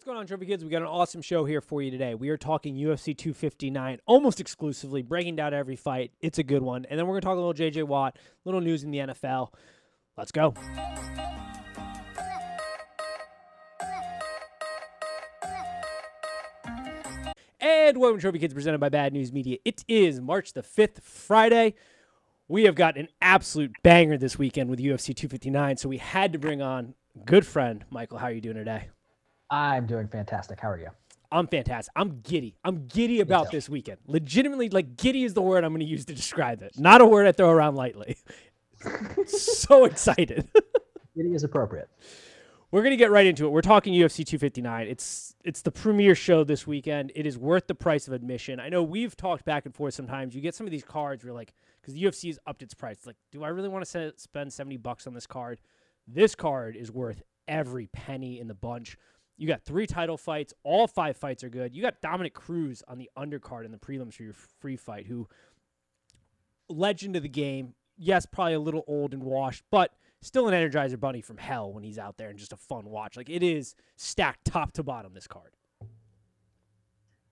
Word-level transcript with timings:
What's 0.00 0.06
going 0.06 0.16
on, 0.16 0.26
Trophy 0.26 0.46
Kids? 0.46 0.64
We 0.64 0.70
got 0.70 0.80
an 0.80 0.88
awesome 0.88 1.20
show 1.20 1.44
here 1.44 1.60
for 1.60 1.82
you 1.82 1.90
today. 1.90 2.14
We 2.14 2.30
are 2.30 2.38
talking 2.38 2.74
UFC 2.74 3.14
259 3.14 3.98
almost 4.06 4.40
exclusively, 4.40 5.02
breaking 5.02 5.36
down 5.36 5.52
every 5.52 5.76
fight. 5.76 6.10
It's 6.22 6.38
a 6.38 6.42
good 6.42 6.62
one. 6.62 6.86
And 6.86 6.98
then 6.98 7.06
we're 7.06 7.20
going 7.20 7.20
to 7.20 7.26
talk 7.26 7.36
a 7.36 7.38
little 7.38 7.52
JJ 7.52 7.86
Watt, 7.86 8.16
little 8.46 8.62
news 8.62 8.82
in 8.82 8.92
the 8.92 8.98
NFL. 9.00 9.52
Let's 10.16 10.32
go. 10.32 10.54
And 17.60 17.98
welcome 17.98 18.16
to 18.16 18.22
Trophy 18.22 18.38
Kids 18.38 18.54
presented 18.54 18.78
by 18.78 18.88
Bad 18.88 19.12
News 19.12 19.34
Media. 19.34 19.58
It 19.66 19.84
is 19.86 20.18
March 20.18 20.54
the 20.54 20.62
5th, 20.62 21.02
Friday. 21.02 21.74
We 22.48 22.64
have 22.64 22.74
got 22.74 22.96
an 22.96 23.08
absolute 23.20 23.72
banger 23.82 24.16
this 24.16 24.38
weekend 24.38 24.70
with 24.70 24.78
UFC 24.78 25.14
259, 25.14 25.76
so 25.76 25.90
we 25.90 25.98
had 25.98 26.32
to 26.32 26.38
bring 26.38 26.62
on 26.62 26.94
good 27.26 27.44
friend 27.44 27.84
Michael. 27.90 28.16
How 28.16 28.28
are 28.28 28.32
you 28.32 28.40
doing 28.40 28.56
today? 28.56 28.88
I'm 29.50 29.86
doing 29.86 30.06
fantastic. 30.06 30.60
How 30.60 30.70
are 30.70 30.78
you? 30.78 30.88
I'm 31.32 31.46
fantastic. 31.46 31.92
I'm 31.96 32.20
giddy. 32.20 32.56
I'm 32.64 32.86
giddy 32.86 33.20
about 33.20 33.50
this 33.50 33.68
weekend. 33.68 33.98
Legitimately, 34.06 34.68
like 34.68 34.96
giddy 34.96 35.24
is 35.24 35.34
the 35.34 35.42
word 35.42 35.64
I'm 35.64 35.72
going 35.72 35.80
to 35.80 35.86
use 35.86 36.04
to 36.06 36.14
describe 36.14 36.62
it. 36.62 36.72
Not 36.78 37.00
a 37.00 37.06
word 37.06 37.26
I 37.26 37.32
throw 37.32 37.50
around 37.50 37.76
lightly. 37.76 38.16
so 39.26 39.84
excited. 39.84 40.48
giddy 41.16 41.34
is 41.34 41.44
appropriate. 41.44 41.88
We're 42.72 42.82
going 42.82 42.92
to 42.92 42.96
get 42.96 43.10
right 43.10 43.26
into 43.26 43.46
it. 43.46 43.50
We're 43.50 43.62
talking 43.62 43.92
UFC 43.94 44.24
259. 44.24 44.86
It's 44.86 45.34
it's 45.44 45.62
the 45.62 45.72
premier 45.72 46.14
show 46.14 46.44
this 46.44 46.66
weekend. 46.66 47.10
It 47.16 47.26
is 47.26 47.36
worth 47.36 47.66
the 47.66 47.74
price 47.74 48.06
of 48.06 48.14
admission. 48.14 48.60
I 48.60 48.68
know 48.68 48.82
we've 48.82 49.16
talked 49.16 49.44
back 49.44 49.66
and 49.66 49.74
forth 49.74 49.94
sometimes. 49.94 50.34
You 50.34 50.40
get 50.40 50.54
some 50.54 50.66
of 50.66 50.70
these 50.70 50.84
cards 50.84 51.24
where 51.24 51.34
like 51.34 51.52
cuz 51.82 51.94
the 51.94 52.02
UFC 52.02 52.28
has 52.28 52.38
upped 52.46 52.62
its 52.62 52.74
price. 52.74 53.06
like, 53.06 53.16
do 53.32 53.42
I 53.42 53.48
really 53.48 53.68
want 53.68 53.84
to 53.86 54.12
spend 54.16 54.52
70 54.52 54.76
bucks 54.78 55.06
on 55.08 55.14
this 55.14 55.26
card? 55.26 55.60
This 56.06 56.34
card 56.34 56.76
is 56.76 56.92
worth 56.92 57.22
every 57.48 57.88
penny 57.88 58.38
in 58.38 58.46
the 58.46 58.54
bunch. 58.54 58.96
You 59.40 59.46
got 59.46 59.62
three 59.62 59.86
title 59.86 60.18
fights. 60.18 60.52
All 60.64 60.86
five 60.86 61.16
fights 61.16 61.42
are 61.42 61.48
good. 61.48 61.74
You 61.74 61.80
got 61.80 62.02
Dominick 62.02 62.34
Cruz 62.34 62.82
on 62.86 62.98
the 62.98 63.08
undercard 63.16 63.64
in 63.64 63.70
the 63.70 63.78
prelims 63.78 64.12
for 64.12 64.22
your 64.22 64.34
free 64.34 64.76
fight, 64.76 65.06
who 65.06 65.28
legend 66.68 67.16
of 67.16 67.22
the 67.22 67.28
game. 67.30 67.72
Yes, 67.96 68.26
probably 68.26 68.52
a 68.52 68.60
little 68.60 68.84
old 68.86 69.14
and 69.14 69.22
washed, 69.22 69.64
but 69.70 69.94
still 70.20 70.46
an 70.46 70.52
Energizer 70.52 71.00
Bunny 71.00 71.22
from 71.22 71.38
hell 71.38 71.72
when 71.72 71.82
he's 71.82 71.98
out 71.98 72.18
there 72.18 72.28
and 72.28 72.38
just 72.38 72.52
a 72.52 72.56
fun 72.58 72.84
watch. 72.84 73.16
Like 73.16 73.30
it 73.30 73.42
is 73.42 73.74
stacked 73.96 74.44
top 74.44 74.72
to 74.72 74.82
bottom. 74.82 75.14
This 75.14 75.26
card. 75.26 75.52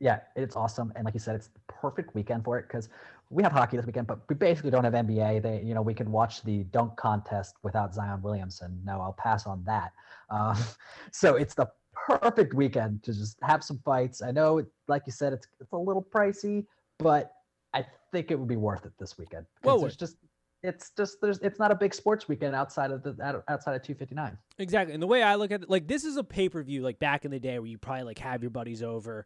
Yeah, 0.01 0.21
it's 0.35 0.57
awesome, 0.57 0.91
and 0.97 1.05
like 1.05 1.13
you 1.13 1.21
said, 1.21 1.35
it's 1.35 1.49
the 1.49 1.61
perfect 1.67 2.15
weekend 2.15 2.43
for 2.43 2.59
it 2.59 2.69
because 2.69 2.89
we 3.29 3.43
have 3.43 3.53
hockey 3.53 3.77
this 3.77 3.85
weekend, 3.85 4.07
but 4.07 4.21
we 4.31 4.35
basically 4.35 4.71
don't 4.71 4.85
have 4.85 4.95
NBA. 4.95 5.43
They, 5.43 5.61
you 5.63 5.75
know, 5.75 5.83
we 5.83 5.93
can 5.93 6.11
watch 6.11 6.43
the 6.43 6.65
dunk 6.65 6.97
contest 6.97 7.57
without 7.63 7.93
Zion 7.93 8.23
Williamson. 8.23 8.81
No, 8.85 9.01
I'll 9.03 9.17
pass 9.19 9.47
on 9.47 9.63
that. 9.65 9.93
Um, 10.31 10.57
so 11.13 11.37
it's 11.37 11.53
the 11.55 11.69
perfect 12.09 12.55
weekend 12.55 13.03
to 13.05 13.13
just 13.13 13.37
have 13.43 13.63
some 13.63 13.79
fights. 13.85 14.23
I 14.23 14.31
know, 14.31 14.63
like 14.87 15.03
you 15.07 15.13
said, 15.13 15.33
it's 15.33 15.47
it's 15.61 15.73
a 15.73 15.77
little 15.77 16.03
pricey, 16.03 16.65
but 16.99 17.33
I 17.75 17.85
think 18.13 18.31
it 18.31 18.39
would 18.39 18.49
be 18.49 18.57
worth 18.57 18.87
it 18.87 18.93
this 18.99 19.19
weekend. 19.19 19.47
Well, 19.63 19.79
there's 19.79 19.97
just 19.97 20.17
it's 20.63 20.91
just 20.97 21.21
there's 21.21 21.39
it's 21.39 21.59
not 21.59 21.71
a 21.71 21.75
big 21.75 21.95
sports 21.95 22.27
weekend 22.29 22.55
outside 22.55 22.91
of 22.91 23.03
the 23.03 23.11
outside 23.49 23.75
of 23.75 23.83
259 23.83 24.37
exactly. 24.59 24.93
And 24.93 25.03
the 25.03 25.07
way 25.07 25.23
i 25.23 25.37
look 25.37 25.53
at 25.53 25.63
it 25.63 25.71
like 25.71 25.87
this 25.87 26.05
is 26.05 26.17
a 26.17 26.25
pay-per-view 26.25 26.83
like 26.83 26.99
back 26.99 27.25
in 27.25 27.31
the 27.31 27.39
day 27.39 27.59
where 27.59 27.69
you 27.69 27.79
probably 27.79 28.03
like 28.05 28.19
have 28.19 28.43
your 28.43 28.51
buddies 28.51 28.83
over 28.83 29.25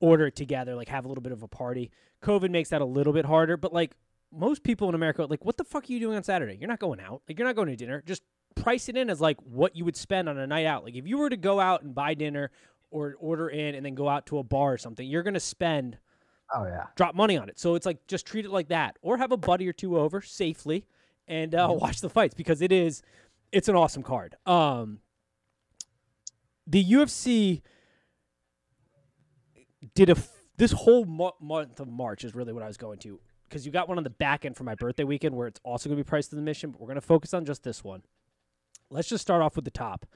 order 0.00 0.26
it 0.26 0.36
together 0.36 0.74
like 0.74 0.88
have 0.88 1.06
a 1.06 1.08
little 1.08 1.22
bit 1.22 1.32
of 1.32 1.42
a 1.42 1.48
party. 1.48 1.90
Covid 2.22 2.50
makes 2.50 2.68
that 2.70 2.82
a 2.82 2.84
little 2.84 3.14
bit 3.14 3.24
harder 3.24 3.56
but 3.56 3.72
like 3.72 3.92
most 4.30 4.64
people 4.64 4.88
in 4.88 4.94
america 4.94 5.24
like 5.24 5.44
what 5.44 5.56
the 5.56 5.64
fuck 5.64 5.88
are 5.88 5.92
you 5.92 6.00
doing 6.00 6.16
on 6.16 6.22
saturday? 6.22 6.56
You're 6.60 6.68
not 6.68 6.80
going 6.80 7.00
out. 7.00 7.22
Like 7.26 7.38
you're 7.38 7.46
not 7.46 7.56
going 7.56 7.68
to 7.68 7.76
dinner. 7.76 8.02
Just 8.04 8.22
price 8.56 8.88
it 8.88 8.96
in 8.96 9.08
as 9.08 9.20
like 9.20 9.36
what 9.42 9.76
you 9.76 9.84
would 9.84 9.96
spend 9.96 10.28
on 10.28 10.36
a 10.36 10.46
night 10.46 10.66
out. 10.66 10.82
Like 10.82 10.96
if 10.96 11.06
you 11.06 11.18
were 11.18 11.30
to 11.30 11.36
go 11.36 11.60
out 11.60 11.82
and 11.82 11.94
buy 11.94 12.14
dinner 12.14 12.50
or 12.90 13.14
order 13.20 13.48
in 13.48 13.76
and 13.76 13.86
then 13.86 13.94
go 13.94 14.08
out 14.08 14.26
to 14.26 14.38
a 14.38 14.42
bar 14.42 14.72
or 14.72 14.78
something, 14.78 15.06
you're 15.06 15.22
going 15.22 15.34
to 15.34 15.40
spend 15.40 15.98
oh 16.54 16.64
yeah, 16.64 16.86
drop 16.96 17.14
money 17.14 17.36
on 17.36 17.48
it. 17.48 17.58
So 17.58 17.76
it's 17.76 17.86
like 17.86 18.04
just 18.08 18.26
treat 18.26 18.44
it 18.44 18.50
like 18.50 18.68
that 18.68 18.96
or 19.02 19.18
have 19.18 19.30
a 19.30 19.36
buddy 19.36 19.68
or 19.68 19.72
two 19.72 19.98
over 19.98 20.20
safely 20.20 20.86
and 21.28 21.54
uh, 21.54 21.68
mm-hmm. 21.68 21.80
watch 21.80 22.00
the 22.00 22.10
fights 22.10 22.34
because 22.34 22.60
it 22.60 22.72
is 22.72 23.02
it's 23.52 23.68
an 23.68 23.76
awesome 23.76 24.02
card. 24.02 24.34
Um 24.46 25.00
the 26.66 26.84
UFC 26.84 27.62
did 29.94 30.10
a 30.10 30.16
this 30.56 30.72
whole 30.72 31.04
mo- 31.04 31.36
month 31.40 31.80
of 31.80 31.88
March 31.88 32.24
is 32.24 32.34
really 32.34 32.52
what 32.52 32.62
I 32.62 32.66
was 32.66 32.76
going 32.76 32.98
to 33.00 33.20
because 33.48 33.64
you 33.64 33.72
got 33.72 33.88
one 33.88 33.98
on 33.98 34.04
the 34.04 34.10
back 34.10 34.44
end 34.44 34.56
for 34.56 34.64
my 34.64 34.74
birthday 34.74 35.04
weekend 35.04 35.34
where 35.34 35.46
it's 35.46 35.60
also 35.62 35.88
going 35.88 35.96
to 35.98 36.04
be 36.04 36.08
priced 36.08 36.30
to 36.30 36.36
the 36.36 36.42
mission, 36.42 36.70
but 36.70 36.80
we're 36.80 36.86
going 36.86 36.96
to 36.96 37.00
focus 37.00 37.32
on 37.34 37.44
just 37.44 37.62
this 37.62 37.84
one. 37.84 38.02
Let's 38.90 39.08
just 39.08 39.22
start 39.22 39.42
off 39.42 39.56
with 39.56 39.64
the 39.64 39.70
top. 39.70 40.06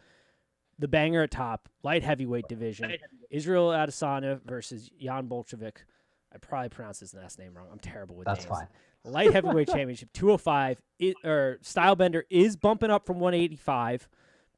The 0.78 0.88
banger 0.88 1.22
at 1.22 1.30
top, 1.30 1.68
light 1.82 2.02
heavyweight 2.02 2.48
division. 2.48 2.92
Israel 3.30 3.68
Adesanya 3.68 4.40
versus 4.44 4.90
Jan 4.98 5.28
Blachowicz. 5.28 5.84
I 6.32 6.38
probably 6.38 6.68
pronounced 6.68 7.00
his 7.00 7.12
last 7.12 7.38
name 7.38 7.54
wrong. 7.54 7.66
I'm 7.70 7.78
terrible 7.78 8.16
with 8.16 8.26
That's 8.26 8.44
names. 8.44 8.58
fine. 8.58 8.68
Light 9.04 9.32
heavyweight 9.32 9.68
championship 9.72 10.10
205 10.12 10.80
it, 10.98 11.16
or 11.24 11.58
Stylebender 11.62 12.22
is 12.30 12.56
bumping 12.56 12.90
up 12.90 13.06
from 13.06 13.18
185, 13.18 14.08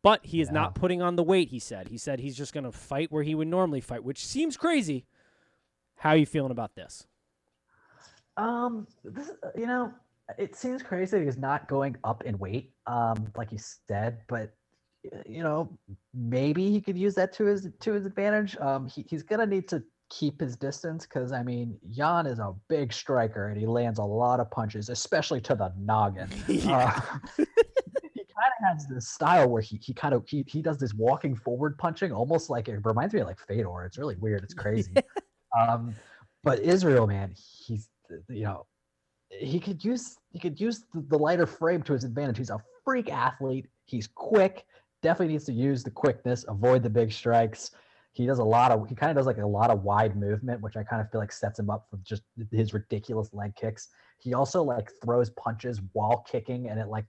but 0.03 0.25
he 0.25 0.41
is 0.41 0.49
yeah. 0.49 0.55
not 0.55 0.75
putting 0.75 1.01
on 1.01 1.17
the 1.17 1.23
weight, 1.23 1.49
he 1.49 1.59
said. 1.59 1.89
He 1.89 1.99
said 1.99 2.21
he's 2.21 2.37
just 2.37 2.53
going 2.53 2.65
to 2.65 2.73
fight 2.73 3.11
where 3.11 3.23
he 3.23 3.35
would 3.35 3.49
normally 3.49 3.81
fight, 3.81 4.05
which 4.05 4.25
seems 4.25 4.57
crazy. 4.57 5.07
How 5.97 6.11
are 6.11 6.17
you 6.17 6.27
feeling 6.27 6.51
about 6.51 6.75
this? 6.75 7.07
Um, 8.37 8.87
this, 9.05 9.31
you 9.57 9.67
know, 9.67 9.93
it 10.39 10.57
seems 10.57 10.83
crazy 10.83 11.19
that 11.19 11.25
he's 11.25 11.39
not 11.39 11.69
going 11.69 11.97
up 12.05 12.25
in 12.25 12.39
weight, 12.39 12.73
um, 12.87 13.31
like 13.37 13.53
you 13.53 13.59
said, 13.89 14.19
but 14.29 14.53
you 15.27 15.43
know, 15.43 15.69
maybe 16.15 16.71
he 16.71 16.81
could 16.81 16.97
use 16.97 17.15
that 17.15 17.33
to 17.35 17.45
his 17.45 17.69
to 17.81 17.93
his 17.93 18.07
advantage. 18.07 18.57
Um, 18.59 18.89
he, 18.89 19.05
he's 19.09 19.23
gonna 19.23 19.47
need 19.47 19.69
to 19.69 19.83
keep 20.11 20.41
his 20.41 20.57
distance 20.57 21.07
because 21.07 21.33
I 21.33 21.43
mean, 21.43 21.77
Jan 21.91 22.27
is 22.27 22.39
a 22.39 22.55
big 22.69 22.93
striker 22.93 23.49
and 23.49 23.59
he 23.59 23.67
lands 23.67 23.99
a 23.99 24.05
lot 24.05 24.41
of 24.41 24.51
punches, 24.51 24.89
especially 24.89 25.41
to 25.43 25.55
the 25.55 25.73
noggin. 25.79 26.29
Yeah. 26.49 27.01
Uh, 27.07 27.19
he 28.15 28.25
kind 28.25 28.53
of 28.61 28.69
has 28.69 28.87
this 28.87 29.09
style 29.09 29.49
where 29.49 29.63
he 29.63 29.81
he 29.83 29.93
kind 29.93 30.15
of 30.15 30.25
he 30.29 30.45
he 30.47 30.63
does 30.63 30.79
this 30.79 30.95
walking 30.95 31.35
forward 31.35 31.79
punching, 31.79 32.13
almost 32.13 32.51
like 32.51 32.69
it 32.69 32.81
reminds 32.85 33.15
me 33.15 33.21
of 33.21 33.27
like 33.27 33.39
Fedor. 33.41 33.85
It's 33.87 33.99
really 33.99 34.17
weird. 34.17 34.45
It's 34.45 34.55
crazy. 34.55 34.95
um, 35.59 35.95
but 36.45 36.61
Israel, 36.61 37.07
man, 37.07 37.35
he's 37.67 37.89
you 38.29 38.45
know 38.45 38.67
he 39.39 39.59
could 39.59 39.85
use 39.85 40.19
he 40.33 40.39
could 40.39 40.61
use 40.61 40.85
the, 40.95 41.19
lighter 41.19 41.47
frame 41.47 41.83
to 41.83 41.93
his 41.93 42.05
advantage. 42.05 42.39
He's 42.39 42.51
a 42.51 42.63
freak 42.85 43.11
athlete. 43.11 43.67
He's 43.85 44.07
quick. 44.07 44.67
Definitely 45.03 45.35
needs 45.35 45.45
to 45.47 45.53
use 45.53 45.83
the 45.83 45.91
quickness, 45.91 46.45
avoid 46.49 46.83
the 46.83 46.91
big 46.91 47.13
strikes. 47.13 47.73
He 48.13 48.27
does 48.27 48.39
a 48.39 48.45
lot 48.45 48.71
of 48.71 48.89
he 48.89 48.95
kind 48.95 49.11
of 49.11 49.17
does 49.17 49.27
like 49.27 49.39
a 49.39 49.47
lot 49.47 49.71
of 49.71 49.83
wide 49.83 50.17
movement, 50.17 50.61
which 50.61 50.77
I 50.77 50.83
kind 50.83 51.01
of 51.01 51.11
feel 51.11 51.21
like 51.21 51.33
sets 51.33 51.59
him 51.59 51.71
up 51.71 51.87
for 51.91 51.99
just 52.05 52.23
his 52.51 52.73
ridiculous 52.73 53.33
leg 53.33 53.55
kicks. 53.57 53.89
He 54.19 54.35
also 54.35 54.63
like 54.63 54.91
throws 55.03 55.31
punches 55.31 55.81
while 55.93 56.25
kicking, 56.31 56.69
and 56.69 56.79
it 56.79 56.89
like 56.89 57.07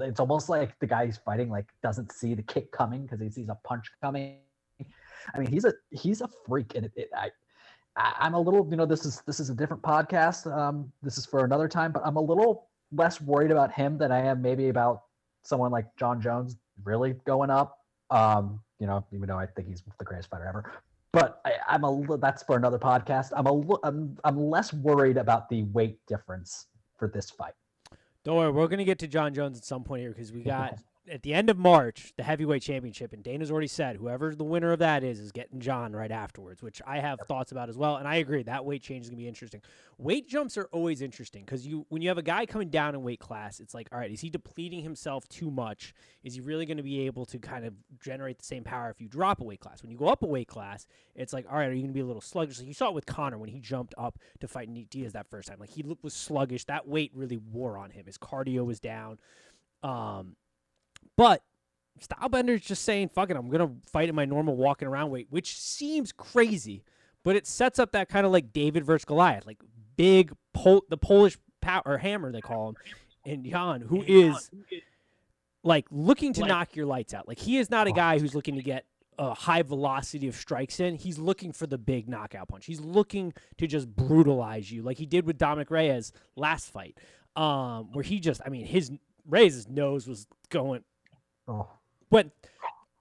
it's 0.00 0.20
almost 0.20 0.48
like 0.48 0.78
the 0.80 0.86
guy 0.86 1.06
he's 1.06 1.18
fighting 1.18 1.50
like 1.50 1.66
doesn't 1.82 2.12
see 2.12 2.34
the 2.34 2.42
kick 2.42 2.72
coming 2.72 3.02
because 3.02 3.20
he 3.20 3.30
sees 3.30 3.48
a 3.48 3.58
punch 3.64 3.90
coming. 4.02 4.38
I 5.34 5.38
mean, 5.38 5.50
he's 5.50 5.64
a 5.64 5.72
he's 5.90 6.20
a 6.20 6.28
freak, 6.46 6.74
and 6.74 6.86
it, 6.86 6.92
it, 6.96 7.10
I 7.16 7.30
I, 7.96 8.26
am 8.26 8.34
a 8.34 8.40
little, 8.40 8.66
you 8.70 8.76
know, 8.76 8.86
this 8.86 9.04
is 9.04 9.22
this 9.26 9.40
is 9.40 9.50
a 9.50 9.54
different 9.54 9.82
podcast. 9.82 10.50
Um, 10.52 10.90
this 11.02 11.18
is 11.18 11.26
for 11.26 11.44
another 11.44 11.68
time, 11.68 11.92
but 11.92 12.02
I'm 12.04 12.16
a 12.16 12.20
little 12.20 12.68
less 12.92 13.20
worried 13.20 13.50
about 13.50 13.72
him 13.72 13.98
than 13.98 14.12
I 14.12 14.20
am 14.20 14.42
maybe 14.42 14.68
about 14.68 15.02
someone 15.42 15.70
like 15.70 15.86
Jon 15.96 16.20
Jones 16.20 16.56
really 16.84 17.14
going 17.24 17.50
up. 17.50 17.78
Um, 18.10 18.60
you 18.80 18.86
know, 18.86 19.04
even 19.12 19.28
though 19.28 19.38
I 19.38 19.46
think 19.46 19.68
he's 19.68 19.82
the 19.98 20.04
greatest 20.04 20.30
fighter 20.30 20.46
ever. 20.46 20.72
But 21.12 21.40
I, 21.44 21.74
am 21.74 21.84
a 21.84 22.18
that's 22.18 22.42
for 22.42 22.56
another 22.56 22.78
podcast. 22.78 23.32
I'm 23.36 23.46
a 23.46 23.76
I'm 23.84 24.18
I'm 24.24 24.50
less 24.50 24.72
worried 24.72 25.16
about 25.16 25.48
the 25.48 25.62
weight 25.64 25.98
difference 26.08 26.66
for 26.98 27.06
this 27.08 27.30
fight. 27.30 27.54
Don't 28.24 28.36
worry, 28.36 28.50
we're 28.50 28.66
gonna 28.66 28.84
get 28.84 28.98
to 29.00 29.06
Jon 29.06 29.32
Jones 29.32 29.56
at 29.56 29.64
some 29.64 29.84
point 29.84 30.02
here 30.02 30.10
because 30.10 30.32
we 30.32 30.42
got 30.42 30.78
at 31.10 31.22
the 31.22 31.34
end 31.34 31.50
of 31.50 31.58
March, 31.58 32.12
the 32.16 32.22
heavyweight 32.22 32.62
championship, 32.62 33.12
and 33.12 33.22
Dana's 33.22 33.50
already 33.50 33.66
said 33.66 33.96
whoever 33.96 34.34
the 34.34 34.44
winner 34.44 34.72
of 34.72 34.78
that 34.78 35.04
is 35.04 35.20
is 35.20 35.32
getting 35.32 35.60
Jon 35.60 35.92
right 35.92 36.10
afterwards, 36.10 36.62
which 36.62 36.80
I 36.86 36.98
have 36.98 37.20
thoughts 37.28 37.52
about 37.52 37.68
as 37.68 37.76
well. 37.76 37.96
And 37.96 38.08
I 38.08 38.16
agree 38.16 38.42
that 38.42 38.64
weight 38.64 38.82
change 38.82 39.04
is 39.04 39.10
gonna 39.10 39.18
be 39.18 39.28
interesting. 39.28 39.60
Weight 39.98 40.28
jumps 40.28 40.56
are 40.56 40.68
always 40.72 41.02
interesting 41.02 41.44
because 41.44 41.66
you 41.66 41.84
when 41.90 42.00
you 42.00 42.08
have 42.08 42.18
a 42.18 42.22
guy 42.22 42.46
coming 42.46 42.70
down 42.70 42.94
in 42.94 43.02
weight 43.02 43.20
class, 43.20 43.60
it's 43.60 43.74
like, 43.74 43.88
all 43.92 43.98
right, 43.98 44.10
is 44.10 44.20
he 44.20 44.30
depleting 44.30 44.82
himself 44.82 45.28
too 45.28 45.50
much? 45.50 45.94
Is 46.22 46.34
he 46.34 46.40
really 46.40 46.64
gonna 46.64 46.82
be 46.82 47.06
able 47.06 47.26
to 47.26 47.38
kind 47.38 47.66
of 47.66 47.74
generate 48.02 48.38
the 48.38 48.44
same 48.44 48.64
power 48.64 48.90
if 48.90 49.00
you 49.00 49.08
drop 49.08 49.40
a 49.40 49.44
weight 49.44 49.60
class? 49.60 49.82
When 49.82 49.90
you 49.90 49.98
go 49.98 50.08
up 50.08 50.22
a 50.22 50.26
weight 50.26 50.48
class, 50.48 50.86
it's 51.14 51.32
like, 51.32 51.46
all 51.50 51.58
right, 51.58 51.68
are 51.68 51.74
you 51.74 51.82
gonna 51.82 51.92
be 51.92 52.00
a 52.00 52.06
little 52.06 52.22
sluggish? 52.22 52.58
Like 52.58 52.68
you 52.68 52.74
saw 52.74 52.88
it 52.88 52.94
with 52.94 53.06
Conor 53.06 53.38
when 53.38 53.50
he 53.50 53.60
jumped 53.60 53.94
up 53.98 54.18
to 54.40 54.48
fight 54.48 54.68
Nate 54.68 54.90
Diaz 54.90 55.12
that 55.12 55.28
first 55.28 55.48
time. 55.48 55.58
Like 55.60 55.70
he 55.70 55.84
was 56.02 56.14
sluggish. 56.14 56.64
That 56.64 56.88
weight 56.88 57.12
really 57.14 57.36
wore 57.36 57.76
on 57.76 57.90
him. 57.90 58.06
His 58.06 58.16
cardio 58.16 58.64
was 58.64 58.80
down. 58.80 59.18
Um, 59.82 60.36
but 61.16 61.42
Stylebender's 62.00 62.62
just 62.62 62.84
saying, 62.84 63.10
fuck 63.14 63.30
it, 63.30 63.36
I'm 63.36 63.48
going 63.48 63.66
to 63.66 63.90
fight 63.90 64.08
in 64.08 64.14
my 64.14 64.24
normal 64.24 64.56
walking 64.56 64.88
around 64.88 65.10
weight, 65.10 65.28
which 65.30 65.58
seems 65.58 66.12
crazy, 66.12 66.84
but 67.22 67.36
it 67.36 67.46
sets 67.46 67.78
up 67.78 67.92
that 67.92 68.08
kind 68.08 68.26
of 68.26 68.32
like 68.32 68.52
David 68.52 68.84
versus 68.84 69.04
Goliath, 69.04 69.46
like 69.46 69.58
big, 69.96 70.32
Pol- 70.52 70.84
the 70.88 70.96
Polish 70.96 71.38
power, 71.60 71.82
or 71.86 71.98
hammer, 71.98 72.32
they 72.32 72.40
call 72.40 72.70
him, 72.70 72.76
and 73.24 73.44
Jan, 73.44 73.80
who 73.80 74.02
is 74.02 74.50
like 75.62 75.86
looking 75.90 76.32
to 76.34 76.44
knock 76.46 76.76
your 76.76 76.86
lights 76.86 77.14
out. 77.14 77.26
Like 77.26 77.38
he 77.38 77.58
is 77.58 77.70
not 77.70 77.86
a 77.86 77.92
guy 77.92 78.18
who's 78.18 78.34
looking 78.34 78.56
to 78.56 78.62
get 78.62 78.84
a 79.18 79.32
high 79.32 79.62
velocity 79.62 80.26
of 80.28 80.34
strikes 80.34 80.80
in, 80.80 80.96
he's 80.96 81.18
looking 81.18 81.52
for 81.52 81.66
the 81.66 81.78
big 81.78 82.08
knockout 82.08 82.48
punch. 82.48 82.66
He's 82.66 82.80
looking 82.80 83.32
to 83.58 83.66
just 83.66 83.88
brutalize 83.94 84.70
you, 84.70 84.82
like 84.82 84.98
he 84.98 85.06
did 85.06 85.26
with 85.26 85.38
Dominick 85.38 85.70
Reyes 85.70 86.12
last 86.36 86.70
fight, 86.70 86.98
um, 87.36 87.92
where 87.92 88.02
he 88.02 88.18
just, 88.18 88.40
I 88.44 88.48
mean, 88.48 88.66
his 88.66 88.90
Reyes' 89.26 89.68
nose 89.68 90.06
was 90.06 90.26
going 90.50 90.82
Oh, 91.46 91.68
went 92.10 92.32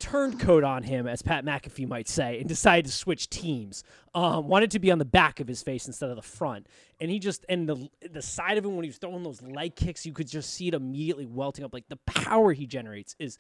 turncoat 0.04 0.66
on 0.66 0.84
him, 0.84 1.08
as 1.08 1.22
Pat 1.22 1.46
McAfee 1.46 1.88
might 1.88 2.10
say, 2.10 2.40
and 2.40 2.48
decided 2.48 2.86
to 2.86 2.92
switch 2.92 3.30
teams. 3.30 3.86
Um, 4.14 4.50
wanted 4.50 4.70
to 4.72 4.80
be 4.80 4.92
on 4.92 5.00
the 5.00 5.06
back 5.06 5.40
of 5.40 5.48
his 5.48 5.64
face 5.64 5.88
instead 5.88 6.10
of 6.10 6.18
the 6.18 6.22
front, 6.22 6.68
and 7.00 7.10
he 7.10 7.20
just 7.20 7.46
and 7.48 7.70
the 7.70 7.90
the 8.12 8.22
side 8.22 8.58
of 8.58 8.66
him 8.66 8.76
when 8.76 8.84
he 8.84 8.90
was 8.90 8.98
throwing 8.98 9.24
those 9.24 9.42
leg 9.42 9.76
kicks, 9.76 10.06
you 10.06 10.12
could 10.12 10.28
just 10.28 10.54
see 10.54 10.68
it 10.68 10.74
immediately 10.74 11.26
welting 11.26 11.64
up. 11.64 11.74
Like 11.74 11.88
the 11.88 11.98
power 12.06 12.52
he 12.52 12.68
generates 12.68 13.16
is 13.18 13.38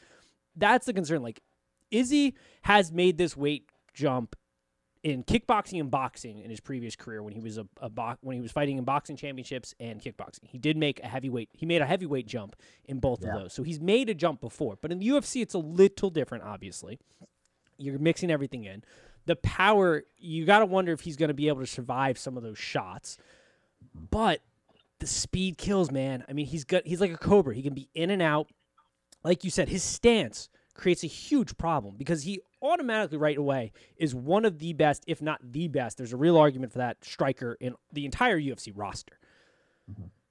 that's 0.55 0.85
the 0.85 0.93
concern. 0.93 1.21
Like 1.21 1.41
Izzy 1.91 2.35
has 2.61 2.91
made 2.91 3.17
this 3.17 3.35
weight 3.35 3.69
jump 3.93 4.35
in 5.03 5.23
kickboxing 5.23 5.79
and 5.81 5.91
boxing 5.91 6.39
in 6.39 6.49
his 6.49 6.59
previous 6.61 6.95
career 6.95 7.21
when 7.21 7.33
he 7.33 7.41
was 7.41 7.57
a, 7.57 7.67
a 7.81 7.89
bo- 7.89 8.15
when 8.21 8.35
he 8.35 8.41
was 8.41 8.51
fighting 8.53 8.77
in 8.77 8.83
boxing 8.85 9.17
championships 9.17 9.75
and 9.79 10.01
kickboxing. 10.01 10.45
He 10.47 10.57
did 10.57 10.77
make 10.77 11.01
a 11.03 11.07
heavyweight 11.07 11.49
he 11.53 11.65
made 11.65 11.81
a 11.81 11.85
heavyweight 11.85 12.25
jump 12.25 12.55
in 12.85 12.99
both 12.99 13.21
Yeah. 13.21 13.35
of 13.35 13.41
those. 13.41 13.53
So 13.53 13.63
he's 13.63 13.81
made 13.81 14.09
a 14.09 14.13
jump 14.13 14.39
before. 14.39 14.77
But 14.81 14.91
in 14.91 14.99
the 14.99 15.07
UFC 15.09 15.41
it's 15.41 15.53
a 15.53 15.59
little 15.59 16.09
different 16.09 16.45
obviously. 16.45 16.99
You're 17.77 17.99
mixing 17.99 18.31
everything 18.31 18.63
in. 18.63 18.83
The 19.25 19.35
power 19.37 20.03
you 20.17 20.45
got 20.45 20.59
to 20.59 20.65
wonder 20.65 20.91
if 20.93 21.01
he's 21.01 21.17
going 21.17 21.29
to 21.29 21.33
be 21.33 21.47
able 21.49 21.59
to 21.61 21.67
survive 21.67 22.17
some 22.17 22.37
of 22.37 22.43
those 22.43 22.57
shots. 22.57 23.17
But 24.09 24.41
the 24.99 25.07
speed 25.07 25.57
kills, 25.57 25.91
man. 25.91 26.23
I 26.29 26.33
mean, 26.33 26.45
he's 26.45 26.63
got 26.63 26.85
he's 26.87 27.01
like 27.01 27.11
a 27.11 27.17
cobra. 27.17 27.53
He 27.53 27.61
can 27.61 27.73
be 27.73 27.89
in 27.93 28.09
and 28.09 28.21
out. 28.21 28.47
Like 29.23 29.43
you 29.43 29.49
said, 29.49 29.69
his 29.69 29.83
stance 29.83 30.49
creates 30.73 31.03
a 31.03 31.07
huge 31.07 31.57
problem 31.57 31.95
because 31.97 32.23
he 32.23 32.39
automatically 32.61 33.17
right 33.17 33.37
away 33.37 33.71
is 33.97 34.15
one 34.15 34.45
of 34.45 34.59
the 34.59 34.73
best, 34.73 35.03
if 35.07 35.21
not 35.21 35.39
the 35.43 35.67
best. 35.67 35.97
There's 35.97 36.13
a 36.13 36.17
real 36.17 36.37
argument 36.37 36.71
for 36.71 36.79
that 36.79 37.03
striker 37.03 37.57
in 37.59 37.75
the 37.91 38.05
entire 38.05 38.39
UFC 38.39 38.71
roster. 38.73 39.19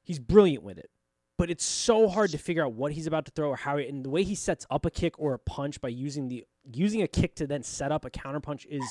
He's 0.02 0.18
brilliant 0.18 0.64
with 0.64 0.78
it, 0.78 0.90
but 1.38 1.50
it's 1.50 1.64
so 1.64 2.08
hard 2.08 2.30
to 2.30 2.38
figure 2.38 2.64
out 2.64 2.72
what 2.72 2.92
he's 2.92 3.06
about 3.06 3.24
to 3.26 3.32
throw 3.32 3.50
or 3.50 3.56
how. 3.56 3.76
He, 3.76 3.86
And 3.86 4.04
the 4.04 4.10
way 4.10 4.24
he 4.24 4.34
sets 4.34 4.66
up 4.70 4.84
a 4.84 4.90
kick 4.90 5.18
or 5.18 5.34
a 5.34 5.38
punch 5.38 5.80
by 5.80 5.88
using 5.88 6.28
the 6.28 6.44
using 6.72 7.02
a 7.02 7.08
kick 7.08 7.34
to 7.36 7.46
then 7.46 7.62
set 7.62 7.92
up 7.92 8.04
a 8.04 8.10
counter 8.10 8.40
punch 8.40 8.66
is 8.68 8.84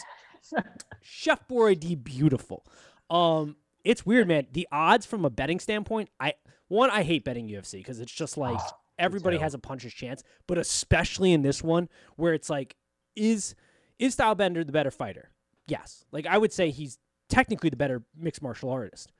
Chef 1.02 1.48
Boyardee 1.48 2.02
beautiful. 2.02 2.66
Um, 3.10 3.58
it's 3.84 4.06
weird, 4.06 4.28
man. 4.28 4.48
The 4.54 4.68
odds 4.72 5.06
from 5.06 5.26
a 5.26 5.30
betting 5.30 5.60
standpoint, 5.60 6.10
I 6.20 6.36
one 6.70 6.90
I 6.90 7.04
hate 7.04 7.26
betting 7.26 7.50
UFC 7.50 7.74
because 7.74 8.00
it's 8.00 8.12
just 8.12 8.38
like 8.38 8.60
everybody 9.02 9.38
has 9.38 9.54
a 9.54 9.60
puncher's 9.60 9.94
chance, 9.94 10.24
but 10.48 10.58
especially 10.58 11.34
in 11.34 11.42
this 11.42 11.64
one 11.64 11.90
where 12.16 12.34
it's 12.34 12.50
like, 12.50 12.76
is 13.16 13.56
is 14.00 14.16
Stylebender 14.16 14.66
the 14.66 14.72
better 14.72 14.92
fighter? 14.92 15.32
Yes. 15.68 16.06
Like 16.12 16.26
I 16.26 16.38
would 16.38 16.54
say 16.54 16.70
he's 16.70 16.98
technically 17.30 17.70
the 17.70 17.78
better 17.78 18.04
mixed 18.16 18.42
martial 18.42 18.70
artist. 18.70 19.12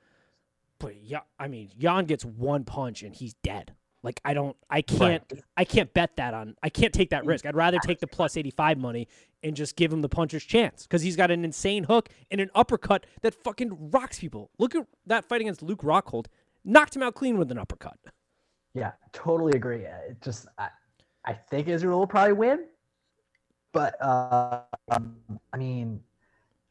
But 0.78 0.96
yeah, 1.02 1.20
I 1.38 1.48
mean, 1.48 1.70
Jan 1.78 2.06
gets 2.06 2.24
one 2.24 2.64
punch 2.64 3.02
and 3.02 3.14
he's 3.14 3.34
dead. 3.42 3.74
Like 4.02 4.20
I 4.24 4.34
don't, 4.34 4.56
I 4.68 4.82
can't, 4.82 5.22
I 5.56 5.64
can't 5.64 5.92
bet 5.94 6.16
that 6.16 6.34
on. 6.34 6.56
I 6.62 6.68
can't 6.68 6.92
take 6.92 7.10
that 7.10 7.24
risk. 7.24 7.46
I'd 7.46 7.54
rather 7.54 7.78
take 7.78 8.00
the 8.00 8.08
plus 8.08 8.36
eighty 8.36 8.50
five 8.50 8.76
money 8.78 9.06
and 9.44 9.54
just 9.54 9.76
give 9.76 9.92
him 9.92 10.02
the 10.02 10.08
puncher's 10.08 10.44
chance 10.44 10.82
because 10.82 11.02
he's 11.02 11.14
got 11.14 11.30
an 11.30 11.44
insane 11.44 11.84
hook 11.84 12.08
and 12.30 12.40
an 12.40 12.50
uppercut 12.54 13.06
that 13.22 13.34
fucking 13.34 13.90
rocks 13.92 14.18
people. 14.18 14.50
Look 14.58 14.74
at 14.74 14.86
that 15.06 15.24
fight 15.24 15.40
against 15.40 15.62
Luke 15.62 15.82
Rockhold, 15.82 16.26
knocked 16.64 16.96
him 16.96 17.02
out 17.02 17.14
clean 17.14 17.38
with 17.38 17.52
an 17.52 17.58
uppercut. 17.58 17.98
Yeah, 18.74 18.92
totally 19.12 19.52
agree. 19.54 19.86
Uh, 19.86 19.96
It 20.10 20.20
just, 20.22 20.46
I, 20.58 20.68
I 21.26 21.34
think 21.34 21.68
Israel 21.68 21.98
will 22.00 22.06
probably 22.06 22.32
win, 22.32 22.64
but 23.72 23.94
uh, 24.02 24.60
um, 24.90 25.16
I 25.52 25.56
mean, 25.56 26.00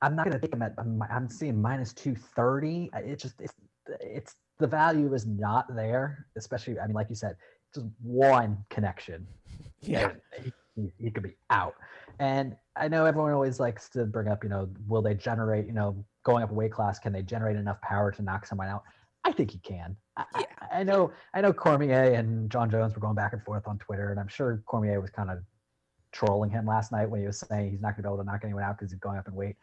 I'm 0.02 0.16
not 0.16 0.26
gonna 0.26 0.40
take 0.40 0.54
him 0.54 0.62
at. 0.64 0.74
I'm, 0.78 1.02
I'm 1.12 1.30
seeing 1.30 1.62
minus 1.62 1.94
two 1.94 2.16
thirty. 2.16 2.90
It 2.96 3.20
just, 3.20 3.40
it's, 3.40 3.54
it's 4.00 4.36
the 4.60 4.68
value 4.68 5.14
is 5.14 5.26
not 5.28 5.74
there. 5.76 6.26
Especially, 6.36 6.80
I 6.80 6.88
mean, 6.88 6.96
like 6.96 7.10
you 7.10 7.16
said, 7.16 7.36
just 7.74 7.88
one 8.02 8.58
connection. 8.70 9.28
Yeah, 9.84 10.12
he, 10.76 10.92
he 11.00 11.10
could 11.10 11.24
be 11.24 11.36
out. 11.50 11.74
And 12.20 12.56
I 12.76 12.88
know 12.88 13.06
everyone 13.06 13.32
always 13.34 13.60
likes 13.60 13.90
to 13.90 14.06
bring 14.06 14.28
up, 14.28 14.44
you 14.44 14.50
know, 14.50 14.70
will 14.88 15.02
they 15.02 15.16
generate, 15.16 15.66
you 15.66 15.74
know, 15.74 16.06
going 16.24 16.44
up 16.44 16.52
a 16.52 16.54
weight 16.54 16.72
class, 16.72 17.00
can 17.00 17.12
they 17.12 17.24
generate 17.24 17.56
enough 17.58 17.82
power 17.82 18.12
to 18.12 18.22
knock 18.22 18.46
someone 18.46 18.68
out? 18.68 18.84
I 19.26 19.32
think 19.32 19.50
he 19.50 19.58
can. 19.58 19.98
I, 20.18 20.46
I- 20.72 20.84
know, 20.84 21.12
I 21.34 21.42
know 21.42 21.54
Cormier 21.54 22.14
and 22.14 22.50
Jon 22.50 22.70
Jones 22.70 22.94
were 22.94 23.00
going 23.02 23.16
back 23.16 23.34
and 23.34 23.44
forth 23.44 23.68
on 23.68 23.78
Twitter, 23.78 24.12
and 24.12 24.20
I'm 24.20 24.28
sure 24.28 24.62
Cormier 24.66 25.00
was 25.02 25.10
kind 25.12 25.30
of 25.30 25.40
trolling 26.12 26.50
him 26.50 26.66
last 26.66 26.92
night 26.92 27.10
when 27.10 27.22
he 27.22 27.28
was 27.28 27.40
saying 27.40 27.72
he's 27.72 27.82
not 27.82 27.90
going 27.96 27.98
to 27.98 28.02
be 28.04 28.08
able 28.08 28.18
to 28.18 28.24
knock 28.24 28.42
anyone 28.44 28.64
out 28.64 28.78
because 28.78 28.92
he's 28.92 29.00
going 29.00 29.18
up 29.18 29.28
in 29.28 29.36
weight. 29.36 29.56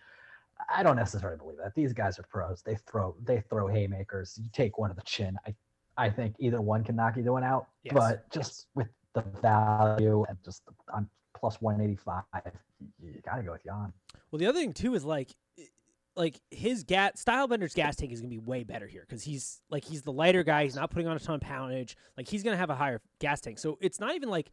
I 0.75 0.83
don't 0.83 0.97
necessarily 0.97 1.39
believe 1.39 1.59
that. 1.59 1.75
These 1.75 1.93
guys 1.93 2.19
are 2.19 2.25
pros. 2.25 2.63
They 2.63 2.77
throw, 2.87 3.15
they 3.23 3.41
throw 3.49 3.69
haymakers. 3.69 4.39
You 4.43 4.49
take 4.53 4.79
one 4.79 4.91
of 4.91 4.97
the 4.97 5.03
chin. 5.03 5.37
I, 5.47 5.55
I 5.97 6.11
think 6.11 6.35
either 6.39 6.61
one 6.61 6.85
can 6.85 6.97
knock 6.97 7.17
either 7.17 7.33
one 7.33 7.45
out. 7.45 7.69
Yes. 7.85 7.95
But 7.95 8.31
just 8.31 8.67
with 8.75 8.89
the 9.15 9.23
value 9.41 10.25
and 10.29 10.39
just 10.45 10.63
on 10.93 11.09
plus 11.35 11.61
185, 11.61 12.25
you 13.01 13.15
got 13.25 13.37
to 13.37 13.43
go 13.43 13.53
with 13.53 13.65
Jan. 13.65 13.93
Well, 14.31 14.39
the 14.39 14.47
other 14.47 14.59
thing 14.59 14.73
too 14.73 14.95
is 14.95 15.05
like, 15.05 15.35
like 16.19 16.41
his 16.51 16.83
gas 16.83 17.13
Stylebender's 17.25 17.75
gas 17.75 17.95
tank 17.95 18.13
is 18.13 18.21
gonna 18.21 18.29
be 18.29 18.39
way 18.39 18.65
better 18.65 18.89
here 18.89 19.05
because 19.09 19.23
he's 19.23 19.63
like 19.71 19.85
he's 19.85 20.03
the 20.03 20.13
lighter 20.13 20.43
guy. 20.43 20.65
He's 20.65 20.75
not 20.75 20.91
putting 20.91 21.07
on 21.07 21.17
a 21.17 21.21
ton 21.21 21.37
of 21.37 21.41
poundage. 21.41 21.95
Like 22.17 22.29
he's 22.29 22.43
gonna 22.43 22.57
have 22.57 22.71
a 22.71 22.75
higher 22.75 23.01
gas 23.21 23.41
tank. 23.41 23.59
So 23.61 23.79
it's 23.81 24.01
not 24.01 24.17
even 24.17 24.29
like, 24.29 24.51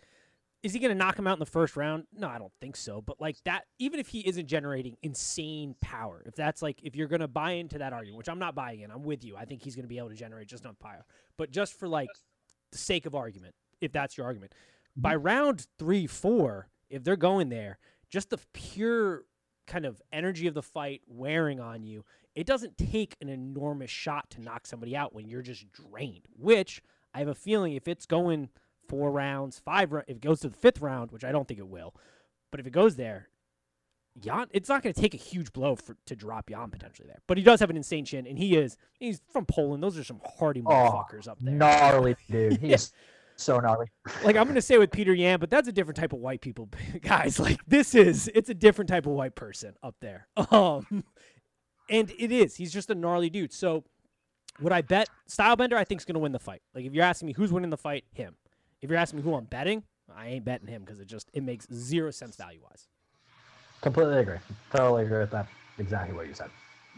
is 0.62 0.74
he 0.74 0.80
gonna 0.80 0.94
knock 0.94 1.18
him 1.18 1.26
out 1.26 1.34
in 1.34 1.40
the 1.40 1.46
first 1.48 1.76
round? 1.76 2.06
No, 2.14 2.28
I 2.28 2.38
don't 2.38 2.52
think 2.62 2.76
so. 2.76 3.02
But 3.02 3.20
like 3.20 3.38
that, 3.46 3.64
even 3.80 4.00
if 4.00 4.08
he 4.08 4.20
isn't 4.28 4.46
generating 4.46 4.96
insane 5.02 5.76
power, 5.82 6.22
if 6.28 6.36
that's 6.36 6.62
like 6.62 6.80
if 6.84 6.96
you're 6.96 7.08
gonna 7.08 7.28
buy 7.28 7.54
into 7.54 7.80
that 7.80 7.94
argument, 7.94 8.20
which 8.20 8.30
I'm 8.30 8.40
not 8.40 8.54
buying 8.54 8.82
in, 8.82 8.92
I'm 8.92 9.04
with 9.04 9.26
you. 9.26 9.36
I 9.36 9.46
think 9.46 9.64
he's 9.64 9.76
gonna 9.76 9.88
be 9.88 9.98
able 9.98 10.10
to 10.10 10.16
generate 10.16 10.48
just 10.48 10.66
enough 10.66 10.78
power. 10.78 11.04
But 11.36 11.50
just 11.50 11.74
for 11.74 11.88
like 11.88 12.10
the 12.72 12.78
sake 12.78 13.08
of 13.08 13.16
argument, 13.16 13.56
if 13.82 13.92
that's 13.92 14.18
your 14.18 14.28
argument, 14.28 14.54
by 14.96 15.16
mm-hmm. 15.16 15.26
round 15.26 15.68
three, 15.80 16.06
four, 16.06 16.70
if 16.92 17.04
they're 17.04 17.16
going 17.16 17.50
there, 17.50 17.80
just 18.12 18.30
the 18.30 18.38
pure 18.54 19.24
kind 19.68 19.86
of 19.86 20.02
energy 20.12 20.48
of 20.48 20.54
the 20.54 20.62
fight 20.62 21.02
wearing 21.08 21.60
on 21.60 21.84
you, 21.84 22.06
it 22.36 22.46
doesn't 22.46 22.78
take 22.78 23.16
an 23.22 23.30
enormous 23.30 23.90
shot 23.90 24.30
to 24.32 24.42
knock 24.42 24.68
somebody 24.68 24.96
out 24.96 25.14
when 25.14 25.28
you're 25.28 25.42
just 25.42 25.72
drained. 25.72 26.28
Which 26.38 26.82
I 27.14 27.20
have 27.20 27.28
a 27.28 27.36
feeling 27.36 27.74
if 27.74 27.88
it's 27.88 28.06
going 28.06 28.50
four 28.88 29.12
rounds, 29.12 29.60
five, 29.60 29.94
if 29.94 30.18
it 30.18 30.22
goes 30.22 30.42
to 30.42 30.50
the 30.50 30.58
fifth 30.58 30.82
round, 30.82 31.12
which 31.12 31.24
I 31.24 31.32
don't 31.32 31.48
think 31.48 31.60
it 31.60 31.68
will, 31.68 31.96
but 32.52 32.60
if 32.60 32.68
it 32.68 32.72
goes 32.72 32.96
there, 32.96 33.30
Jan, 34.18 34.48
it's 34.52 34.70
not 34.70 34.82
going 34.82 34.94
to 34.94 35.02
take 35.02 35.14
a 35.14 35.18
huge 35.18 35.52
blow 35.52 35.76
for 35.76 35.98
to 36.06 36.16
drop 36.16 36.50
Jan 36.50 36.70
potentially 36.70 37.08
there. 37.08 37.20
But 37.28 37.38
he 37.38 37.44
does 37.44 37.60
have 37.60 37.70
an 37.70 37.76
insane 37.76 38.06
chin, 38.06 38.26
and 38.26 38.38
he 38.38 38.56
is 38.56 38.78
he's 38.98 39.22
from 39.32 39.46
Poland. 39.46 39.84
Those 39.84 39.98
are 39.98 40.06
some 40.06 40.22
hardy 40.38 40.62
motherfuckers 40.62 41.28
up 41.28 41.38
there. 41.42 41.54
Gnarly 41.54 42.16
dude. 42.30 42.58
He's 42.62 42.94
so 43.36 43.60
gnarly. 43.60 43.88
like 44.24 44.36
I'm 44.36 44.48
gonna 44.48 44.62
say 44.62 44.78
with 44.78 44.92
Peter 44.92 45.14
Yan, 45.14 45.40
but 45.40 45.50
that's 45.50 45.68
a 45.68 45.72
different 45.72 45.98
type 45.98 46.14
of 46.14 46.20
white 46.20 46.42
people, 46.42 46.70
guys. 47.02 47.40
Like 47.40 47.60
this 47.68 47.96
is 47.96 48.30
it's 48.34 48.50
a 48.50 48.54
different 48.54 48.90
type 48.90 49.06
of 49.06 49.14
white 49.14 49.36
person 49.36 49.76
up 49.84 49.96
there. 50.02 50.28
Um, 50.52 51.04
and 51.90 52.12
it 52.18 52.32
is. 52.32 52.56
He's 52.56 52.74
just 52.74 52.90
a 52.90 52.96
gnarly 52.96 53.30
dude. 53.30 53.54
So 53.54 53.84
would 54.60 54.72
I 54.72 54.82
bet 54.82 55.10
Stylebender? 55.30 55.74
I 55.74 55.84
think 55.84 56.02
is 56.02 56.06
gonna 56.06 56.20
win 56.20 56.32
the 56.32 56.40
fight. 56.40 56.62
Like 56.74 56.86
if 56.86 56.94
you're 56.94 57.04
asking 57.04 57.28
me 57.28 57.34
who's 57.34 57.52
winning 57.52 57.70
the 57.70 57.78
fight, 57.78 58.06
him. 58.14 58.36
If 58.82 58.90
you're 58.90 59.00
asking 59.00 59.18
me 59.18 59.24
who 59.24 59.36
I'm 59.36 59.46
betting, 59.46 59.84
I 60.16 60.28
ain't 60.30 60.46
betting 60.46 60.68
him 60.68 60.84
because 60.84 61.00
it 61.00 61.08
just 61.08 61.30
it 61.34 61.44
makes 61.44 61.68
zero 61.74 62.12
sense 62.12 62.36
value 62.36 62.60
wise. 62.64 62.88
Completely 63.82 64.18
agree. 64.18 64.38
Totally 64.72 65.06
agree 65.06 65.20
with 65.20 65.32
that. 65.32 65.48
Exactly 65.78 66.16
what 66.16 66.28
you 66.28 66.34
said. 66.34 66.50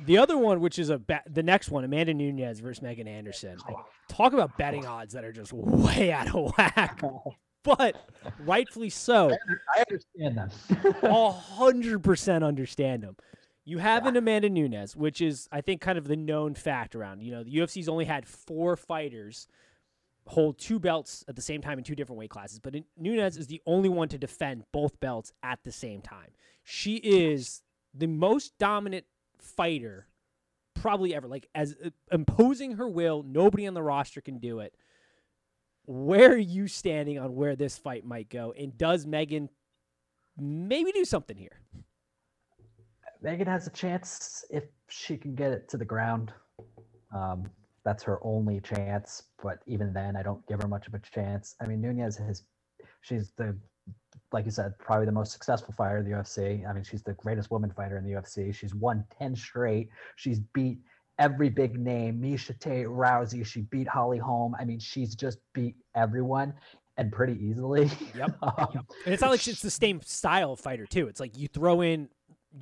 The 0.05 0.17
other 0.17 0.37
one, 0.37 0.59
which 0.59 0.79
is 0.79 0.89
a 0.89 0.99
ba- 0.99 1.23
the 1.27 1.43
next 1.43 1.69
one, 1.69 1.83
Amanda 1.83 2.13
Nunes 2.13 2.59
versus 2.59 2.81
Megan 2.81 3.07
Anderson. 3.07 3.57
Like, 3.67 3.77
talk 4.09 4.33
about 4.33 4.57
betting 4.57 4.85
odds 4.85 5.13
that 5.13 5.25
are 5.25 5.31
just 5.31 5.53
way 5.53 6.11
out 6.11 6.33
of 6.33 6.53
whack, 6.57 6.99
oh. 7.03 7.33
but 7.63 7.95
rightfully 8.45 8.89
so. 8.89 9.31
I 9.75 9.83
understand 9.89 10.37
them. 10.37 10.95
a 11.01 11.31
hundred 11.31 12.03
percent 12.03 12.43
understand 12.43 13.03
them. 13.03 13.15
You 13.65 13.79
have 13.79 14.05
an 14.05 14.15
Amanda 14.15 14.49
Nunes, 14.49 14.95
which 14.95 15.19
is 15.19 15.49
I 15.51 15.61
think 15.61 15.81
kind 15.81 15.97
of 15.97 16.07
the 16.07 16.15
known 16.15 16.53
fact 16.53 16.95
around. 16.95 17.21
You 17.21 17.31
know, 17.31 17.43
the 17.43 17.55
UFC's 17.57 17.89
only 17.89 18.05
had 18.05 18.25
four 18.25 18.77
fighters 18.77 19.47
hold 20.27 20.59
two 20.59 20.79
belts 20.79 21.23
at 21.27 21.35
the 21.35 21.41
same 21.41 21.61
time 21.61 21.77
in 21.77 21.83
two 21.83 21.95
different 21.95 22.19
weight 22.19 22.29
classes, 22.29 22.59
but 22.59 22.75
Nunes 22.97 23.37
is 23.37 23.47
the 23.47 23.61
only 23.65 23.89
one 23.89 24.09
to 24.09 24.17
defend 24.17 24.63
both 24.71 24.99
belts 24.99 25.31
at 25.41 25.59
the 25.63 25.71
same 25.71 26.01
time. 26.01 26.31
She 26.63 26.97
is 26.97 27.61
the 27.93 28.07
most 28.07 28.57
dominant 28.59 29.05
fighter 29.39 30.07
probably 30.75 31.15
ever. 31.15 31.27
Like 31.27 31.47
as 31.55 31.75
uh, 31.83 31.89
imposing 32.11 32.73
her 32.73 32.87
will, 32.87 33.23
nobody 33.23 33.67
on 33.67 33.73
the 33.73 33.83
roster 33.83 34.21
can 34.21 34.39
do 34.39 34.59
it. 34.59 34.73
Where 35.85 36.33
are 36.33 36.37
you 36.37 36.67
standing 36.67 37.17
on 37.17 37.35
where 37.35 37.55
this 37.55 37.77
fight 37.77 38.05
might 38.05 38.29
go? 38.29 38.53
And 38.57 38.77
does 38.77 39.05
Megan 39.05 39.49
maybe 40.37 40.91
do 40.91 41.05
something 41.05 41.37
here? 41.37 41.61
Megan 43.21 43.47
has 43.47 43.67
a 43.67 43.71
chance 43.71 44.45
if 44.49 44.65
she 44.89 45.17
can 45.17 45.33
get 45.33 45.51
it 45.51 45.69
to 45.69 45.77
the 45.77 45.85
ground. 45.85 46.33
Um, 47.15 47.49
that's 47.83 48.03
her 48.03 48.19
only 48.21 48.59
chance. 48.59 49.23
But 49.41 49.59
even 49.65 49.93
then, 49.93 50.15
I 50.17 50.23
don't 50.23 50.45
give 50.47 50.61
her 50.61 50.67
much 50.67 50.87
of 50.87 50.93
a 50.93 50.99
chance. 50.99 51.55
I 51.61 51.65
mean, 51.67 51.81
Nunes 51.81 52.17
has, 52.17 52.43
she's 53.01 53.31
the 53.37 53.57
like 54.31 54.45
you 54.45 54.51
said, 54.51 54.77
probably 54.77 55.05
the 55.05 55.11
most 55.11 55.31
successful 55.31 55.73
fighter 55.77 55.99
in 55.99 56.05
the 56.05 56.11
UFC. 56.11 56.67
I 56.67 56.73
mean, 56.73 56.83
she's 56.83 57.03
the 57.03 57.13
greatest 57.13 57.49
woman 57.49 57.71
fighter 57.71 57.97
in 57.97 58.03
the 58.03 58.11
UFC. 58.11 58.53
She's 58.53 58.75
won 58.75 59.05
10 59.17 59.35
straight. 59.35 59.89
She's 60.15 60.39
beat 60.39 60.79
every 61.19 61.49
big 61.49 61.79
name, 61.79 62.21
Miesha 62.21 62.57
Tate, 62.59 62.87
Rousey. 62.87 63.45
She 63.45 63.61
beat 63.61 63.87
Holly 63.87 64.17
Holm. 64.17 64.55
I 64.59 64.65
mean, 64.65 64.79
she's 64.79 65.15
just 65.15 65.39
beat 65.53 65.75
everyone 65.95 66.53
and 66.97 67.11
pretty 67.11 67.37
easily. 67.43 67.89
Yep. 68.15 68.37
um, 68.41 68.85
And 69.05 69.13
it's 69.13 69.21
not 69.21 69.31
like 69.31 69.47
it's 69.47 69.61
the 69.61 69.69
same 69.69 70.01
style 70.01 70.55
fighter 70.55 70.85
too. 70.85 71.07
It's 71.07 71.19
like 71.19 71.37
you 71.37 71.47
throw 71.47 71.81
in 71.81 72.09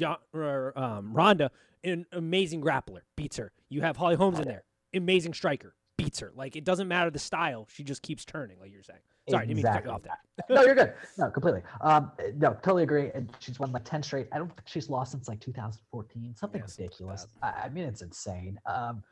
um, 0.04 1.14
Ronda, 1.14 1.52
an 1.84 2.06
amazing 2.12 2.62
grappler, 2.62 3.02
beats 3.16 3.38
her. 3.38 3.52
You 3.70 3.82
have 3.82 3.98
Holly 3.98 4.16
Holmes 4.16 4.40
in 4.40 4.48
there, 4.48 4.64
amazing 4.94 5.34
striker, 5.34 5.76
beats 5.98 6.20
her. 6.20 6.32
Like 6.36 6.56
it 6.56 6.64
doesn't 6.64 6.88
matter 6.88 7.10
the 7.10 7.20
style; 7.20 7.68
she 7.72 7.84
just 7.84 8.02
keeps 8.02 8.26
turning, 8.26 8.60
like 8.60 8.72
you're 8.72 8.84
saying. 8.84 9.00
Sorry, 9.30 9.48
didn't 9.48 9.58
mean 9.58 9.66
to 9.66 9.72
cut 9.72 9.86
you 9.86 9.92
off 9.92 10.02
there. 10.04 10.18
no, 10.50 10.62
you're 10.64 10.76
good. 10.76 10.94
No, 11.18 11.32
completely. 11.32 11.62
Um, 11.82 12.12
no, 12.38 12.54
totally 12.62 12.84
agree. 12.84 13.10
And 13.16 13.34
she's 13.40 13.60
won 13.60 13.72
like 13.72 13.84
10 13.84 14.04
straight. 14.04 14.28
I 14.32 14.38
don't 14.38 14.50
think 14.50 14.62
she's 14.66 14.88
lost 14.88 15.14
since 15.14 15.28
like 15.28 15.40
2014, 15.40 16.36
something 16.36 16.62
Yeah, 16.62 16.68
something 16.68 16.86
ridiculous. 16.86 17.26
I, 17.42 17.48
I 17.66 17.70
mean, 17.70 17.86
it's 17.86 18.04
insane. 18.04 18.60
Um, 18.68 19.04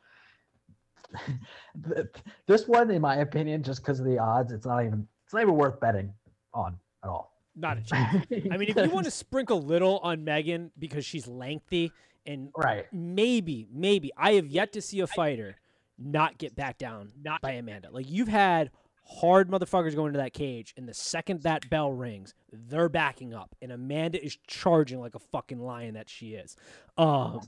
this 2.46 2.68
one, 2.68 2.92
in 2.92 3.02
my 3.02 3.16
opinion, 3.16 3.64
just 3.64 3.82
because 3.82 3.98
of 3.98 4.06
the 4.06 4.18
odds, 4.18 4.52
it's 4.52 4.66
not 4.66 4.84
even 4.84 5.06
it's 5.24 5.34
not 5.34 5.42
even 5.42 5.54
worth 5.54 5.80
betting 5.80 6.12
on 6.52 6.78
at 7.02 7.10
all. 7.10 7.32
Not 7.56 7.78
a 7.78 7.80
chance. 7.84 8.26
I 8.30 8.56
mean, 8.56 8.68
if 8.68 8.76
you 8.76 8.90
want 8.90 9.06
to 9.06 9.10
sprinkle 9.10 9.62
little 9.62 9.98
on 9.98 10.22
Megan 10.22 10.70
because 10.78 11.04
she's 11.04 11.26
lengthy 11.26 11.90
and 12.26 12.50
right, 12.56 12.86
maybe, 12.92 13.66
maybe 13.72 14.12
I 14.16 14.32
have 14.34 14.46
yet 14.46 14.72
to 14.74 14.82
see 14.82 15.00
a 15.00 15.06
fighter 15.06 15.56
not 15.98 16.38
get 16.38 16.56
back 16.56 16.78
down 16.78 17.12
not 17.22 17.40
by 17.40 17.52
Amanda. 17.52 17.90
Like 17.90 18.10
you've 18.10 18.28
had 18.28 18.70
hard 19.06 19.50
motherfuckers 19.50 19.94
go 19.94 20.06
into 20.06 20.18
that 20.18 20.32
cage, 20.32 20.74
and 20.76 20.88
the 20.88 20.94
second 20.94 21.42
that 21.42 21.68
bell 21.68 21.92
rings, 21.92 22.34
they're 22.52 22.88
backing 22.88 23.34
up, 23.34 23.54
and 23.60 23.70
Amanda 23.70 24.22
is 24.22 24.38
charging 24.46 25.00
like 25.00 25.14
a 25.14 25.18
fucking 25.18 25.60
lion 25.60 25.94
that 25.94 26.08
she 26.08 26.34
is. 26.34 26.56
Um, 26.96 27.40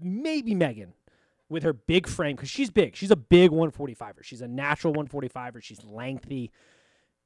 maybe 0.00 0.54
Megan 0.54 0.94
with 1.48 1.62
her 1.62 1.74
big 1.74 2.08
frame 2.08 2.34
because 2.34 2.48
she's 2.48 2.70
big. 2.70 2.96
She's 2.96 3.10
a 3.10 3.16
big 3.16 3.50
145er. 3.50 4.22
She's 4.22 4.40
a 4.40 4.48
natural 4.48 4.94
145er. 4.94 5.62
She's 5.62 5.84
lengthy. 5.84 6.50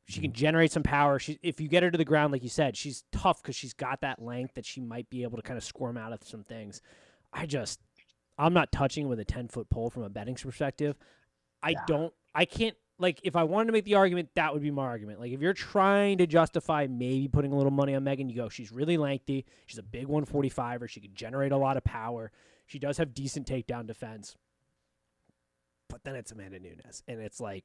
She 0.09 0.21
can 0.21 0.33
generate 0.33 0.73
some 0.73 0.83
power. 0.83 1.19
She, 1.19 1.39
if 1.43 1.61
you 1.61 1.69
get 1.69 1.83
her 1.83 1.91
to 1.91 1.99
the 1.99 2.05
ground, 2.05 2.33
like 2.33 2.43
you 2.43 2.49
said, 2.49 2.77
she's 2.77 3.05
tough 3.13 3.43
because 3.43 3.57
she's 3.57 3.73
got 3.73 4.01
that 4.03 4.21
length 4.21 4.55
that 4.55 4.67
she 4.67 4.81
might 4.81 5.09
be 5.11 5.23
able 5.23 5.37
to 5.37 5.43
kind 5.43 5.57
of 5.57 5.65
squirm 5.65 5.97
out 5.97 6.13
of 6.13 6.23
some 6.25 6.43
things. 6.43 6.83
I 7.33 7.47
just, 7.47 7.81
I'm 8.39 8.53
not 8.53 8.73
touching 8.73 9.09
with 9.09 9.19
a 9.21 9.25
10 9.25 9.49
foot 9.49 9.71
pole 9.71 9.91
from 9.91 10.03
a 10.03 10.09
betting 10.09 10.35
perspective. 10.35 10.97
I 11.63 11.71
Yeah. 11.71 11.85
don't, 11.87 12.15
I 12.35 12.45
can't, 12.45 12.77
like, 12.99 13.21
if 13.25 13.37
I 13.37 13.45
wanted 13.45 13.67
to 13.67 13.73
make 13.73 13.85
the 13.85 13.95
argument, 13.95 14.31
that 14.35 14.53
would 14.53 14.63
be 14.63 14.71
my 14.71 14.85
argument. 14.85 15.21
Like, 15.21 15.33
if 15.33 15.41
you're 15.41 15.53
trying 15.55 16.19
to 16.19 16.27
justify 16.27 16.87
maybe 16.89 17.29
putting 17.29 17.53
a 17.53 17.57
little 17.57 17.71
money 17.73 17.95
on 17.95 18.05
Megan, 18.05 18.29
you 18.29 18.37
go, 18.37 18.49
she's 18.49 18.73
really 18.73 18.97
lengthy. 18.97 19.45
She's 19.67 19.79
a 19.79 19.83
big 19.83 20.07
145er. 20.07 20.89
She 20.89 21.01
can 21.01 21.15
generate 21.15 21.53
a 21.53 21.57
lot 21.57 21.77
of 21.77 21.85
power. 21.85 22.31
She 22.67 22.79
does 22.79 22.99
have 22.99 23.15
decent 23.15 23.47
takedown 23.47 23.87
defense. 23.87 24.37
But 25.97 26.05
then 26.05 26.15
it's 26.15 26.31
Amanda 26.31 26.59
Nunes. 26.59 27.03
And 27.09 27.23
it's 27.23 27.41
like, 27.41 27.65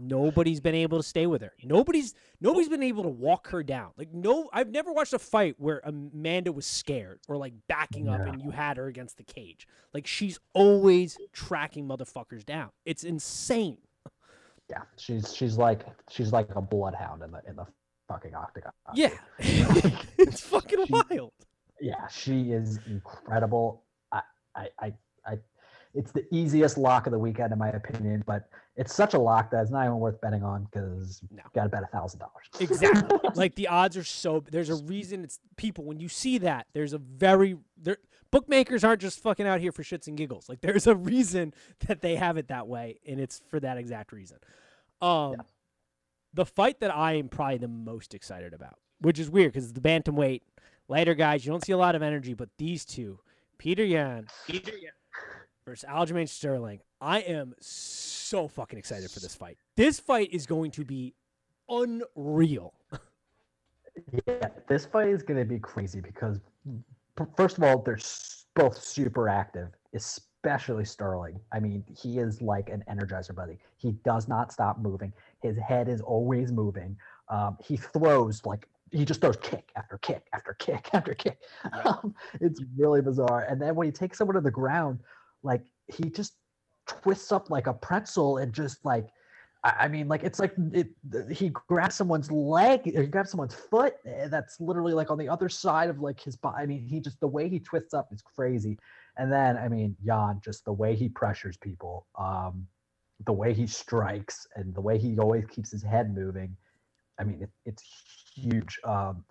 nobody's 0.00 0.58
been 0.58 0.74
able 0.74 0.96
to 0.96 1.02
stay 1.02 1.26
with 1.26 1.42
her. 1.42 1.52
Nobody's 1.62 2.14
nobody's 2.40 2.70
been 2.70 2.82
able 2.82 3.02
to 3.02 3.10
walk 3.10 3.48
her 3.48 3.62
down. 3.62 3.90
Like 3.98 4.10
no, 4.10 4.48
I've 4.54 4.70
never 4.70 4.90
watched 4.90 5.12
a 5.12 5.18
fight 5.18 5.56
where 5.58 5.82
Amanda 5.84 6.50
was 6.50 6.64
scared 6.64 7.20
or 7.28 7.36
like 7.36 7.52
backing 7.68 8.08
up 8.08 8.22
and 8.22 8.40
you 8.40 8.52
had 8.52 8.78
her 8.78 8.86
against 8.86 9.18
the 9.18 9.22
cage. 9.22 9.68
Like 9.92 10.06
she's 10.06 10.38
always 10.54 11.18
tracking 11.34 11.86
motherfuckers 11.86 12.42
down. 12.42 12.70
It's 12.86 13.04
insane. 13.04 13.76
yeah, 14.70 14.84
she's 14.96 15.34
she's 15.34 15.58
like 15.58 15.82
she's 16.08 16.32
like 16.32 16.48
a 16.56 16.62
bloodhound 16.62 17.22
in 17.22 17.32
the 17.32 17.42
in 17.46 17.54
the 17.54 17.66
fucking 18.08 18.34
octagon. 18.34 18.72
Yeah, 18.94 19.10
it's 19.38 20.40
fucking 20.40 20.86
wild. 20.88 21.32
yeah, 21.82 22.06
she 22.08 22.52
is 22.52 22.80
incredible. 22.86 23.84
I, 24.10 24.22
I, 24.56 24.68
I, 24.80 24.92
I, 25.26 25.38
it's 25.98 26.12
the 26.12 26.24
easiest 26.34 26.78
lock 26.78 27.06
of 27.06 27.12
the 27.12 27.18
weekend 27.18 27.52
in 27.52 27.58
my 27.58 27.70
opinion, 27.70 28.22
but 28.26 28.48
it's 28.76 28.94
such 28.94 29.14
a 29.14 29.18
lock 29.18 29.50
that 29.50 29.62
it's 29.62 29.70
not 29.70 29.84
even 29.84 29.98
worth 29.98 30.20
betting 30.20 30.42
on 30.44 30.64
because 30.70 31.20
No. 31.30 31.42
you 31.44 31.50
got 31.54 31.64
to 31.64 31.68
bet 31.68 31.82
a 31.82 31.86
thousand 31.88 32.20
dollars. 32.20 32.46
Exactly. 32.60 33.18
like 33.34 33.54
the 33.56 33.66
odds 33.68 33.96
are 33.96 34.04
so. 34.04 34.44
There's 34.50 34.70
a 34.70 34.76
reason. 34.84 35.24
It's 35.24 35.40
people 35.56 35.84
when 35.84 35.98
you 35.98 36.08
see 36.08 36.38
that. 36.38 36.66
There's 36.72 36.92
a 36.92 36.98
very 36.98 37.56
there. 37.76 37.96
Bookmakers 38.30 38.84
aren't 38.84 39.00
just 39.00 39.20
fucking 39.22 39.46
out 39.46 39.60
here 39.60 39.72
for 39.72 39.82
shits 39.82 40.06
and 40.06 40.16
giggles. 40.16 40.48
Like 40.48 40.60
there's 40.60 40.86
a 40.86 40.94
reason 40.94 41.52
that 41.88 42.00
they 42.02 42.14
have 42.16 42.36
it 42.36 42.48
that 42.48 42.68
way, 42.68 43.00
and 43.06 43.18
it's 43.18 43.42
for 43.48 43.58
that 43.60 43.76
exact 43.78 44.12
reason. 44.12 44.38
Um, 45.02 45.32
Yeah. 45.32 45.36
the 46.34 46.46
fight 46.46 46.78
that 46.80 46.94
I 46.94 47.14
am 47.14 47.28
probably 47.28 47.58
the 47.58 47.68
most 47.68 48.14
excited 48.14 48.52
about, 48.54 48.78
which 49.00 49.18
is 49.18 49.28
weird 49.30 49.52
because 49.52 49.72
the 49.72 49.80
bantamweight 49.80 50.42
lighter 50.88 51.14
guys, 51.14 51.44
you 51.44 51.50
don't 51.52 51.64
see 51.64 51.72
a 51.72 51.76
lot 51.78 51.94
of 51.94 52.02
energy, 52.02 52.34
but 52.34 52.50
these 52.58 52.84
two, 52.84 53.18
Peter 53.58 53.84
Yan, 53.84 54.26
versus 55.68 55.88
Aljamain 55.88 56.28
Sterling, 56.28 56.80
I 57.00 57.20
am 57.20 57.54
so 57.60 58.48
fucking 58.48 58.78
excited 58.78 59.10
for 59.10 59.20
this 59.20 59.34
fight. 59.34 59.58
This 59.76 60.00
fight 60.00 60.30
is 60.32 60.46
going 60.46 60.70
to 60.72 60.84
be 60.84 61.14
unreal. 61.68 62.74
Yeah, 64.28 64.50
this 64.68 64.86
fight 64.86 65.08
is 65.08 65.24
going 65.24 65.40
to 65.40 65.44
be 65.44 65.58
crazy 65.58 66.00
because, 66.00 66.38
first 67.36 67.58
of 67.58 67.64
all, 67.64 67.82
they're 67.82 67.98
both 68.54 68.80
super 68.80 69.28
active, 69.28 69.70
especially 69.92 70.84
Sterling. 70.84 71.40
I 71.50 71.58
mean, 71.58 71.82
he 72.00 72.20
is 72.20 72.40
like 72.40 72.70
an 72.70 72.84
energizer 72.88 73.34
buddy. 73.34 73.58
He 73.76 73.90
does 74.04 74.28
not 74.28 74.52
stop 74.52 74.78
moving. 74.78 75.12
His 75.42 75.58
head 75.58 75.88
is 75.88 76.00
always 76.00 76.52
moving. 76.52 76.96
Um, 77.28 77.56
he 77.60 77.76
throws 77.76 78.46
like 78.46 78.68
he 78.92 79.04
just 79.04 79.20
throws 79.20 79.36
kick 79.38 79.72
after 79.74 79.98
kick 79.98 80.28
after 80.32 80.54
kick 80.54 80.90
after 80.94 81.14
kick. 81.14 81.40
Um, 81.84 82.14
it's 82.40 82.62
really 82.76 83.02
bizarre. 83.02 83.46
And 83.50 83.60
then 83.60 83.74
when 83.74 83.88
he 83.88 83.92
takes 83.92 84.16
someone 84.16 84.36
to 84.36 84.40
the 84.40 84.50
ground, 84.52 85.00
like 85.48 85.64
he 85.88 86.04
just 86.10 86.34
twists 86.86 87.32
up 87.32 87.50
like 87.50 87.66
a 87.66 87.74
pretzel 87.74 88.38
and 88.38 88.52
just 88.52 88.84
like 88.84 89.08
I 89.64 89.88
mean, 89.88 90.06
like 90.06 90.22
it's 90.22 90.38
like 90.38 90.54
it. 90.72 90.90
He 91.32 91.48
grabs 91.48 91.96
someone's 91.96 92.30
leg, 92.30 92.82
he 92.84 93.06
grabs 93.06 93.30
someone's 93.30 93.54
foot. 93.54 93.94
eh, 94.06 94.28
That's 94.28 94.60
literally 94.60 94.92
like 94.92 95.10
on 95.10 95.18
the 95.18 95.28
other 95.28 95.48
side 95.48 95.90
of 95.90 95.98
like 95.98 96.20
his 96.20 96.36
body. 96.36 96.62
I 96.62 96.66
mean, 96.66 96.86
he 96.86 97.00
just 97.00 97.18
the 97.18 97.26
way 97.26 97.48
he 97.48 97.58
twists 97.58 97.92
up 97.92 98.12
is 98.12 98.22
crazy. 98.22 98.78
And 99.16 99.32
then, 99.32 99.56
I 99.56 99.68
mean, 99.68 99.96
Jan, 100.06 100.40
just 100.44 100.64
the 100.64 100.72
way 100.72 100.94
he 100.94 101.08
pressures 101.08 101.56
people, 101.56 102.06
um, 102.16 102.68
the 103.26 103.32
way 103.32 103.52
he 103.52 103.66
strikes, 103.66 104.46
and 104.54 104.72
the 104.74 104.80
way 104.80 104.96
he 104.96 105.18
always 105.18 105.44
keeps 105.46 105.72
his 105.72 105.82
head 105.82 106.14
moving. 106.14 106.56
I 107.18 107.24
mean, 107.24 107.42
it, 107.42 107.50
it's 107.66 107.82
huge. 108.36 108.78
Um, 108.84 109.24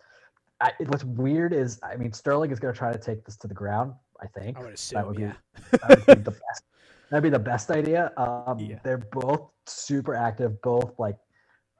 I, 0.59 0.73
what's 0.87 1.05
weird 1.05 1.53
is, 1.53 1.79
I 1.83 1.95
mean, 1.95 2.11
Sterling 2.11 2.51
is 2.51 2.59
going 2.59 2.73
to 2.73 2.77
try 2.77 2.91
to 2.91 2.99
take 2.99 3.23
this 3.23 3.37
to 3.37 3.47
the 3.47 3.53
ground. 3.53 3.93
I 4.21 4.27
think 4.27 4.57
I 4.57 4.61
would 4.61 4.69
that 4.69 4.73
assume, 4.73 5.07
would 5.07 5.15
be 5.17 5.23
yeah. 5.23 5.33
that 5.71 5.89
would 5.89 6.05
be 6.05 6.23
the 6.23 6.31
best. 6.31 6.63
That'd 7.09 7.23
be 7.23 7.29
the 7.29 7.39
best 7.39 7.71
idea. 7.71 8.11
Um, 8.17 8.59
Yeah. 8.59 8.79
They're 8.83 8.97
both 8.97 9.49
super 9.65 10.15
active, 10.15 10.61
both 10.61 10.93
like 10.99 11.17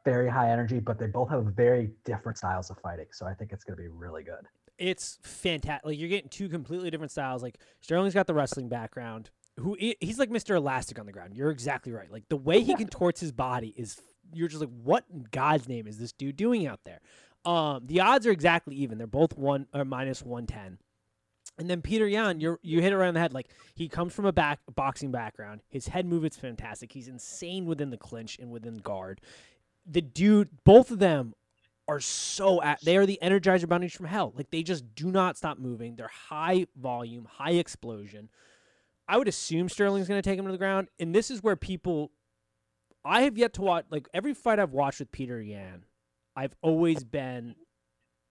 very 0.06 0.30
high 0.30 0.52
energy, 0.52 0.80
but 0.80 0.98
they 0.98 1.08
both 1.08 1.30
have 1.30 1.44
very 1.48 1.92
different 2.06 2.38
styles 2.38 2.70
of 2.70 2.78
fighting. 2.80 3.08
So 3.12 3.26
I 3.26 3.34
think 3.34 3.52
it's 3.52 3.66
going 3.66 3.76
to 3.76 3.84
be 3.84 3.90
really 3.90 4.24
good. 4.24 4.48
It's 4.78 5.20
fantastic. 5.24 5.86
Like 5.86 6.00
you're 6.00 6.10
getting 6.10 6.30
two 6.30 6.48
completely 6.48 6.90
different 6.90 7.12
styles. 7.12 7.44
Like 7.44 7.60
Sterling's 7.82 8.14
got 8.14 8.28
the 8.28 8.34
wrestling 8.34 8.70
background. 8.70 9.32
Who 9.60 9.76
he's 9.80 10.20
like 10.20 10.30
Mr. 10.30 10.56
Elastic 10.56 11.00
on 11.00 11.08
the 11.08 11.12
ground. 11.12 11.34
You're 11.34 11.50
exactly 11.50 11.92
right. 11.92 12.12
Like 12.12 12.30
the 12.30 12.38
way 12.38 12.62
he 12.62 12.76
contorts 12.76 13.20
his 13.20 13.32
body 13.32 13.74
is 13.76 14.00
you're 14.34 14.48
just 14.48 14.62
like, 14.62 14.70
what 14.84 15.04
in 15.12 15.26
God's 15.32 15.68
name 15.68 15.88
is 15.88 15.98
this 15.98 16.12
dude 16.12 16.38
doing 16.38 16.68
out 16.68 16.80
there? 16.86 17.02
Um, 17.44 17.88
the 17.88 18.02
odds 18.02 18.28
are 18.28 18.32
exactly 18.32 18.76
even. 18.76 18.98
They're 18.98 19.08
both 19.08 19.36
one 19.38 19.68
or 19.74 19.84
minus 19.84 20.22
one 20.22 20.46
ten. 20.46 20.78
And 21.58 21.70
then 21.70 21.82
Peter 21.82 22.08
Yan, 22.08 22.40
you 22.40 22.60
you 22.62 22.82
hit 22.82 22.94
it 22.94 22.98
right 22.98 23.08
on 23.08 23.14
the 23.14 23.20
head. 23.20 23.34
Like 23.34 23.50
he 23.74 23.90
comes 23.90 24.14
from 24.14 24.26
a 24.26 24.32
back 24.32 24.60
boxing 24.76 25.12
background. 25.12 25.62
His 25.70 25.88
head 25.88 26.06
movement's 26.06 26.38
fantastic. 26.38 26.92
He's 26.92 27.08
insane 27.08 27.66
within 27.66 27.90
the 27.90 27.98
clinch 27.98 28.38
and 28.40 28.52
within 28.52 28.78
guard. 28.78 29.22
The 29.86 30.02
dude, 30.02 30.50
both 30.64 30.92
of 30.92 31.00
them 31.00 31.34
are 31.88 32.00
so 32.00 32.62
at 32.62 32.82
they 32.82 32.98
are 32.98 33.06
the 33.06 33.20
energizer 33.22 33.68
bunnies 33.68 33.94
from 33.94 34.06
hell. 34.06 34.34
Like 34.36 34.52
they 34.52 34.62
just 34.62 34.94
do 34.94 35.12
not 35.12 35.38
stop 35.38 35.58
moving. 35.58 35.96
They're 35.96 36.12
high 36.30 36.68
volume, 36.76 37.26
high 37.26 37.54
explosion. 37.54 38.30
I 39.08 39.18
would 39.18 39.28
assume 39.28 39.70
Sterling's 39.70 40.08
going 40.08 40.22
to 40.22 40.30
take 40.30 40.38
him 40.38 40.46
to 40.46 40.52
the 40.52 40.58
ground, 40.58 40.90
and 41.00 41.16
this 41.16 41.32
is 41.32 41.42
where 41.42 41.56
people. 41.56 42.12
I 43.06 43.22
have 43.22 43.38
yet 43.38 43.54
to 43.54 43.62
watch 43.62 43.86
like 43.90 44.08
every 44.14 44.34
fight 44.34 44.60
I've 44.60 44.74
watched 44.74 45.00
with 45.00 45.12
Peter 45.12 45.42
Yan. 45.42 45.86
I've 46.36 46.54
always 46.62 47.04
been 47.06 47.56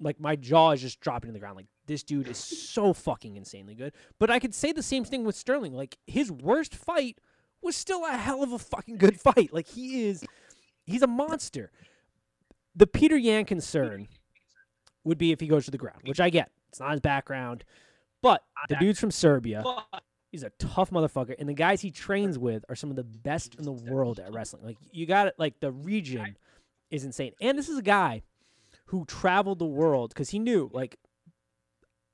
like 0.00 0.20
my 0.20 0.36
jaw 0.36 0.72
is 0.72 0.82
just 0.82 1.00
dropping 1.00 1.28
to 1.28 1.32
the 1.32 1.38
ground. 1.38 1.56
Like 1.56 1.68
this 1.86 2.02
dude 2.02 2.28
is 2.28 2.38
so 2.38 2.92
fucking 2.92 3.36
insanely 3.36 3.74
good. 3.74 3.92
But 4.18 4.30
I 4.30 4.38
could 4.38 4.54
say 4.54 4.72
the 4.72 4.82
same 4.82 5.04
thing 5.04 5.24
with 5.24 5.36
Sterling. 5.36 5.72
Like 5.72 5.98
his 6.06 6.30
worst 6.30 6.74
fight 6.74 7.18
was 7.62 7.76
still 7.76 8.04
a 8.04 8.16
hell 8.16 8.42
of 8.42 8.52
a 8.52 8.58
fucking 8.58 8.98
good 8.98 9.20
fight. 9.20 9.52
Like 9.52 9.66
he 9.66 10.06
is, 10.08 10.24
he's 10.84 11.02
a 11.02 11.06
monster. 11.06 11.70
The 12.74 12.86
Peter 12.86 13.16
Yan 13.16 13.44
concern 13.44 14.08
would 15.04 15.18
be 15.18 15.32
if 15.32 15.40
he 15.40 15.46
goes 15.46 15.64
to 15.64 15.70
the 15.70 15.78
ground, 15.78 16.02
which 16.04 16.20
I 16.20 16.30
get. 16.30 16.50
It's 16.68 16.80
not 16.80 16.90
his 16.90 17.00
background, 17.00 17.64
but 18.22 18.42
the 18.68 18.76
dude's 18.76 19.00
from 19.00 19.10
Serbia. 19.10 19.64
He's 20.30 20.42
a 20.42 20.50
tough 20.58 20.90
motherfucker, 20.90 21.34
and 21.38 21.48
the 21.48 21.54
guys 21.54 21.80
he 21.80 21.90
trains 21.90 22.38
with 22.38 22.64
are 22.68 22.74
some 22.74 22.90
of 22.90 22.96
the 22.96 23.04
best 23.04 23.54
in 23.54 23.64
the 23.64 23.72
world 23.72 24.18
at 24.18 24.34
wrestling. 24.34 24.64
Like 24.64 24.76
you 24.90 25.06
got 25.06 25.28
it. 25.28 25.34
Like 25.38 25.60
the 25.60 25.72
region 25.72 26.36
is 26.90 27.04
insane, 27.04 27.32
and 27.40 27.56
this 27.56 27.68
is 27.68 27.78
a 27.78 27.82
guy 27.82 28.22
who 28.86 29.04
traveled 29.06 29.58
the 29.58 29.66
world 29.66 30.10
because 30.10 30.30
he 30.30 30.38
knew 30.38 30.68
like 30.72 30.96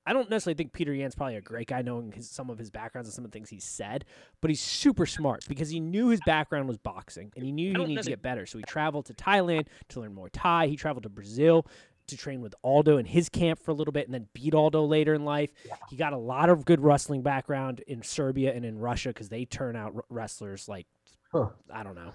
I 0.05 0.13
don't 0.13 0.29
necessarily 0.29 0.57
think 0.57 0.73
Peter 0.73 0.93
Yan's 0.93 1.15
probably 1.15 1.37
a 1.37 1.41
great 1.41 1.69
guy, 1.69 1.83
knowing 1.83 2.11
his, 2.13 2.29
some 2.29 2.51
of 2.51 2.59
his 2.59 2.71
backgrounds 2.71 3.09
and 3.09 3.15
some 3.15 3.25
of 3.25 3.31
the 3.31 3.37
things 3.37 3.51
he 3.51 3.61
said, 3.61 4.05
but 4.41 4.51
he's 4.51 4.61
super 4.61 5.07
smart 5.07 5.45
because 5.49 5.69
he 5.71 5.79
knew 5.79 6.09
his 6.09 6.21
background 6.27 6.67
was 6.67 6.77
boxing 6.79 7.33
and 7.37 7.45
he 7.45 7.53
knew 7.53 7.73
he 7.79 7.85
needed 7.85 8.03
to 8.05 8.11
get 8.11 8.23
better. 8.23 8.45
So 8.47 8.59
he 8.59 8.65
traveled 8.65 9.07
to 9.07 9.15
Thailand 9.15 9.67
to 9.91 10.01
learn 10.01 10.13
more 10.15 10.29
Thai. 10.29 10.67
He 10.67 10.77
traveled 10.77 11.05
to 11.05 11.09
Brazil 11.09 11.67
to 12.09 12.17
train 12.17 12.41
with 12.41 12.53
Aldo 12.65 12.97
in 12.99 13.07
his 13.07 13.29
camp 13.29 13.61
for 13.61 13.71
a 13.71 13.75
little 13.75 13.93
bit 13.93 14.07
and 14.07 14.13
then 14.15 14.27
beat 14.35 14.55
Aldo 14.55 14.85
later 14.85 15.15
in 15.15 15.25
life. 15.25 15.53
He 15.89 15.97
got 15.97 16.13
a 16.13 16.19
lot 16.19 16.51
of 16.51 16.65
good 16.65 16.81
wrestling 16.81 17.23
background 17.23 17.81
in 17.87 18.03
Serbia 18.03 18.53
and 18.53 18.65
in 18.65 18.79
Russia 18.81 19.11
because 19.11 19.29
they 19.29 19.45
turn 19.45 19.77
out 19.77 19.93
r- 19.95 20.05
wrestlers 20.09 20.69
like, 20.69 20.87
Huh. 21.33 21.51
I 21.73 21.85
don't 21.85 21.95
know. 21.95 22.13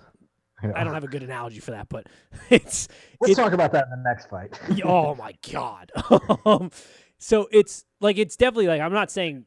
Yeah. 0.62 0.74
I 0.76 0.84
don't 0.84 0.94
have 0.94 1.04
a 1.04 1.08
good 1.08 1.24
analogy 1.24 1.60
for 1.60 1.72
that, 1.72 1.88
but 1.88 2.08
it's 2.50 2.90
Let's 3.22 3.32
it- 3.32 3.36
talk 3.42 3.54
about 3.54 3.72
that 3.72 3.86
in 3.86 3.92
the 3.92 4.10
next 4.10 4.30
fight. 4.30 4.60
Oh 4.84 5.16
my 5.16 5.34
god. 5.52 5.92
um, 6.46 6.70
so 7.20 7.48
it's 7.52 7.86
like 8.00 8.18
it's 8.18 8.36
definitely 8.36 8.68
like 8.68 8.82
I'm 8.82 8.94
not 8.94 9.12
saying 9.12 9.46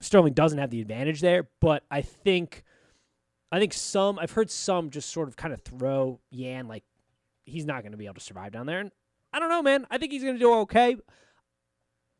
Sterling 0.00 0.32
doesn't 0.34 0.58
have 0.58 0.70
the 0.70 0.80
advantage 0.80 1.20
there, 1.20 1.48
but 1.60 1.84
I 1.90 2.02
think 2.02 2.64
I 3.50 3.58
think 3.58 3.72
some 3.72 4.18
I've 4.18 4.32
heard 4.32 4.50
some 4.50 4.90
just 4.90 5.10
sort 5.10 5.28
of 5.28 5.36
kind 5.36 5.52
of 5.52 5.62
throw 5.62 6.20
Yan 6.30 6.68
like 6.68 6.84
he's 7.44 7.66
not 7.66 7.82
going 7.82 7.92
to 7.92 7.98
be 7.98 8.06
able 8.06 8.14
to 8.14 8.20
survive 8.20 8.52
down 8.52 8.66
there, 8.66 8.80
and 8.80 8.90
I 9.32 9.38
don't 9.38 9.48
know, 9.48 9.62
man. 9.62 9.86
I 9.90 9.98
think 9.98 10.12
he's 10.12 10.22
going 10.22 10.34
to 10.34 10.40
do 10.40 10.52
okay. 10.60 10.96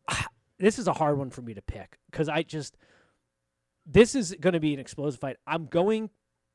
This 0.59 0.79
is 0.79 0.87
a 0.87 0.93
hard 0.93 1.19
one 1.19 1.31
for 1.31 1.43
me 1.43 1.55
to 1.55 1.63
pick 1.63 1.99
because 2.09 2.29
I 2.29 2.45
just 2.45 2.77
this 3.85 4.15
is 4.15 4.37
going 4.41 4.53
to 4.53 4.61
be 4.61 4.73
an 4.73 4.79
explosive 4.79 5.19
fight. 5.19 5.37
I'm 5.45 5.67
going 5.67 6.11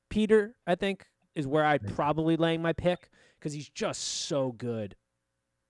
Peter. 0.09 0.55
I 0.65 0.75
think 0.75 1.05
is 1.35 1.45
where 1.45 1.65
I'd 1.65 1.93
probably 1.93 2.37
laying 2.37 2.61
my 2.61 2.71
pick 2.71 3.09
because 3.37 3.51
he's 3.51 3.67
just 3.67 4.01
so 4.01 4.53
good 4.53 4.95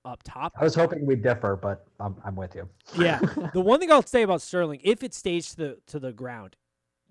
up 0.08 0.24
top. 0.24 0.54
I 0.60 0.64
was 0.64 0.76
hoping 0.76 1.06
we'd 1.06 1.22
differ, 1.22 1.56
but 1.56 1.86
I'm, 2.00 2.16
I'm 2.24 2.36
with 2.36 2.56
you. 2.56 2.68
Yeah. 2.98 3.20
the 3.54 3.62
one 3.62 3.80
thing 3.80 3.92
I'll 3.92 4.06
say 4.06 4.24
about 4.24 4.42
Sterling, 4.42 4.80
if 4.84 5.04
it 5.04 5.14
stays 5.14 5.52
to 5.52 5.56
the 5.56 5.78
to 5.88 6.00
the 6.00 6.14
ground, 6.14 6.56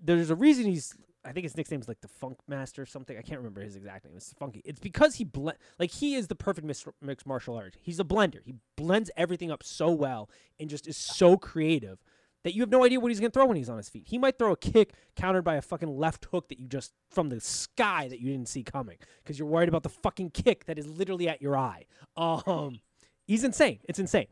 there's 0.01 0.29
a 0.29 0.35
reason 0.35 0.65
he's. 0.65 0.95
I 1.25 1.33
think 1.33 1.43
his 1.43 1.57
nickname's 1.57 1.89
like 1.89 1.99
the 1.99 2.07
Funk 2.07 2.37
Master 2.47 2.81
or 2.81 2.85
something. 2.85 3.17
I 3.17 3.21
can't 3.21 3.39
remember 3.39 3.61
his 3.61 3.75
exact 3.75 4.05
name. 4.05 4.13
It's 4.15 4.31
Funky. 4.33 4.61
It's 4.63 4.79
because 4.79 5.15
he 5.15 5.25
blend 5.25 5.57
like 5.77 5.91
he 5.91 6.15
is 6.15 6.27
the 6.27 6.35
perfect 6.35 6.65
mixed 7.01 7.27
martial 7.27 7.55
artist. 7.55 7.77
He's 7.81 7.99
a 7.99 8.05
blender. 8.05 8.39
He 8.43 8.55
blends 8.77 9.11
everything 9.17 9.51
up 9.51 9.63
so 9.63 9.91
well 9.91 10.29
and 10.59 10.69
just 10.69 10.87
is 10.87 10.95
so 10.95 11.35
creative 11.35 11.99
that 12.43 12.53
you 12.53 12.61
have 12.61 12.69
no 12.69 12.85
idea 12.85 12.97
what 12.97 13.09
he's 13.09 13.19
gonna 13.19 13.29
throw 13.29 13.45
when 13.45 13.57
he's 13.57 13.69
on 13.69 13.75
his 13.75 13.89
feet. 13.89 14.05
He 14.07 14.17
might 14.17 14.37
throw 14.37 14.53
a 14.53 14.57
kick 14.57 14.93
countered 15.17 15.43
by 15.43 15.55
a 15.55 15.61
fucking 15.61 15.97
left 15.97 16.27
hook 16.31 16.47
that 16.47 16.59
you 16.59 16.67
just 16.67 16.93
from 17.11 17.27
the 17.27 17.41
sky 17.41 18.07
that 18.07 18.21
you 18.21 18.31
didn't 18.31 18.47
see 18.47 18.63
coming 18.63 18.97
because 19.21 19.37
you're 19.37 19.49
worried 19.49 19.67
about 19.67 19.83
the 19.83 19.89
fucking 19.89 20.29
kick 20.29 20.63
that 20.65 20.79
is 20.79 20.87
literally 20.87 21.27
at 21.27 21.41
your 21.41 21.57
eye. 21.57 21.83
Um, 22.15 22.79
he's 23.27 23.43
insane. 23.43 23.79
It's 23.87 23.99
insane. 23.99 24.27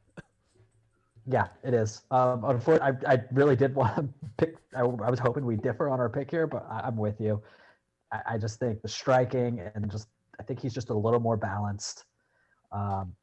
Yeah, 1.28 1.48
it 1.64 1.74
is. 1.74 2.04
Um, 2.12 2.44
unfortunately, 2.44 3.06
I, 3.08 3.14
I 3.14 3.22
really 3.32 3.56
did 3.56 3.74
want 3.74 3.96
to 3.96 4.10
pick. 4.38 4.56
I, 4.76 4.82
I 4.82 5.10
was 5.10 5.20
hoping 5.20 5.46
we 5.46 5.56
differ 5.56 5.90
on 5.90 6.00
our 6.00 6.10
pick 6.10 6.30
here, 6.32 6.48
but 6.48 6.66
I, 6.70 6.82
I'm 6.82 6.98
with 6.98 7.20
you. 7.20 7.42
I, 8.12 8.22
I 8.34 8.38
just 8.38 8.60
think 8.60 8.82
the 8.82 8.88
striking 8.88 9.62
and 9.74 9.90
just 9.92 10.08
I 10.40 10.44
think 10.44 10.60
he's 10.60 10.74
just 10.74 10.90
a 10.90 10.94
little 10.94 11.20
more 11.20 11.38
balanced. 11.38 12.06
Um, 12.72 13.14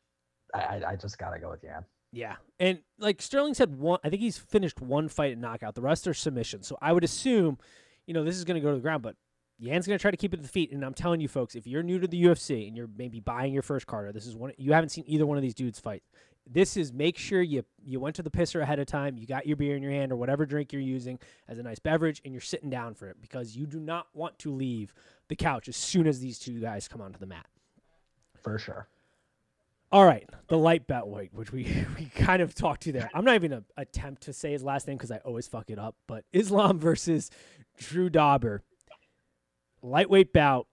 I, 0.55 0.83
I, 0.89 0.97
just 0.97 1.19
gotta 1.19 1.39
go 1.39 1.51
with 1.51 1.63
Yan. 1.63 1.85
Yeah. 2.13 2.37
And 2.59 2.79
like 2.99 3.21
Sterling 3.21 3.55
said 3.55 3.77
one 3.77 3.99
I 4.05 4.09
think 4.09 4.23
he's 4.23 4.39
finished 4.39 4.81
one 4.81 5.09
fight 5.09 5.33
at 5.33 5.39
knockout. 5.39 5.75
The 5.75 5.83
rest 5.83 6.07
are 6.07 6.15
submissions. 6.15 6.67
So 6.67 6.79
I 6.81 6.93
would 6.93 7.05
assume, 7.05 7.59
you 8.07 8.15
know, 8.15 8.25
this 8.25 8.37
is 8.37 8.45
gonna 8.45 8.61
go 8.61 8.71
to 8.71 8.77
the 8.77 8.83
ground, 8.83 9.03
but 9.03 9.17
Yan's 9.63 9.87
gonna 9.87 9.99
try 9.99 10.11
to 10.11 10.17
keep 10.17 10.35
it 10.35 10.39
at 10.39 10.43
the 10.43 10.49
feet. 10.49 10.73
And 10.73 10.85
I'm 10.85 10.93
telling 10.93 11.21
you 11.21 11.29
folks, 11.29 11.55
if 11.55 11.67
you're 11.69 11.85
new 11.85 12.01
to 12.01 12.09
the 12.09 12.21
UFC 12.25 12.67
and 12.67 12.77
you're 12.77 12.89
maybe 12.97 13.21
buying 13.21 13.53
your 13.53 13.63
first 13.63 13.87
card, 13.87 14.09
or 14.09 14.13
this 14.13 14.27
is 14.27 14.35
one 14.35 14.53
you 14.59 14.73
haven't 14.73 14.89
seen 14.91 15.05
either 15.07 15.25
one 15.25 15.39
of 15.39 15.43
these 15.43 15.55
dudes 15.55 15.79
fight. 15.79 16.03
This 16.45 16.77
is 16.77 16.93
make 16.93 17.17
sure 17.17 17.41
you 17.41 17.65
you 17.85 18.01
went 18.01 18.17
to 18.17 18.23
the 18.23 18.31
pisser 18.31 18.61
ahead 18.61 18.81
of 18.81 18.87
time, 18.87 19.17
you 19.17 19.27
got 19.27 19.47
your 19.47 19.57
beer 19.57 19.77
in 19.77 19.83
your 19.83 19.93
hand 19.93 20.11
or 20.11 20.17
whatever 20.17 20.45
drink 20.45 20.73
you're 20.73 20.83
using 20.83 21.21
as 21.47 21.59
a 21.59 21.63
nice 21.63 21.79
beverage, 21.79 22.21
and 22.25 22.35
you're 22.35 22.41
sitting 22.41 22.69
down 22.71 22.95
for 22.95 23.07
it 23.09 23.19
because 23.21 23.57
you 23.57 23.65
do 23.65 23.79
not 23.79 24.09
want 24.15 24.37
to 24.41 24.53
leave 24.53 24.93
the 25.29 25.37
couch 25.37 25.69
as 25.69 25.77
soon 25.77 26.09
as 26.09 26.19
these 26.19 26.41
two 26.41 26.61
guys 26.61 26.89
come 26.89 27.01
onto 27.01 27.19
the 27.21 27.27
mat. 27.27 27.47
for 28.43 28.59
sure. 28.59 28.89
All 29.93 30.07
right, 30.07 30.29
the 30.49 30.57
light 30.59 30.87
bet 30.87 31.07
weight, 31.07 31.33
which 31.33 31.53
we 31.53 31.65
we 31.97 32.07
kind 32.07 32.43
of 32.43 32.55
talked 32.55 32.83
to 32.83 32.93
there. 32.93 33.09
I'm 33.15 33.25
not 33.25 33.37
even 33.37 33.51
gonna 33.53 33.65
attempt 33.77 34.23
to 34.23 34.33
say 34.33 34.51
his 34.51 34.65
last 34.65 34.89
name 34.89 34.97
because 34.97 35.13
I 35.13 35.19
always 35.19 35.47
fuck 35.47 35.71
it 35.71 35.79
up. 35.79 35.95
But 36.09 36.25
Islam 36.33 36.81
versus 36.81 37.31
Drew 37.79 38.11
Dober, 38.11 38.65
lightweight 39.83 40.33
bout, 40.33 40.67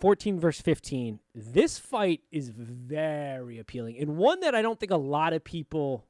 14 0.00 0.38
versus 0.38 0.62
15. 0.62 1.20
This 1.34 1.78
fight 1.78 2.20
is 2.30 2.50
very 2.50 3.58
appealing 3.58 3.98
and 3.98 4.16
one 4.16 4.40
that 4.40 4.54
I 4.54 4.62
don't 4.62 4.78
think 4.78 4.92
a 4.92 4.96
lot 4.96 5.32
of 5.32 5.44
people. 5.44 6.06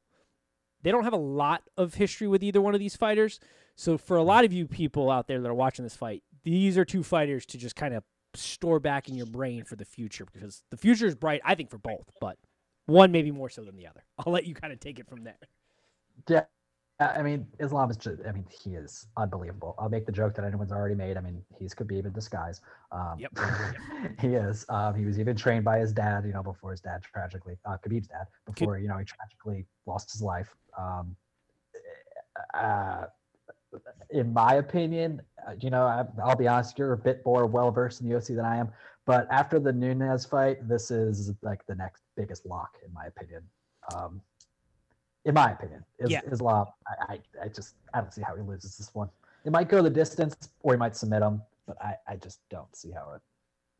They 0.83 0.91
don't 0.91 1.05
have 1.05 1.13
a 1.13 1.19
lot 1.19 1.63
of 1.77 1.95
history 1.95 2.27
with 2.27 2.43
either 2.43 2.61
one 2.61 2.73
of 2.75 2.81
these 2.81 2.97
fighters. 2.97 3.39
So 3.77 3.99
for 3.99 4.17
a 4.17 4.23
lot 4.23 4.45
of 4.45 4.53
you 4.53 4.67
people 4.67 5.11
out 5.11 5.27
there 5.27 5.41
that 5.41 5.49
are 5.49 5.55
watching 5.55 5.85
this 5.85 5.97
fight, 5.97 6.23
these 6.43 6.79
are 6.79 6.85
two 6.85 7.03
fighters 7.03 7.45
to 7.47 7.59
just 7.59 7.77
kind 7.77 7.93
of 7.93 8.03
store 8.35 8.81
back 8.81 9.09
in 9.09 9.15
your 9.15 9.27
brain 9.27 9.65
for 9.65 9.77
the 9.77 9.85
future 9.85 10.25
because 10.33 10.63
the 10.71 10.77
future 10.77 11.07
is 11.07 11.15
bright, 11.15 11.41
I 11.45 11.55
think, 11.55 11.71
for 11.71 11.79
both, 11.79 12.11
but 12.21 12.39
one 12.87 13.13
maybe 13.13 13.31
more 13.31 13.49
so 13.49 13.63
than 13.63 13.77
the 13.77 13.87
other. 13.87 14.05
I'll 14.19 14.33
let 14.33 14.47
you 14.47 14.55
kind 14.55 14.73
of 14.73 14.81
take 14.81 14.99
it 14.99 15.09
from 15.09 15.25
there. 15.25 15.39
Yeah, 16.29 16.45
I 17.01 17.23
mean, 17.23 17.47
Islam 17.59 17.91
is 17.91 17.97
just, 17.97 18.21
I 18.29 18.33
mean, 18.33 18.45
he 18.51 18.75
is 18.75 19.07
unbelievable. 19.17 19.75
I'll 19.79 19.89
make 19.89 20.05
the 20.05 20.13
joke 20.13 20.35
that 20.35 20.45
anyone's 20.45 20.71
already 20.71 20.95
made. 20.95 21.17
I 21.17 21.21
mean, 21.21 21.43
he's 21.59 21.75
Khabib 21.75 22.05
in 22.05 22.13
disguise. 22.13 22.61
Um, 22.93 23.19
Yep. 23.19 23.39
he 24.21 24.35
is. 24.35 24.67
Um, 24.69 24.95
he 24.95 25.07
was 25.07 25.19
even 25.19 25.35
trained 25.35 25.65
by 25.65 25.79
his 25.79 25.93
dad, 25.93 26.25
you 26.27 26.33
know, 26.33 26.43
before 26.43 26.73
his 26.73 26.81
dad 26.81 27.03
tragically, 27.03 27.57
uh, 27.65 27.79
Khabib's 27.79 28.09
dad, 28.09 28.27
before, 28.45 28.79
you 28.79 28.89
know, 28.89 28.99
he 28.99 29.05
tragically 29.05 29.65
lost 29.87 30.13
his 30.13 30.21
life. 30.21 30.55
Um, 30.79 31.17
uh, 32.53 33.07
in 34.11 34.33
my 34.33 34.55
opinion, 34.55 35.23
uh, 35.47 35.53
you 35.59 35.71
know, 35.71 35.85
I, 35.85 36.05
I'll 36.23 36.37
be 36.37 36.49
honest, 36.49 36.79
you're 36.79 36.93
a 36.93 36.99
bit 36.99 37.23
more 37.25 37.47
well 37.47 37.71
versed 37.71 38.03
in 38.03 38.09
the 38.09 38.15
UFC 38.15 38.37
than 38.37 38.45
I 38.45 38.57
am. 38.57 38.71
But 39.07 39.27
after 39.31 39.59
the 39.59 39.73
Nunes 39.73 40.27
fight, 40.27 40.69
this 40.69 40.91
is 40.91 41.33
like 41.43 41.65
the 41.67 41.75
next 41.75 42.03
biggest 42.17 42.45
lock, 42.45 42.77
in 42.87 42.93
my 42.93 43.07
opinion. 43.07 43.43
Um, 43.95 44.21
in 45.25 45.35
my 45.35 45.53
opinion, 45.53 45.85
is, 45.99 46.11
Yeah. 46.11 46.21
Islam. 46.31 46.67
I, 46.87 47.15
I, 47.15 47.19
I 47.45 47.49
just 47.49 47.75
I 47.95 48.01
don't 48.01 48.13
see 48.13 48.23
how 48.23 48.35
he 48.35 48.43
loses 48.43 48.77
this 48.77 48.95
one. 48.95 49.09
It 49.45 49.53
might 49.53 49.69
go 49.69 49.83
the 49.83 49.91
distance, 49.91 50.37
or 50.63 50.75
he 50.75 50.79
might 50.79 50.97
submit 50.97 51.23
him, 51.23 51.43
but 51.67 51.81
I, 51.83 51.95
I 52.07 52.17
just 52.17 52.41
don't 52.51 52.75
see 52.77 52.91
how 52.91 53.13
it 53.15 53.23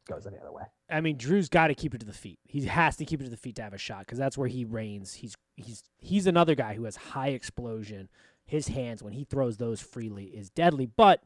goes 0.09 0.27
any 0.27 0.39
other 0.39 0.53
way. 0.53 0.65
I 0.91 1.01
mean, 1.01 1.17
Drew's 1.17 1.49
got 1.49 1.69
to 1.69 1.75
keep 1.75 1.95
it 1.95 1.99
to 1.99 2.07
the 2.07 2.13
feet. 2.13 2.39
He 2.45 2.65
has 2.67 2.97
to 2.97 3.05
keep 3.05 3.21
it 3.21 3.25
to 3.25 3.31
the 3.31 3.37
feet 3.37 3.57
to 3.57 3.63
have 3.63 3.75
a 3.75 3.79
shot 3.79 4.01
because 4.01 4.19
that's 4.19 4.39
where 4.39 4.49
he 4.49 4.65
reigns. 4.65 5.15
He's 5.15 5.37
he's 5.57 5.83
he's 5.99 6.27
another 6.27 6.55
guy 6.55 6.75
who 6.75 6.85
has 6.85 6.97
high 6.97 7.29
explosion. 7.29 8.09
His 8.47 8.69
hands 8.69 9.03
when 9.03 9.13
he 9.13 9.25
throws 9.25 9.59
those 9.59 9.81
freely 9.81 10.25
is 10.25 10.51
deadly, 10.51 10.87
but 10.87 11.23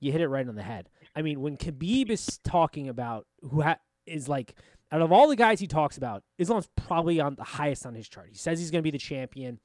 you 0.00 0.10
hit 0.10 0.20
it 0.20 0.28
right 0.28 0.46
on 0.48 0.56
the 0.56 0.62
head. 0.62 0.88
I 1.14 1.22
mean, 1.22 1.40
when 1.40 1.56
Khabib 1.56 2.10
is 2.10 2.38
talking 2.44 2.88
about 2.88 3.26
who 3.40 3.62
ha- 3.62 3.78
is 4.06 4.28
like 4.28 4.54
out 4.92 5.02
of 5.02 5.12
all 5.12 5.28
the 5.28 5.36
guys 5.36 5.60
he 5.60 5.66
talks 5.66 5.96
about, 5.96 6.22
Islam's 6.38 6.68
probably 6.76 7.20
on 7.20 7.34
the 7.34 7.44
highest 7.44 7.86
on 7.86 7.94
his 7.94 8.08
chart. 8.08 8.28
He 8.30 8.38
says 8.38 8.58
he's 8.58 8.70
going 8.70 8.80
to 8.80 8.86
be 8.86 8.90
the 8.90 8.98
champion. 8.98 9.58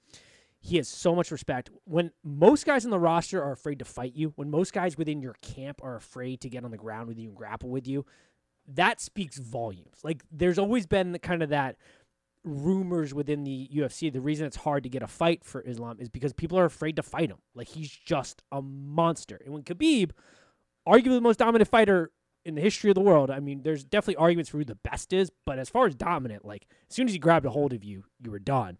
He 0.59 0.77
has 0.77 0.87
so 0.87 1.15
much 1.15 1.31
respect. 1.31 1.69
When 1.85 2.11
most 2.23 2.65
guys 2.65 2.85
on 2.85 2.91
the 2.91 2.99
roster 2.99 3.41
are 3.41 3.51
afraid 3.51 3.79
to 3.79 3.85
fight 3.85 4.13
you, 4.15 4.33
when 4.35 4.49
most 4.49 4.73
guys 4.73 4.97
within 4.97 5.21
your 5.21 5.35
camp 5.41 5.81
are 5.83 5.95
afraid 5.95 6.41
to 6.41 6.49
get 6.49 6.63
on 6.63 6.71
the 6.71 6.77
ground 6.77 7.07
with 7.07 7.17
you 7.17 7.29
and 7.29 7.37
grapple 7.37 7.69
with 7.69 7.87
you, 7.87 8.05
that 8.67 9.01
speaks 9.01 9.37
volumes. 9.37 9.99
Like 10.03 10.23
there's 10.31 10.59
always 10.59 10.85
been 10.85 11.11
the 11.11 11.19
kind 11.19 11.43
of 11.43 11.49
that 11.49 11.77
rumors 12.43 13.13
within 13.13 13.43
the 13.43 13.69
UFC. 13.73 14.11
The 14.11 14.21
reason 14.21 14.45
it's 14.45 14.57
hard 14.57 14.83
to 14.83 14.89
get 14.89 15.03
a 15.03 15.07
fight 15.07 15.43
for 15.43 15.61
Islam 15.61 15.97
is 15.99 16.09
because 16.09 16.33
people 16.33 16.57
are 16.57 16.65
afraid 16.65 16.95
to 16.95 17.03
fight 17.03 17.29
him. 17.29 17.39
Like 17.55 17.67
he's 17.67 17.91
just 17.91 18.41
a 18.51 18.61
monster. 18.61 19.39
And 19.43 19.53
when 19.53 19.63
Khabib, 19.63 20.11
arguably 20.87 21.15
the 21.15 21.21
most 21.21 21.39
dominant 21.39 21.69
fighter 21.69 22.11
in 22.45 22.55
the 22.55 22.61
history 22.61 22.89
of 22.89 22.95
the 22.95 23.01
world, 23.01 23.29
I 23.29 23.39
mean, 23.39 23.61
there's 23.63 23.83
definitely 23.83 24.15
arguments 24.15 24.49
for 24.49 24.57
who 24.57 24.65
the 24.65 24.75
best 24.75 25.13
is, 25.13 25.31
but 25.45 25.59
as 25.59 25.69
far 25.69 25.87
as 25.87 25.95
dominant, 25.95 26.45
like 26.45 26.67
as 26.89 26.95
soon 26.95 27.07
as 27.07 27.13
he 27.13 27.19
grabbed 27.19 27.45
a 27.45 27.49
hold 27.49 27.73
of 27.73 27.83
you, 27.83 28.03
you 28.19 28.31
were 28.31 28.39
done. 28.39 28.77